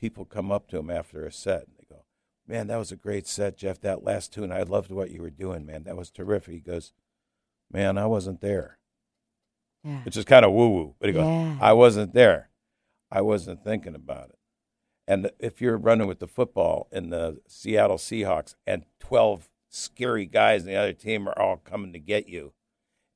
people 0.04 0.26
come 0.26 0.52
up 0.52 0.68
to 0.68 0.76
him 0.76 0.90
after 0.90 1.24
a 1.24 1.32
set 1.32 1.60
and 1.66 1.76
they 1.78 1.86
go, 1.88 2.02
Man, 2.46 2.66
that 2.66 2.76
was 2.76 2.92
a 2.92 2.96
great 2.96 3.26
set, 3.26 3.56
Jeff. 3.56 3.80
That 3.80 4.04
last 4.04 4.34
tune, 4.34 4.52
I 4.52 4.60
loved 4.62 4.90
what 4.90 5.10
you 5.10 5.22
were 5.22 5.30
doing, 5.30 5.64
man. 5.64 5.84
That 5.84 5.96
was 5.96 6.10
terrific. 6.10 6.52
He 6.52 6.60
goes, 6.60 6.92
Man, 7.72 7.96
I 7.96 8.04
wasn't 8.04 8.42
there 8.42 8.76
Yeah. 9.82 10.02
which 10.04 10.18
is 10.18 10.26
kind 10.26 10.44
of 10.44 10.52
woo 10.52 10.68
woo. 10.68 10.94
But 10.98 11.08
he 11.08 11.14
goes, 11.14 11.24
Yeah. 11.24 11.56
I 11.58 11.72
wasn't 11.72 12.12
there. 12.12 12.50
I 13.10 13.22
wasn't 13.22 13.64
thinking 13.64 13.94
about 13.94 14.28
it. 14.28 14.38
And 15.08 15.30
if 15.38 15.62
you're 15.62 15.78
running 15.78 16.06
with 16.06 16.18
the 16.18 16.26
football 16.26 16.86
in 16.92 17.08
the 17.08 17.40
Seattle 17.48 17.96
Seahawks 17.96 18.54
and 18.66 18.84
12 19.00 19.48
scary 19.70 20.26
guys 20.26 20.62
in 20.64 20.68
the 20.68 20.76
other 20.76 20.92
team 20.92 21.26
are 21.26 21.38
all 21.38 21.56
coming 21.56 21.94
to 21.94 21.98
get 21.98 22.28
you, 22.28 22.52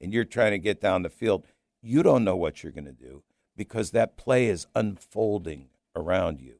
and 0.00 0.10
you're 0.14 0.24
trying 0.24 0.52
to 0.52 0.58
get 0.58 0.80
down 0.80 1.02
the 1.02 1.10
field, 1.10 1.44
you 1.82 2.02
don't 2.02 2.24
know 2.24 2.36
what 2.36 2.62
you're 2.62 2.72
going 2.72 2.84
to 2.86 2.92
do 2.92 3.24
because 3.56 3.90
that 3.90 4.16
play 4.16 4.46
is 4.46 4.66
unfolding 4.74 5.68
around 5.94 6.40
you. 6.40 6.57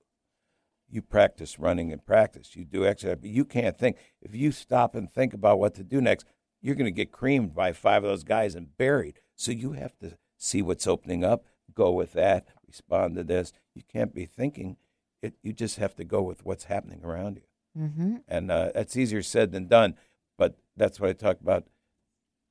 You 0.91 1.03
practice 1.03 1.59
running 1.59 1.93
and 1.93 2.05
practice. 2.05 2.57
You 2.57 2.65
do 2.65 2.87
exercise, 2.87 3.19
but 3.21 3.31
you 3.31 3.45
can't 3.45 3.79
think. 3.79 3.97
If 4.23 4.35
you 4.35 4.53
stop 4.53 4.95
and 4.95 5.11
think 5.11 5.35
about 5.35 5.59
what 5.59 5.75
to 5.75 5.85
do 5.85 6.01
next, 6.01 6.27
you're 6.61 6.75
going 6.75 6.87
to 6.87 6.91
get 6.91 7.13
creamed 7.13 7.55
by 7.55 7.73
five 7.73 8.05
of 8.05 8.11
those 8.11 8.25
guys 8.25 8.55
and 8.55 8.77
buried. 8.77 9.21
So 9.37 9.53
you 9.53 9.73
have 9.73 9.99
to 9.99 10.17
see 10.37 10.63
what's 10.63 10.87
opening 10.87 11.25
up, 11.25 11.45
go 11.75 11.93
with 11.93 12.13
that, 12.15 12.49
respond 12.67 13.17
to 13.17 13.25
this. 13.25 13.53
You 13.75 13.83
can't 13.91 14.15
be 14.15 14.25
thinking. 14.27 14.77
It, 15.23 15.35
you 15.43 15.53
just 15.53 15.79
have 15.79 15.95
to 15.97 16.05
go 16.05 16.23
with 16.23 16.45
what's 16.45 16.65
happening 16.65 17.05
around 17.05 17.37
you. 17.37 17.83
Mm-hmm. 17.83 18.17
And 18.27 18.51
uh, 18.51 18.71
that's 18.75 18.97
easier 18.97 19.23
said 19.23 19.53
than 19.53 19.67
done. 19.67 19.95
But 20.37 20.57
that's 20.77 21.01
what 21.01 21.11
I 21.11 21.13
talk 21.13 21.41
about 21.41 21.65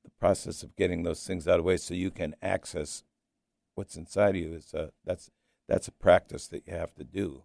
the 0.04 0.10
process 0.18 0.62
of 0.62 0.76
getting 0.76 1.02
those 1.02 1.26
things 1.26 1.48
out 1.48 1.54
of 1.54 1.58
the 1.58 1.62
way 1.64 1.76
so 1.76 1.94
you 1.94 2.10
can 2.10 2.34
access 2.42 3.02
what's 3.74 3.96
inside 3.96 4.30
of 4.30 4.36
you. 4.36 4.54
Is 4.54 4.74
uh, 4.74 4.88
that's 5.04 5.30
that's 5.68 5.88
a 5.88 5.92
practice 5.92 6.46
that 6.48 6.66
you 6.66 6.74
have 6.74 6.94
to 6.94 7.04
do. 7.04 7.44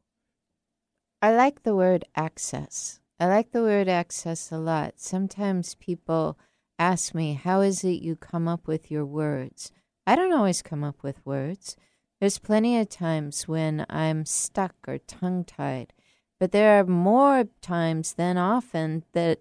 I 1.23 1.33
like 1.33 1.63
the 1.63 1.73
word 1.73 2.03
access. 2.17 2.99
I 3.17 3.27
like 3.27 3.51
the 3.51 3.61
word 3.61 3.87
access 3.87 4.51
a 4.51 4.57
lot. 4.57 4.95
Sometimes 4.97 5.75
people 5.75 6.37
ask 6.77 7.15
me, 7.15 7.35
How 7.35 7.61
is 7.61 7.85
it 7.85 8.01
you 8.01 8.17
come 8.17 8.45
up 8.45 8.67
with 8.67 8.91
your 8.91 9.05
words? 9.05 9.71
I 10.05 10.17
don't 10.17 10.33
always 10.33 10.61
come 10.61 10.83
up 10.83 11.01
with 11.01 11.25
words. 11.25 11.77
There's 12.19 12.39
plenty 12.39 12.77
of 12.77 12.89
times 12.89 13.47
when 13.47 13.85
I'm 13.89 14.25
stuck 14.25 14.75
or 14.85 14.97
tongue 14.97 15.45
tied, 15.45 15.93
but 16.41 16.51
there 16.51 16.77
are 16.77 16.83
more 16.85 17.45
times 17.61 18.15
than 18.15 18.37
often 18.37 19.05
that 19.13 19.39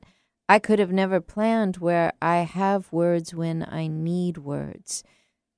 I 0.49 0.61
could 0.61 0.79
have 0.79 0.93
never 0.93 1.21
planned 1.21 1.79
where 1.79 2.13
I 2.23 2.43
have 2.43 2.93
words 2.93 3.35
when 3.35 3.67
I 3.69 3.89
need 3.89 4.39
words. 4.39 5.03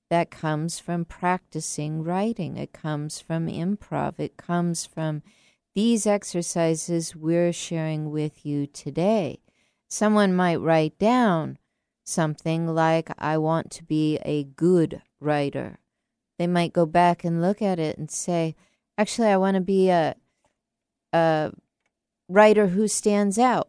That 0.08 0.30
comes 0.30 0.78
from 0.78 1.04
practicing 1.04 2.02
writing, 2.02 2.56
it 2.56 2.72
comes 2.72 3.20
from 3.20 3.46
improv, 3.46 4.18
it 4.18 4.38
comes 4.38 4.86
from 4.86 5.22
these 5.74 6.06
exercises 6.06 7.16
we're 7.16 7.52
sharing 7.52 8.10
with 8.10 8.46
you 8.46 8.66
today. 8.66 9.40
Someone 9.88 10.34
might 10.34 10.60
write 10.60 10.98
down 10.98 11.58
something 12.04 12.66
like, 12.68 13.10
I 13.18 13.38
want 13.38 13.70
to 13.72 13.84
be 13.84 14.18
a 14.24 14.44
good 14.44 15.02
writer. 15.20 15.78
They 16.38 16.46
might 16.46 16.72
go 16.72 16.86
back 16.86 17.24
and 17.24 17.42
look 17.42 17.62
at 17.62 17.78
it 17.78 17.98
and 17.98 18.10
say, 18.10 18.54
actually, 18.98 19.28
I 19.28 19.36
want 19.36 19.56
to 19.56 19.60
be 19.60 19.88
a, 19.90 20.16
a 21.12 21.52
writer 22.28 22.68
who 22.68 22.88
stands 22.88 23.38
out. 23.38 23.68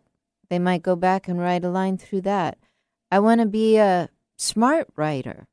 They 0.49 0.59
might 0.59 0.83
go 0.83 0.95
back 0.95 1.27
and 1.27 1.39
write 1.39 1.63
a 1.63 1.69
line 1.69 1.97
through 1.97 2.21
that. 2.21 2.57
I 3.11 3.19
want 3.19 3.41
to 3.41 3.47
be 3.47 3.77
a 3.77 4.09
smart 4.37 4.89
writer. 4.95 5.47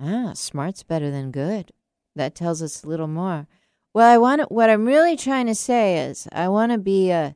Ah, 0.00 0.32
smart's 0.34 0.82
better 0.82 1.10
than 1.10 1.30
good. 1.30 1.72
That 2.14 2.34
tells 2.34 2.62
us 2.62 2.82
a 2.82 2.88
little 2.88 3.08
more. 3.08 3.46
Well, 3.94 4.08
I 4.08 4.18
want 4.18 4.52
what 4.52 4.70
I'm 4.70 4.86
really 4.86 5.16
trying 5.16 5.46
to 5.46 5.54
say 5.54 5.98
is 5.98 6.28
I 6.30 6.48
want 6.48 6.72
to 6.72 6.78
be 6.78 7.10
a 7.10 7.34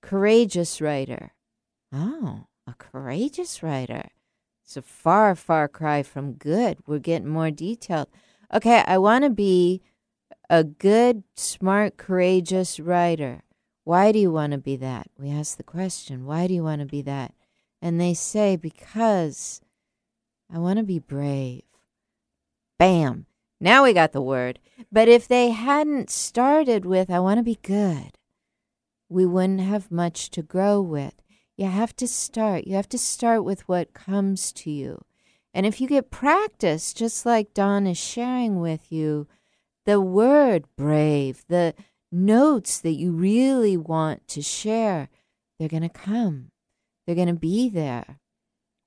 courageous 0.00 0.80
writer. 0.80 1.32
Oh, 1.92 2.46
a 2.66 2.74
courageous 2.74 3.62
writer. 3.62 4.08
It's 4.64 4.76
a 4.76 4.82
far, 4.82 5.34
far 5.34 5.68
cry 5.68 6.02
from 6.02 6.34
good. 6.34 6.78
We're 6.86 6.98
getting 6.98 7.28
more 7.28 7.50
detailed. 7.50 8.08
Okay, 8.54 8.82
I 8.86 8.98
want 8.98 9.24
to 9.24 9.30
be 9.30 9.82
a 10.48 10.64
good, 10.64 11.24
smart, 11.36 11.96
courageous 11.96 12.78
writer. 12.78 13.42
Why 13.84 14.12
do 14.12 14.18
you 14.18 14.30
want 14.30 14.52
to 14.52 14.58
be 14.58 14.76
that? 14.76 15.08
We 15.18 15.30
ask 15.30 15.56
the 15.56 15.62
question, 15.62 16.24
why 16.24 16.46
do 16.46 16.54
you 16.54 16.62
want 16.62 16.80
to 16.80 16.86
be 16.86 17.02
that? 17.02 17.34
And 17.80 18.00
they 18.00 18.14
say, 18.14 18.56
because 18.56 19.60
I 20.52 20.58
want 20.58 20.78
to 20.78 20.84
be 20.84 21.00
brave. 21.00 21.62
Bam. 22.78 23.26
Now 23.62 23.84
we 23.84 23.92
got 23.92 24.10
the 24.10 24.20
word. 24.20 24.58
But 24.90 25.06
if 25.06 25.28
they 25.28 25.50
hadn't 25.50 26.10
started 26.10 26.84
with, 26.84 27.08
I 27.08 27.20
want 27.20 27.38
to 27.38 27.44
be 27.44 27.60
good, 27.62 28.18
we 29.08 29.24
wouldn't 29.24 29.60
have 29.60 29.88
much 29.88 30.30
to 30.30 30.42
grow 30.42 30.80
with. 30.80 31.14
You 31.56 31.66
have 31.66 31.94
to 31.96 32.08
start. 32.08 32.66
You 32.66 32.74
have 32.74 32.88
to 32.88 32.98
start 32.98 33.44
with 33.44 33.68
what 33.68 33.94
comes 33.94 34.50
to 34.54 34.70
you. 34.72 35.02
And 35.54 35.64
if 35.64 35.80
you 35.80 35.86
get 35.86 36.10
practice, 36.10 36.92
just 36.92 37.24
like 37.24 37.54
Don 37.54 37.86
is 37.86 37.98
sharing 37.98 38.58
with 38.58 38.90
you, 38.90 39.28
the 39.86 40.00
word 40.00 40.64
brave, 40.76 41.44
the 41.46 41.74
notes 42.10 42.80
that 42.80 42.94
you 42.94 43.12
really 43.12 43.76
want 43.76 44.26
to 44.28 44.42
share, 44.42 45.08
they're 45.60 45.68
going 45.68 45.82
to 45.84 45.88
come. 45.88 46.50
They're 47.06 47.14
going 47.14 47.28
to 47.28 47.34
be 47.34 47.68
there. 47.68 48.18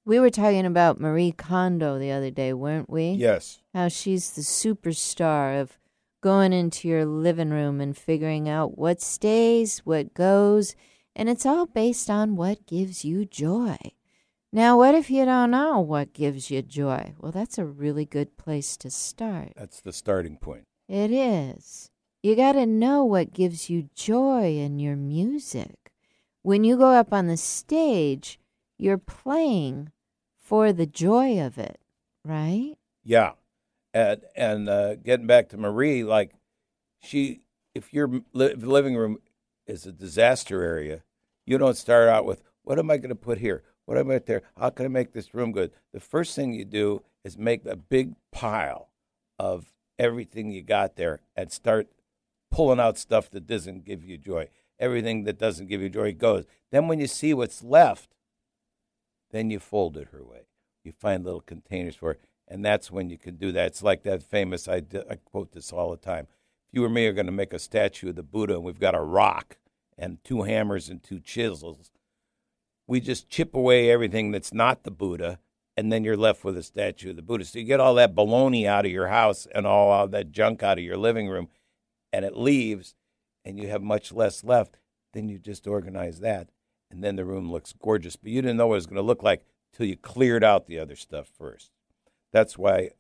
We 0.08 0.20
were 0.20 0.30
talking 0.30 0.68
about 0.68 1.01
Marie 1.01 1.32
Kondo 1.32 1.97
the 1.97 2.12
other 2.12 2.30
day, 2.30 2.53
weren't 2.53 2.91
we? 2.91 3.10
Yes. 3.14 3.64
How 3.74 3.88
she's 3.88 4.30
the 4.30 4.43
superstar 4.43 5.60
of 5.60 5.80
going 6.22 6.53
into 6.53 6.88
your 6.88 7.06
living 7.06 7.49
room 7.49 7.82
and 7.82 7.97
figuring 7.97 8.47
out 8.47 8.78
what 8.78 9.01
stays, 9.01 9.80
what 9.80 10.14
goes, 10.14 10.76
and 11.16 11.28
it's 11.28 11.43
all 11.43 11.66
based 11.66 12.08
on 12.12 12.36
what 12.36 12.68
gives 12.68 13.03
you 13.03 13.26
joy. 13.26 13.78
Now, 14.53 14.78
what 14.78 14.93
if 14.93 15.10
you 15.10 15.26
don't 15.26 15.49
know 15.49 15.80
what 15.80 16.14
gives 16.14 16.51
you 16.51 16.62
joy? 16.62 17.16
Well, 17.20 17.32
that's 17.32 17.58
a 17.58 17.66
really 17.66 18.06
good 18.06 18.38
place 18.38 18.78
to 18.78 18.91
start. 18.91 19.53
That's 19.56 19.82
the 19.82 19.91
starting 19.91 20.38
point. 20.38 20.66
It 20.88 21.12
is. 21.12 21.89
You 22.22 22.36
got 22.36 22.53
to 22.53 22.68
know 22.68 23.03
what 23.03 23.34
gives 23.34 23.72
you 23.72 23.89
joy 23.95 24.56
in 24.56 24.78
your 24.78 24.95
music. 24.95 25.91
When 26.43 26.64
you 26.64 26.78
go 26.78 26.89
up 26.89 27.12
on 27.12 27.26
the 27.26 27.38
stage, 27.38 28.39
you're 28.78 28.99
playing 28.99 29.91
for 30.45 30.71
the 30.71 30.85
joy 30.85 31.39
of 31.43 31.57
it, 31.57 31.79
right? 32.23 32.75
Yeah, 33.03 33.31
and 33.93 34.21
and 34.35 34.69
uh, 34.69 34.95
getting 34.95 35.25
back 35.25 35.49
to 35.49 35.57
Marie, 35.57 36.03
like 36.03 36.33
she, 37.01 37.41
if 37.73 37.91
your 37.91 38.21
li- 38.31 38.53
living 38.53 38.95
room 38.95 39.17
is 39.65 39.87
a 39.87 39.91
disaster 39.91 40.61
area, 40.61 41.03
you 41.47 41.57
don't 41.57 41.75
start 41.75 42.07
out 42.07 42.25
with 42.25 42.43
what 42.63 42.77
am 42.77 42.91
I 42.91 42.97
going 42.97 43.09
to 43.09 43.15
put 43.15 43.39
here? 43.39 43.63
What 43.85 43.97
am 43.97 44.11
I 44.11 44.19
there? 44.19 44.43
How 44.57 44.69
can 44.69 44.85
I 44.85 44.89
make 44.89 45.13
this 45.13 45.33
room 45.33 45.51
good? 45.51 45.71
The 45.93 45.99
first 45.99 46.35
thing 46.35 46.53
you 46.53 46.65
do 46.65 47.01
is 47.23 47.37
make 47.37 47.65
a 47.65 47.75
big 47.75 48.13
pile 48.31 48.89
of 49.39 49.71
everything 49.97 50.51
you 50.51 50.61
got 50.61 50.95
there 50.95 51.21
and 51.35 51.51
start 51.51 51.87
pulling 52.51 52.79
out 52.79 52.97
stuff 52.97 53.31
that 53.31 53.47
doesn't 53.47 53.83
give 53.83 54.03
you 54.03 54.17
joy. 54.17 54.49
Everything 54.79 55.23
that 55.23 55.39
doesn't 55.39 55.67
give 55.67 55.81
you 55.81 55.89
joy 55.89 56.13
goes. 56.13 56.45
Then 56.71 56.87
when 56.87 56.99
you 56.99 57.07
see 57.07 57.33
what's 57.33 57.63
left, 57.63 58.14
then 59.36 59.49
you 59.49 59.59
fold 59.59 59.97
it 59.97 60.09
her 60.11 60.23
way. 60.23 60.47
You 60.83 60.91
find 60.91 61.23
little 61.23 61.41
containers 61.41 61.95
for 61.95 62.11
it, 62.11 62.21
and 62.47 62.63
that's 62.63 62.91
when 62.91 63.09
you 63.09 63.17
can 63.17 63.36
do 63.36 63.51
that. 63.51 63.67
It's 63.67 63.83
like 63.83 64.03
that 64.03 64.23
famous. 64.23 64.67
I, 64.67 64.83
I 65.09 65.15
quote 65.25 65.51
this 65.51 65.73
all 65.73 65.91
the 65.91 65.97
time. 65.97 66.27
If 66.67 66.73
you 66.73 66.86
or 66.86 66.89
me 66.89 67.07
are 67.07 67.13
going 67.13 67.25
to 67.25 67.31
make 67.31 67.53
a 67.53 67.59
statue 67.59 68.09
of 68.09 68.15
the 68.15 68.23
Buddha, 68.23 68.55
and 68.55 68.63
we've 68.63 68.79
got 68.79 68.95
a 68.95 69.01
rock 69.01 69.57
and 69.97 70.23
two 70.23 70.43
hammers 70.43 70.89
and 70.89 71.01
two 71.01 71.19
chisels, 71.19 71.91
we 72.88 72.99
just 72.99 73.29
chip 73.29 73.55
away 73.55 73.89
everything 73.89 74.31
that's 74.31 74.53
not 74.53 74.83
the 74.83 74.91
Buddha, 74.91 75.39
and 75.75 75.91
then 75.91 76.03
you're 76.03 76.15
left 76.15 76.43
with 76.43 76.57
a 76.57 76.63
statue 76.63 77.09
of 77.09 77.15
the 77.15 77.21
Buddha. 77.21 77.45
So 77.45 77.59
you 77.59 77.65
get 77.65 77.79
all 77.79 77.95
that 77.95 78.15
baloney 78.15 78.65
out 78.65 78.86
of 78.86 78.91
your 78.91 79.07
house 79.07 79.47
and 79.53 79.65
all, 79.65 79.89
all 79.89 80.07
that 80.07 80.31
junk 80.31 80.61
out 80.61 80.77
of 80.77 80.83
your 80.83 80.97
living 80.97 81.27
room, 81.27 81.49
and 82.13 82.23
it 82.23 82.38
leaves, 82.38 82.95
and 83.43 83.59
you 83.59 83.67
have 83.69 83.81
much 83.81 84.11
less 84.11 84.43
left. 84.43 84.77
Then 85.13 85.29
you 85.29 85.39
just 85.39 85.65
organize 85.65 86.19
that, 86.19 86.49
and 86.95 87.03
then 87.03 87.17
the 87.17 87.25
room 87.25 87.51
looks 87.51 87.73
gorgeous. 87.73 88.15
But 88.15 88.31
you 88.31 88.41
didn't 88.41 88.57
know 88.57 88.67
what 88.67 88.75
it 88.75 88.77
was 88.77 88.87
going 88.87 88.95
to 88.95 89.01
look 89.01 89.21
like 89.21 89.45
till 89.73 89.85
you 89.85 89.97
cleared 89.97 90.43
out 90.43 90.65
the 90.65 90.79
other 90.79 90.95
stuff 90.95 91.27
first. 91.37 91.71
That's 92.31 92.57
why 92.57 92.91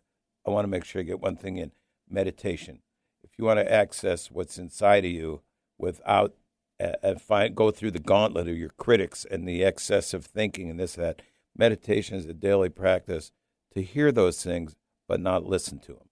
I 0.45 0.51
want 0.51 0.65
to 0.65 0.69
make 0.69 0.83
sure 0.83 1.01
I 1.01 1.05
get 1.05 1.21
one 1.21 1.37
thing 1.37 1.57
in 1.57 1.71
meditation. 2.09 2.79
If 3.23 3.31
you 3.39 3.45
want 3.45 3.59
to 3.59 3.71
access 3.71 4.29
what's 4.29 4.57
inside 4.57 5.05
of 5.05 5.11
you 5.11 5.41
without 5.77 6.35
and 6.77 7.21
find 7.21 7.55
go 7.55 7.71
through 7.71 7.91
the 7.91 7.99
gauntlet 7.99 8.49
of 8.49 8.57
your 8.57 8.69
critics 8.69 9.25
and 9.29 9.47
the 9.47 9.63
excessive 9.63 10.25
thinking 10.25 10.69
and 10.69 10.79
this 10.79 10.95
that, 10.95 11.21
meditation 11.55 12.17
is 12.17 12.25
a 12.25 12.33
daily 12.33 12.69
practice 12.69 13.31
to 13.73 13.81
hear 13.81 14.11
those 14.11 14.43
things 14.43 14.75
but 15.07 15.21
not 15.21 15.45
listen 15.45 15.79
to 15.79 15.93
them, 15.93 16.09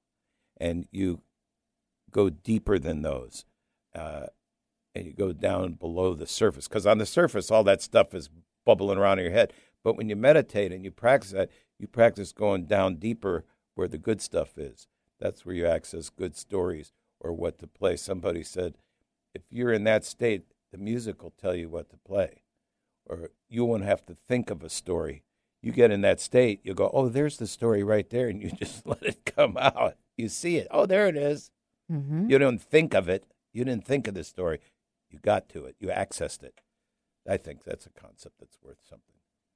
and 0.58 0.88
you 0.92 1.22
go 2.12 2.30
deeper 2.30 2.80
than 2.80 3.02
those. 3.02 3.44
Uh, 3.94 4.28
and 4.96 5.06
you 5.06 5.14
go 5.14 5.34
down 5.34 5.74
below 5.74 6.14
the 6.14 6.28
surface. 6.28 6.68
Because 6.68 6.86
on 6.86 6.98
the 6.98 7.06
surface, 7.06 7.50
all 7.52 7.64
that 7.64 7.82
stuff 7.82 8.14
is 8.14 8.30
bubbling 8.66 8.98
around 8.98 9.20
in 9.20 9.26
your 9.26 9.34
head. 9.34 9.54
But 9.84 9.98
when 9.98 10.10
you 10.10 10.16
meditate 10.16 10.72
and 10.72 10.84
you 10.84 10.92
practice 10.92 11.32
that, 11.32 11.50
you 11.80 11.88
practice 11.88 12.32
going 12.32 12.66
down 12.66 12.96
deeper 12.96 13.44
where 13.76 13.88
the 13.88 13.98
good 13.98 14.22
stuff 14.22 14.58
is. 14.58 14.88
That's 15.20 15.46
where 15.46 15.56
you 15.56 15.66
access 15.66 16.10
good 16.10 16.36
stories 16.36 16.94
or 17.20 17.34
what 17.34 17.60
to 17.60 17.68
play. 17.68 17.96
Somebody 17.98 18.44
said, 18.44 18.78
if 19.34 19.42
you're 19.50 19.74
in 19.74 19.84
that 19.86 20.06
state, 20.06 20.44
the 20.72 20.78
music 20.78 21.24
will 21.24 21.32
tell 21.32 21.56
you 21.56 21.70
what 21.70 21.90
to 21.90 21.98
play. 21.98 22.44
Or 23.06 23.32
you 23.50 23.66
won't 23.66 23.84
have 23.84 24.06
to 24.06 24.16
think 24.16 24.50
of 24.50 24.64
a 24.64 24.70
story. 24.70 25.24
You 25.62 25.72
get 25.72 25.92
in 25.92 26.02
that 26.02 26.20
state, 26.20 26.60
you 26.64 26.74
go, 26.74 26.90
oh, 26.94 27.08
there's 27.10 27.38
the 27.38 27.48
story 27.48 27.84
right 27.84 28.10
there, 28.10 28.28
and 28.28 28.42
you 28.42 28.52
just 28.60 28.86
let 28.86 29.04
it 29.04 29.26
come 29.26 29.58
out. 29.58 29.96
You 30.18 30.30
see 30.30 30.58
it. 30.58 30.68
Oh, 30.72 30.86
there 30.86 31.08
it 31.08 31.16
is. 31.16 31.52
Mm-hmm. 31.92 32.30
You 32.30 32.38
don't 32.38 32.62
think 32.62 32.94
of 32.94 33.10
it. 33.10 33.26
You 33.54 33.64
didn't 33.64 33.86
think 33.86 34.08
of 34.08 34.14
the 34.14 34.24
story. 34.24 34.60
You 35.14 35.20
got 35.22 35.48
to 35.50 35.66
it. 35.66 35.76
You 35.80 35.90
accessed 35.90 36.42
it. 36.44 36.60
I 37.30 37.38
think 37.38 37.64
that's 37.64 37.86
a 37.86 37.92
concept 37.92 38.40
that's 38.40 38.58
worth 38.64 38.80
something. 38.90 39.14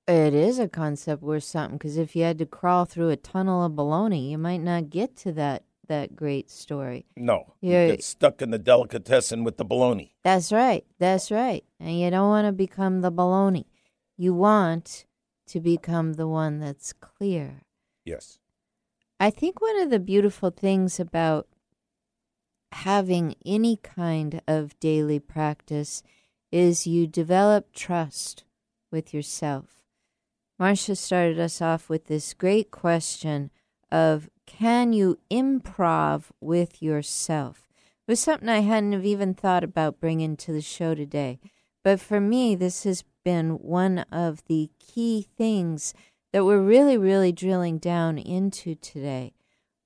It 0.07 0.33
is 0.35 0.59
a 0.59 0.69
concept 0.69 1.21
worth 1.23 1.43
something 1.43 1.77
because 1.77 1.97
if 1.97 2.15
you 2.15 2.23
had 2.23 2.37
to 2.37 2.45
crawl 2.45 2.85
through 2.85 3.09
a 3.09 3.17
tunnel 3.17 3.65
of 3.65 3.73
baloney, 3.73 4.29
you 4.29 4.37
might 4.37 4.61
not 4.61 4.89
get 4.91 5.15
to 5.17 5.31
that 5.33 5.63
that 5.87 6.15
great 6.17 6.49
story. 6.49 7.05
No, 7.15 7.53
Yeah. 7.61 7.85
you 7.85 7.91
get 7.93 8.03
stuck 8.03 8.41
in 8.41 8.51
the 8.51 8.59
delicatessen 8.59 9.45
with 9.45 9.55
the 9.57 9.65
baloney. 9.65 10.11
That's 10.21 10.51
right. 10.51 10.85
That's 10.99 11.31
right. 11.31 11.63
And 11.79 11.97
you 11.97 12.09
don't 12.11 12.27
want 12.27 12.45
to 12.45 12.51
become 12.51 12.99
the 13.01 13.11
baloney. 13.11 13.65
You 14.17 14.33
want 14.33 15.05
to 15.47 15.61
become 15.61 16.13
the 16.13 16.27
one 16.27 16.59
that's 16.59 16.91
clear. 16.91 17.61
Yes. 18.03 18.37
I 19.17 19.29
think 19.29 19.61
one 19.61 19.79
of 19.79 19.89
the 19.89 19.99
beautiful 19.99 20.49
things 20.51 20.99
about 20.99 21.47
having 22.87 23.35
any 23.45 23.75
kind 23.75 24.41
of 24.47 24.79
daily 24.79 25.19
practice 25.19 26.01
is 26.53 26.87
you 26.87 27.05
develop 27.05 27.73
trust 27.73 28.45
with 28.89 29.13
yourself. 29.13 29.83
Marcia 30.57 30.95
started 30.95 31.37
us 31.37 31.61
off 31.61 31.89
with 31.89 32.05
this 32.05 32.33
great 32.33 32.71
question 32.71 33.51
of 33.91 34.29
can 34.45 34.93
you 34.93 35.19
improv 35.29 36.27
with 36.39 36.81
yourself? 36.81 37.67
It 38.07 38.11
was 38.13 38.21
something 38.21 38.47
I 38.47 38.59
hadn't 38.59 38.93
have 38.93 39.05
even 39.05 39.33
thought 39.33 39.65
about 39.65 39.99
bringing 39.99 40.37
to 40.37 40.53
the 40.53 40.61
show 40.61 40.95
today. 40.95 41.41
But 41.83 41.99
for 41.99 42.21
me, 42.21 42.55
this 42.55 42.85
has 42.85 43.03
been 43.25 43.59
one 43.59 44.05
of 44.13 44.45
the 44.45 44.69
key 44.79 45.27
things 45.37 45.93
that 46.31 46.45
we're 46.45 46.61
really, 46.61 46.97
really 46.97 47.33
drilling 47.33 47.79
down 47.79 48.17
into 48.17 48.75
today. 48.75 49.33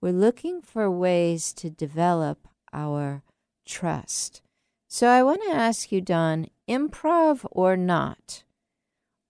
We're 0.01 0.13
looking 0.13 0.61
for 0.61 0.91
ways 0.91 1.51
to 1.53 1.71
develop 1.71 2.47
our 2.73 3.23
trust. 3.65 4.41
So 4.87 5.07
I 5.07 5.23
want 5.23 5.41
to 5.43 5.55
ask 5.55 5.91
you, 5.91 6.01
Don, 6.01 6.47
improv 6.69 7.45
or 7.51 7.77
not, 7.77 8.43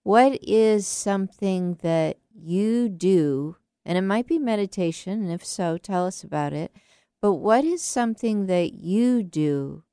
what 0.02 0.42
is 0.42 0.86
something 0.86 1.78
that 1.82 2.18
you 2.34 2.88
do, 2.88 3.56
and 3.84 3.96
it 3.96 4.02
might 4.02 4.26
be 4.26 4.38
meditation, 4.38 5.22
and 5.22 5.30
if 5.30 5.44
so, 5.44 5.78
tell 5.78 6.06
us 6.06 6.24
about 6.24 6.52
it, 6.52 6.72
but 7.20 7.34
what 7.34 7.64
is 7.64 7.82
something 7.82 8.46
that 8.46 8.72
you 8.72 9.22
do 9.22 9.84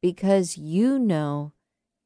because 0.00 0.56
you 0.56 0.98
know 0.98 1.52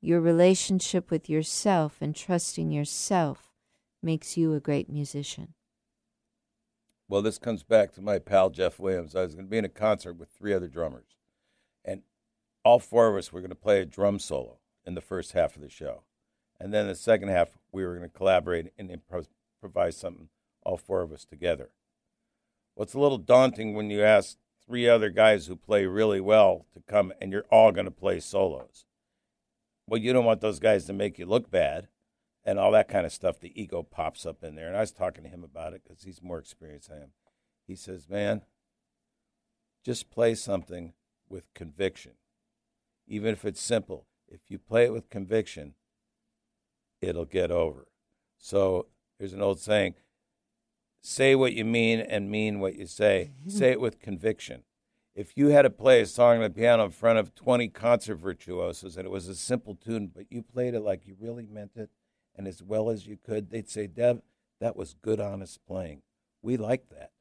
your 0.00 0.20
relationship 0.20 1.10
with 1.10 1.28
yourself 1.28 1.96
and 2.00 2.16
trusting 2.16 2.70
yourself 2.70 3.52
makes 4.02 4.36
you 4.38 4.54
a 4.54 4.60
great 4.60 4.88
musician? 4.88 5.55
Well, 7.08 7.22
this 7.22 7.38
comes 7.38 7.62
back 7.62 7.92
to 7.92 8.02
my 8.02 8.18
pal 8.18 8.50
Jeff 8.50 8.80
Williams. 8.80 9.14
I 9.14 9.22
was 9.22 9.34
going 9.34 9.46
to 9.46 9.50
be 9.50 9.58
in 9.58 9.64
a 9.64 9.68
concert 9.68 10.14
with 10.14 10.28
three 10.28 10.52
other 10.52 10.66
drummers, 10.66 11.16
and 11.84 12.02
all 12.64 12.80
four 12.80 13.08
of 13.08 13.16
us 13.16 13.32
were 13.32 13.40
going 13.40 13.50
to 13.50 13.54
play 13.54 13.80
a 13.80 13.86
drum 13.86 14.18
solo 14.18 14.58
in 14.84 14.94
the 14.94 15.00
first 15.00 15.32
half 15.32 15.54
of 15.54 15.62
the 15.62 15.68
show, 15.68 16.02
and 16.58 16.74
then 16.74 16.88
the 16.88 16.96
second 16.96 17.28
half 17.28 17.50
we 17.70 17.84
were 17.84 17.96
going 17.96 18.10
to 18.10 18.16
collaborate 18.16 18.72
and 18.76 18.90
impro- 18.90 19.28
improvise 19.62 19.96
something, 19.96 20.28
all 20.64 20.76
four 20.76 21.02
of 21.02 21.12
us 21.12 21.24
together. 21.24 21.70
Well, 22.74 22.84
it's 22.84 22.94
a 22.94 23.00
little 23.00 23.18
daunting 23.18 23.74
when 23.74 23.88
you 23.88 24.02
ask 24.02 24.36
three 24.66 24.88
other 24.88 25.10
guys 25.10 25.46
who 25.46 25.54
play 25.54 25.86
really 25.86 26.20
well 26.20 26.66
to 26.74 26.80
come, 26.80 27.12
and 27.20 27.30
you're 27.30 27.46
all 27.50 27.70
going 27.70 27.84
to 27.84 27.92
play 27.92 28.18
solos. 28.18 28.84
Well, 29.86 30.00
you 30.00 30.12
don't 30.12 30.24
want 30.24 30.40
those 30.40 30.58
guys 30.58 30.86
to 30.86 30.92
make 30.92 31.20
you 31.20 31.26
look 31.26 31.52
bad 31.52 31.86
and 32.46 32.58
all 32.58 32.70
that 32.70 32.88
kind 32.88 33.04
of 33.04 33.12
stuff. 33.12 33.40
The 33.40 33.60
ego 33.60 33.82
pops 33.82 34.24
up 34.24 34.42
in 34.44 34.54
there. 34.54 34.68
And 34.68 34.76
I 34.76 34.80
was 34.80 34.92
talking 34.92 35.24
to 35.24 35.28
him 35.28 35.44
about 35.44 35.74
it 35.74 35.82
because 35.84 36.04
he's 36.04 36.22
more 36.22 36.38
experienced 36.38 36.88
than 36.88 36.98
I 36.98 37.02
am. 37.02 37.10
He 37.66 37.74
says, 37.74 38.08
Man, 38.08 38.42
just 39.84 40.08
play 40.08 40.34
something 40.36 40.94
with 41.28 41.52
conviction. 41.52 42.12
Even 43.08 43.32
if 43.32 43.44
it's 43.44 43.60
simple, 43.60 44.06
if 44.28 44.40
you 44.48 44.58
play 44.58 44.84
it 44.84 44.92
with 44.92 45.10
conviction, 45.10 45.74
it'll 47.02 47.24
get 47.24 47.50
over. 47.50 47.88
So 48.38 48.86
there's 49.18 49.32
an 49.32 49.42
old 49.42 49.60
saying 49.60 49.94
say 51.02 51.36
what 51.36 51.52
you 51.52 51.64
mean 51.64 52.00
and 52.00 52.28
mean 52.28 52.58
what 52.58 52.74
you 52.74 52.86
say. 52.86 53.30
say 53.46 53.70
it 53.70 53.80
with 53.80 54.00
conviction. 54.00 54.62
If 55.14 55.36
you 55.36 55.48
had 55.48 55.62
to 55.62 55.70
play 55.70 56.00
a 56.00 56.06
song 56.06 56.36
on 56.36 56.42
the 56.42 56.50
piano 56.50 56.84
in 56.84 56.90
front 56.90 57.18
of 57.18 57.34
20 57.34 57.68
concert 57.68 58.16
virtuosos 58.16 58.96
and 58.96 59.06
it 59.06 59.10
was 59.10 59.28
a 59.28 59.34
simple 59.34 59.74
tune, 59.74 60.10
but 60.14 60.26
you 60.30 60.42
played 60.42 60.74
it 60.74 60.80
like 60.80 61.06
you 61.06 61.16
really 61.18 61.46
meant 61.46 61.72
it, 61.76 61.90
and 62.36 62.46
as 62.46 62.62
well 62.62 62.90
as 62.90 63.06
you 63.06 63.16
could, 63.16 63.50
they'd 63.50 63.68
say, 63.68 63.86
Deb, 63.86 64.22
that 64.60 64.76
was 64.76 64.94
good, 65.00 65.20
honest 65.20 65.60
playing. 65.66 66.02
We 66.42 66.56
liked 66.56 66.90
that. 66.90 67.12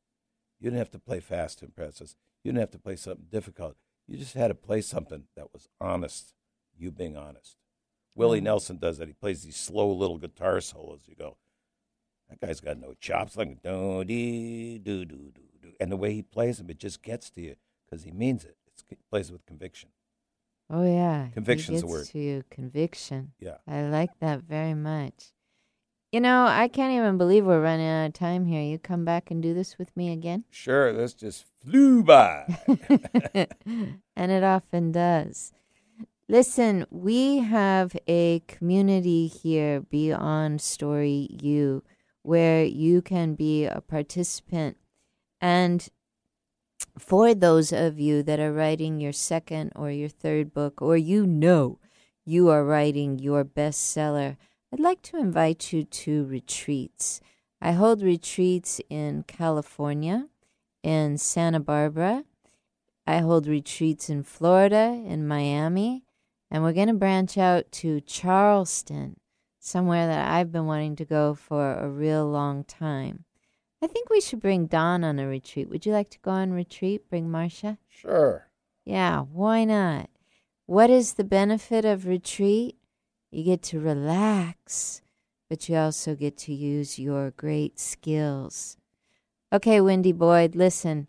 You 0.59 0.69
didn't 0.69 0.79
have 0.79 0.91
to 0.91 0.99
play 0.99 1.19
fast 1.19 1.59
to 1.59 1.65
impress 1.65 2.01
us. 2.01 2.15
You 2.43 2.51
didn't 2.51 2.61
have 2.61 2.71
to 2.71 2.79
play 2.79 2.95
something 2.95 3.27
difficult. 3.29 3.75
You 4.07 4.17
just 4.17 4.35
had 4.35 4.49
to 4.49 4.55
play 4.55 4.81
something 4.81 5.23
that 5.35 5.51
was 5.53 5.67
honest, 5.81 6.33
you 6.77 6.91
being 6.91 7.17
honest. 7.17 7.57
Willie 8.13 8.39
mm. 8.39 8.45
Nelson 8.45 8.77
does 8.77 8.97
that. 8.97 9.07
He 9.07 9.13
plays 9.13 9.43
these 9.43 9.57
slow 9.57 9.91
little 9.91 10.17
guitar 10.17 10.61
solos. 10.61 11.01
You 11.05 11.15
go, 11.15 11.37
that 12.29 12.39
guy's 12.39 12.61
got 12.61 12.79
no 12.79 12.93
chops. 12.99 13.35
Like 13.35 13.61
do 13.61 14.03
dee 14.03 14.77
do 14.77 15.05
do 15.05 15.31
do 15.33 15.41
do, 15.61 15.71
and 15.79 15.91
the 15.91 15.97
way 15.97 16.13
he 16.13 16.21
plays 16.21 16.57
them, 16.57 16.69
it 16.69 16.79
just 16.79 17.03
gets 17.03 17.29
to 17.31 17.41
you. 17.41 17.55
because 17.85 18.03
he 18.03 18.11
means 18.11 18.45
it. 18.45 18.57
It's, 18.67 18.83
he 18.87 18.97
plays 19.09 19.31
with 19.31 19.45
conviction. 19.45 19.89
Oh 20.69 20.83
yeah, 20.83 21.27
Conviction's 21.33 21.81
the 21.81 21.87
gets 21.87 21.93
word. 21.93 22.07
To 22.07 22.19
you, 22.19 22.43
conviction. 22.49 23.33
Yeah. 23.39 23.57
I 23.67 23.83
like 23.83 24.19
that 24.19 24.41
very 24.41 24.73
much. 24.73 25.33
You 26.11 26.21
know, 26.21 26.45
I 26.45 26.69
can't 26.69 26.93
even 26.93 27.17
believe 27.17 27.45
we're 27.45 27.61
running 27.61 27.87
out 27.87 28.05
of 28.05 28.13
time 28.13 28.45
here. 28.45 28.61
You 28.61 28.79
come 28.79 29.03
back 29.03 29.29
and 29.31 29.43
do 29.43 29.53
this 29.53 29.77
with 29.77 29.95
me 29.97 30.11
again? 30.11 30.45
Sure, 30.49 30.93
this 30.93 31.13
just 31.13 31.45
flew 31.61 32.03
by. 32.03 32.57
and 33.35 34.31
it 34.31 34.43
often 34.43 34.91
does. 34.91 35.51
Listen, 36.27 36.85
we 36.89 37.39
have 37.39 37.95
a 38.07 38.39
community 38.47 39.27
here 39.27 39.81
beyond 39.81 40.61
Story 40.61 41.27
U 41.41 41.83
where 42.23 42.63
you 42.63 43.01
can 43.01 43.35
be 43.35 43.65
a 43.65 43.81
participant. 43.81 44.77
And 45.39 45.87
for 46.97 47.33
those 47.33 47.71
of 47.71 47.99
you 47.99 48.23
that 48.23 48.39
are 48.39 48.53
writing 48.53 48.99
your 48.99 49.13
second 49.13 49.71
or 49.75 49.91
your 49.91 50.09
third 50.09 50.53
book, 50.53 50.81
or 50.81 50.97
you 50.97 51.25
know 51.25 51.79
you 52.25 52.49
are 52.49 52.65
writing 52.65 53.19
your 53.19 53.43
bestseller, 53.43 54.37
I'd 54.71 54.79
like 54.79 55.01
to 55.03 55.17
invite 55.17 55.71
you 55.71 55.83
to 55.83 56.25
retreats. 56.25 57.21
I 57.61 57.71
hold 57.73 58.01
retreats 58.01 58.81
in 58.89 59.23
California, 59.23 60.27
in 60.83 61.17
Santa 61.17 61.59
Barbara. 61.59 62.23
I 63.07 63.19
hold 63.19 63.47
retreats 63.47 64.09
in 64.09 64.23
Florida, 64.23 65.01
in 65.05 65.27
Miami, 65.27 66.03
and 66.49 66.63
we're 66.63 66.73
going 66.73 66.87
to 66.87 66.93
branch 66.93 67.37
out 67.37 67.71
to 67.73 68.01
Charleston, 68.01 69.17
somewhere 69.59 70.07
that 70.07 70.31
I've 70.31 70.51
been 70.51 70.65
wanting 70.65 70.95
to 70.97 71.05
go 71.05 71.35
for 71.35 71.75
a 71.75 71.89
real 71.89 72.29
long 72.29 72.63
time. 72.63 73.25
I 73.81 73.87
think 73.87 74.09
we 74.09 74.21
should 74.21 74.41
bring 74.41 74.67
Don 74.67 75.03
on 75.03 75.19
a 75.19 75.27
retreat. 75.27 75.69
Would 75.69 75.85
you 75.85 75.91
like 75.91 76.09
to 76.11 76.19
go 76.19 76.31
on 76.31 76.53
retreat? 76.53 77.09
Bring 77.09 77.29
Marcia? 77.29 77.77
Sure. 77.89 78.47
Yeah, 78.85 79.21
why 79.21 79.65
not? 79.65 80.09
What 80.65 80.89
is 80.89 81.13
the 81.13 81.23
benefit 81.23 81.85
of 81.85 82.07
retreat? 82.07 82.77
You 83.31 83.43
get 83.43 83.61
to 83.63 83.79
relax, 83.79 85.01
but 85.49 85.67
you 85.67 85.75
also 85.75 86.15
get 86.15 86.37
to 86.39 86.53
use 86.53 86.97
your 86.97 87.31
great 87.31 87.79
skills. 87.79 88.77
Okay, 89.53 89.81
Wendy 89.81 90.11
Boyd, 90.11 90.55
listen. 90.55 91.07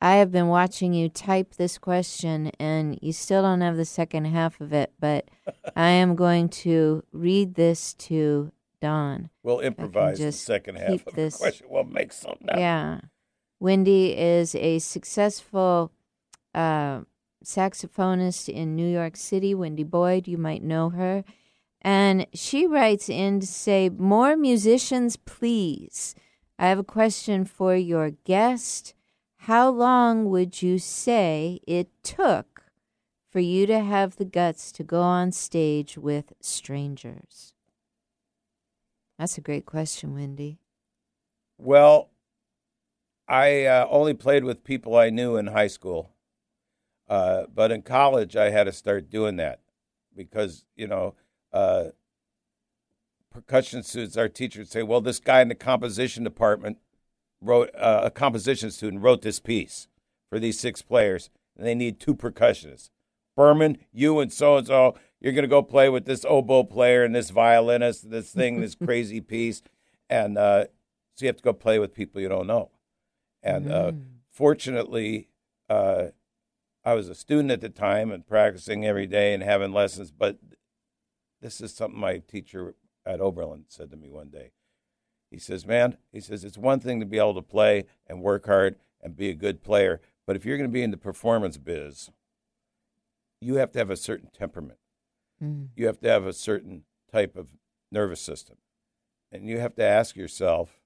I 0.00 0.16
have 0.16 0.30
been 0.30 0.48
watching 0.48 0.92
you 0.94 1.08
type 1.08 1.54
this 1.54 1.78
question, 1.78 2.50
and 2.58 2.98
you 3.00 3.12
still 3.12 3.42
don't 3.42 3.60
have 3.62 3.76
the 3.76 3.84
second 3.84 4.26
half 4.26 4.60
of 4.60 4.72
it, 4.72 4.92
but 5.00 5.28
I 5.76 5.88
am 5.88 6.14
going 6.14 6.48
to 6.50 7.02
read 7.12 7.54
this 7.54 7.94
to 7.94 8.52
Don. 8.84 9.30
We'll 9.42 9.60
improvise 9.60 10.18
the 10.18 10.30
second 10.32 10.76
half 10.76 11.06
of 11.06 11.14
this- 11.14 11.38
the 11.38 11.44
question. 11.44 11.66
We'll 11.70 11.84
make 11.84 12.12
something 12.12 12.50
up. 12.50 12.58
Yeah. 12.58 13.00
Wendy 13.60 14.12
is 14.16 14.54
a 14.54 14.78
successful 14.78 15.90
uh, 16.54 17.00
saxophonist 17.42 18.48
in 18.52 18.76
New 18.76 18.86
York 18.86 19.16
City. 19.16 19.54
Wendy 19.54 19.84
Boyd, 19.84 20.28
you 20.28 20.36
might 20.36 20.62
know 20.62 20.90
her. 20.90 21.24
And 21.80 22.26
she 22.34 22.66
writes 22.66 23.08
in 23.08 23.40
to 23.40 23.46
say, 23.46 23.88
More 23.88 24.36
musicians, 24.36 25.16
please. 25.16 26.14
I 26.58 26.68
have 26.68 26.78
a 26.78 26.84
question 26.84 27.46
for 27.46 27.74
your 27.74 28.10
guest. 28.10 28.92
How 29.48 29.70
long 29.70 30.26
would 30.30 30.60
you 30.60 30.78
say 30.78 31.60
it 31.66 31.88
took 32.02 32.64
for 33.30 33.40
you 33.40 33.66
to 33.66 33.80
have 33.80 34.16
the 34.16 34.24
guts 34.26 34.70
to 34.72 34.84
go 34.84 35.00
on 35.00 35.32
stage 35.32 35.96
with 35.96 36.34
strangers? 36.40 37.53
That's 39.18 39.38
a 39.38 39.40
great 39.40 39.66
question, 39.66 40.14
Wendy. 40.14 40.58
Well, 41.58 42.10
I 43.28 43.64
uh, 43.64 43.86
only 43.90 44.14
played 44.14 44.44
with 44.44 44.64
people 44.64 44.96
I 44.96 45.10
knew 45.10 45.36
in 45.36 45.48
high 45.48 45.68
school. 45.68 46.10
Uh, 47.08 47.44
but 47.52 47.70
in 47.70 47.82
college, 47.82 48.34
I 48.36 48.50
had 48.50 48.64
to 48.64 48.72
start 48.72 49.10
doing 49.10 49.36
that 49.36 49.60
because, 50.16 50.64
you 50.74 50.86
know, 50.86 51.14
uh, 51.52 51.86
percussion 53.30 53.82
students, 53.82 54.16
our 54.16 54.28
teachers 54.28 54.70
say, 54.70 54.82
well, 54.82 55.00
this 55.00 55.20
guy 55.20 55.40
in 55.42 55.48
the 55.48 55.54
composition 55.54 56.24
department 56.24 56.78
wrote, 57.40 57.70
uh, 57.74 58.02
a 58.04 58.10
composition 58.10 58.70
student 58.70 59.02
wrote 59.02 59.22
this 59.22 59.40
piece 59.40 59.88
for 60.30 60.38
these 60.38 60.58
six 60.58 60.82
players, 60.82 61.30
and 61.56 61.66
they 61.66 61.74
need 61.74 62.00
two 62.00 62.14
percussionists. 62.14 62.90
Berman, 63.36 63.78
you 63.92 64.20
and 64.20 64.32
so 64.32 64.56
and 64.56 64.66
so, 64.66 64.96
you're 65.24 65.32
going 65.32 65.44
to 65.44 65.48
go 65.48 65.62
play 65.62 65.88
with 65.88 66.04
this 66.04 66.26
oboe 66.28 66.64
player 66.64 67.02
and 67.02 67.14
this 67.14 67.30
violinist, 67.30 68.10
this 68.10 68.30
thing, 68.30 68.60
this 68.60 68.74
crazy 68.84 69.22
piece. 69.22 69.62
And 70.10 70.36
uh, 70.36 70.64
so 71.14 71.24
you 71.24 71.28
have 71.28 71.38
to 71.38 71.42
go 71.42 71.54
play 71.54 71.78
with 71.78 71.94
people 71.94 72.20
you 72.20 72.28
don't 72.28 72.46
know. 72.46 72.70
And 73.42 73.72
uh, 73.72 73.92
Mm. 73.92 74.02
fortunately, 74.30 75.28
uh, 75.70 76.08
I 76.84 76.92
was 76.92 77.08
a 77.08 77.14
student 77.14 77.50
at 77.50 77.62
the 77.62 77.70
time 77.70 78.12
and 78.12 78.26
practicing 78.26 78.84
every 78.84 79.06
day 79.06 79.32
and 79.32 79.42
having 79.42 79.72
lessons. 79.72 80.10
But 80.10 80.38
this 81.40 81.62
is 81.62 81.72
something 81.74 81.98
my 81.98 82.18
teacher 82.18 82.74
at 83.06 83.22
Oberlin 83.22 83.64
said 83.68 83.90
to 83.92 83.96
me 83.96 84.10
one 84.10 84.28
day. 84.28 84.50
He 85.30 85.38
says, 85.38 85.64
Man, 85.64 85.96
he 86.12 86.20
says, 86.20 86.44
it's 86.44 86.58
one 86.58 86.80
thing 86.80 87.00
to 87.00 87.06
be 87.06 87.16
able 87.18 87.34
to 87.34 87.42
play 87.42 87.86
and 88.06 88.20
work 88.20 88.44
hard 88.44 88.76
and 89.00 89.16
be 89.16 89.30
a 89.30 89.34
good 89.34 89.62
player. 89.62 90.02
But 90.26 90.36
if 90.36 90.44
you're 90.44 90.58
going 90.58 90.68
to 90.68 90.72
be 90.74 90.82
in 90.82 90.90
the 90.90 90.98
performance 90.98 91.56
biz, 91.56 92.10
you 93.40 93.54
have 93.54 93.72
to 93.72 93.78
have 93.78 93.90
a 93.90 93.96
certain 93.96 94.28
temperament. 94.30 94.78
Mm. 95.44 95.68
You 95.76 95.86
have 95.86 96.00
to 96.00 96.08
have 96.08 96.26
a 96.26 96.32
certain 96.32 96.84
type 97.12 97.36
of 97.36 97.50
nervous 97.90 98.20
system. 98.20 98.56
And 99.30 99.48
you 99.48 99.58
have 99.58 99.74
to 99.76 99.84
ask 99.84 100.16
yourself 100.16 100.80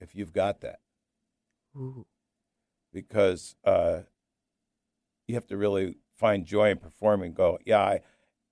if 0.00 0.14
you've 0.14 0.32
got 0.32 0.60
that 0.60 0.80
Ooh. 1.76 2.06
because 2.92 3.56
uh, 3.64 4.00
you 5.26 5.34
have 5.34 5.46
to 5.48 5.56
really 5.56 5.96
find 6.16 6.46
joy 6.46 6.70
in 6.70 6.78
performing. 6.78 7.34
Go, 7.34 7.58
yeah, 7.64 7.80
I, 7.80 8.00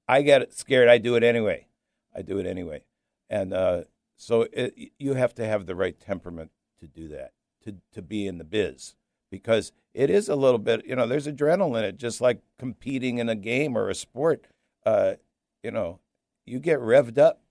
I 0.08 0.22
get 0.22 0.52
scared. 0.52 0.88
I 0.88 0.98
do 0.98 1.14
it 1.14 1.22
anyway. 1.22 1.66
I 2.14 2.22
do 2.22 2.38
it 2.38 2.46
anyway, 2.46 2.82
and 3.30 3.54
uh, 3.54 3.84
so 4.16 4.46
it, 4.52 4.74
you 4.98 5.14
have 5.14 5.34
to 5.36 5.46
have 5.46 5.64
the 5.64 5.74
right 5.74 5.98
temperament 5.98 6.50
to 6.80 6.86
do 6.86 7.08
that. 7.08 7.32
To 7.64 7.76
to 7.92 8.02
be 8.02 8.26
in 8.26 8.36
the 8.36 8.44
biz 8.44 8.96
because 9.30 9.72
it 9.94 10.10
is 10.10 10.28
a 10.28 10.36
little 10.36 10.58
bit. 10.58 10.84
You 10.84 10.94
know, 10.94 11.06
there's 11.06 11.26
adrenaline 11.26 11.78
in 11.78 11.84
it, 11.84 11.96
just 11.96 12.20
like 12.20 12.42
competing 12.58 13.16
in 13.16 13.30
a 13.30 13.34
game 13.34 13.78
or 13.78 13.88
a 13.88 13.94
sport. 13.94 14.46
Uh, 14.84 15.14
you 15.62 15.70
know, 15.70 16.00
you 16.44 16.58
get 16.58 16.80
revved 16.80 17.18
up. 17.18 17.42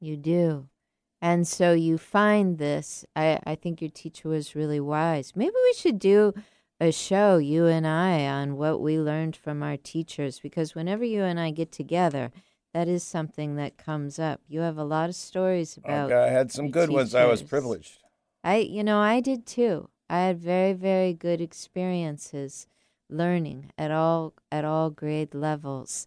You 0.00 0.16
do. 0.16 0.68
And 1.20 1.46
so 1.46 1.72
you 1.72 1.98
find 1.98 2.58
this. 2.58 3.04
I, 3.14 3.38
I 3.46 3.54
think 3.54 3.80
your 3.80 3.90
teacher 3.90 4.28
was 4.28 4.56
really 4.56 4.80
wise. 4.80 5.34
Maybe 5.36 5.54
we 5.54 5.74
should 5.74 6.00
do 6.00 6.34
a 6.80 6.90
show, 6.90 7.38
you 7.38 7.66
and 7.66 7.86
I, 7.86 8.26
on 8.26 8.56
what 8.56 8.80
we 8.80 8.98
learned 8.98 9.36
from 9.36 9.62
our 9.62 9.76
teachers, 9.76 10.40
because 10.40 10.74
whenever 10.74 11.04
you 11.04 11.22
and 11.22 11.38
I 11.38 11.52
get 11.52 11.70
together, 11.70 12.32
that 12.74 12.88
is 12.88 13.04
something 13.04 13.54
that 13.54 13.76
comes 13.76 14.18
up. 14.18 14.40
You 14.48 14.60
have 14.60 14.78
a 14.78 14.84
lot 14.84 15.08
of 15.08 15.14
stories 15.14 15.76
about. 15.76 16.10
Okay, 16.10 16.20
I 16.20 16.30
had 16.30 16.50
some 16.50 16.72
good 16.72 16.90
ones. 16.90 17.14
I 17.14 17.26
was 17.26 17.42
privileged. 17.42 17.98
I, 18.42 18.56
you 18.56 18.82
know, 18.82 18.98
I 18.98 19.20
did 19.20 19.46
too. 19.46 19.90
I 20.10 20.20
had 20.22 20.38
very, 20.38 20.72
very 20.72 21.12
good 21.12 21.40
experiences 21.40 22.66
learning 23.08 23.70
at 23.78 23.92
all 23.92 24.34
at 24.50 24.64
all 24.64 24.90
grade 24.90 25.34
levels, 25.34 26.06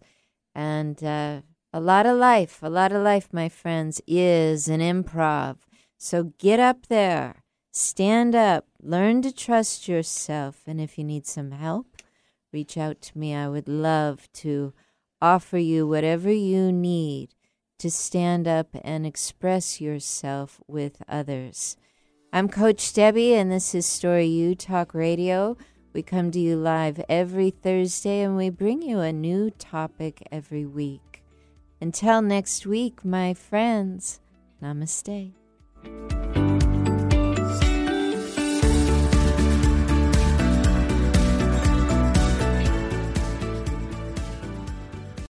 and 0.56 1.04
uh, 1.04 1.42
a 1.70 1.80
lot 1.80 2.06
of 2.06 2.16
life, 2.16 2.60
a 2.62 2.70
lot 2.70 2.90
of 2.90 3.02
life, 3.02 3.28
my 3.30 3.46
friends, 3.46 4.00
is 4.06 4.68
an 4.68 4.80
improv. 4.80 5.58
So 5.98 6.32
get 6.38 6.58
up 6.58 6.86
there, 6.86 7.42
stand 7.72 8.34
up, 8.34 8.64
learn 8.82 9.20
to 9.22 9.32
trust 9.32 9.86
yourself, 9.86 10.62
and 10.66 10.80
if 10.80 10.96
you 10.96 11.04
need 11.04 11.26
some 11.26 11.50
help, 11.50 12.00
reach 12.54 12.78
out 12.78 13.02
to 13.02 13.18
me. 13.18 13.34
I 13.34 13.48
would 13.48 13.68
love 13.68 14.32
to 14.34 14.72
offer 15.20 15.58
you 15.58 15.86
whatever 15.86 16.32
you 16.32 16.72
need 16.72 17.34
to 17.78 17.90
stand 17.90 18.48
up 18.48 18.68
and 18.82 19.06
express 19.06 19.78
yourself 19.78 20.58
with 20.66 21.02
others. 21.06 21.76
I'm 22.32 22.48
Coach 22.48 22.94
Debby, 22.94 23.34
and 23.34 23.52
this 23.52 23.74
is 23.74 23.84
Story 23.84 24.26
U 24.26 24.54
Talk 24.54 24.94
Radio. 24.94 25.58
We 25.96 26.02
come 26.02 26.30
to 26.32 26.38
you 26.38 26.56
live 26.56 27.02
every 27.08 27.48
Thursday, 27.48 28.20
and 28.20 28.36
we 28.36 28.50
bring 28.50 28.82
you 28.82 28.98
a 28.98 29.14
new 29.14 29.48
topic 29.48 30.28
every 30.30 30.66
week. 30.66 31.24
Until 31.80 32.20
next 32.20 32.66
week, 32.66 33.02
my 33.02 33.32
friends, 33.32 34.20
namaste. 34.62 35.32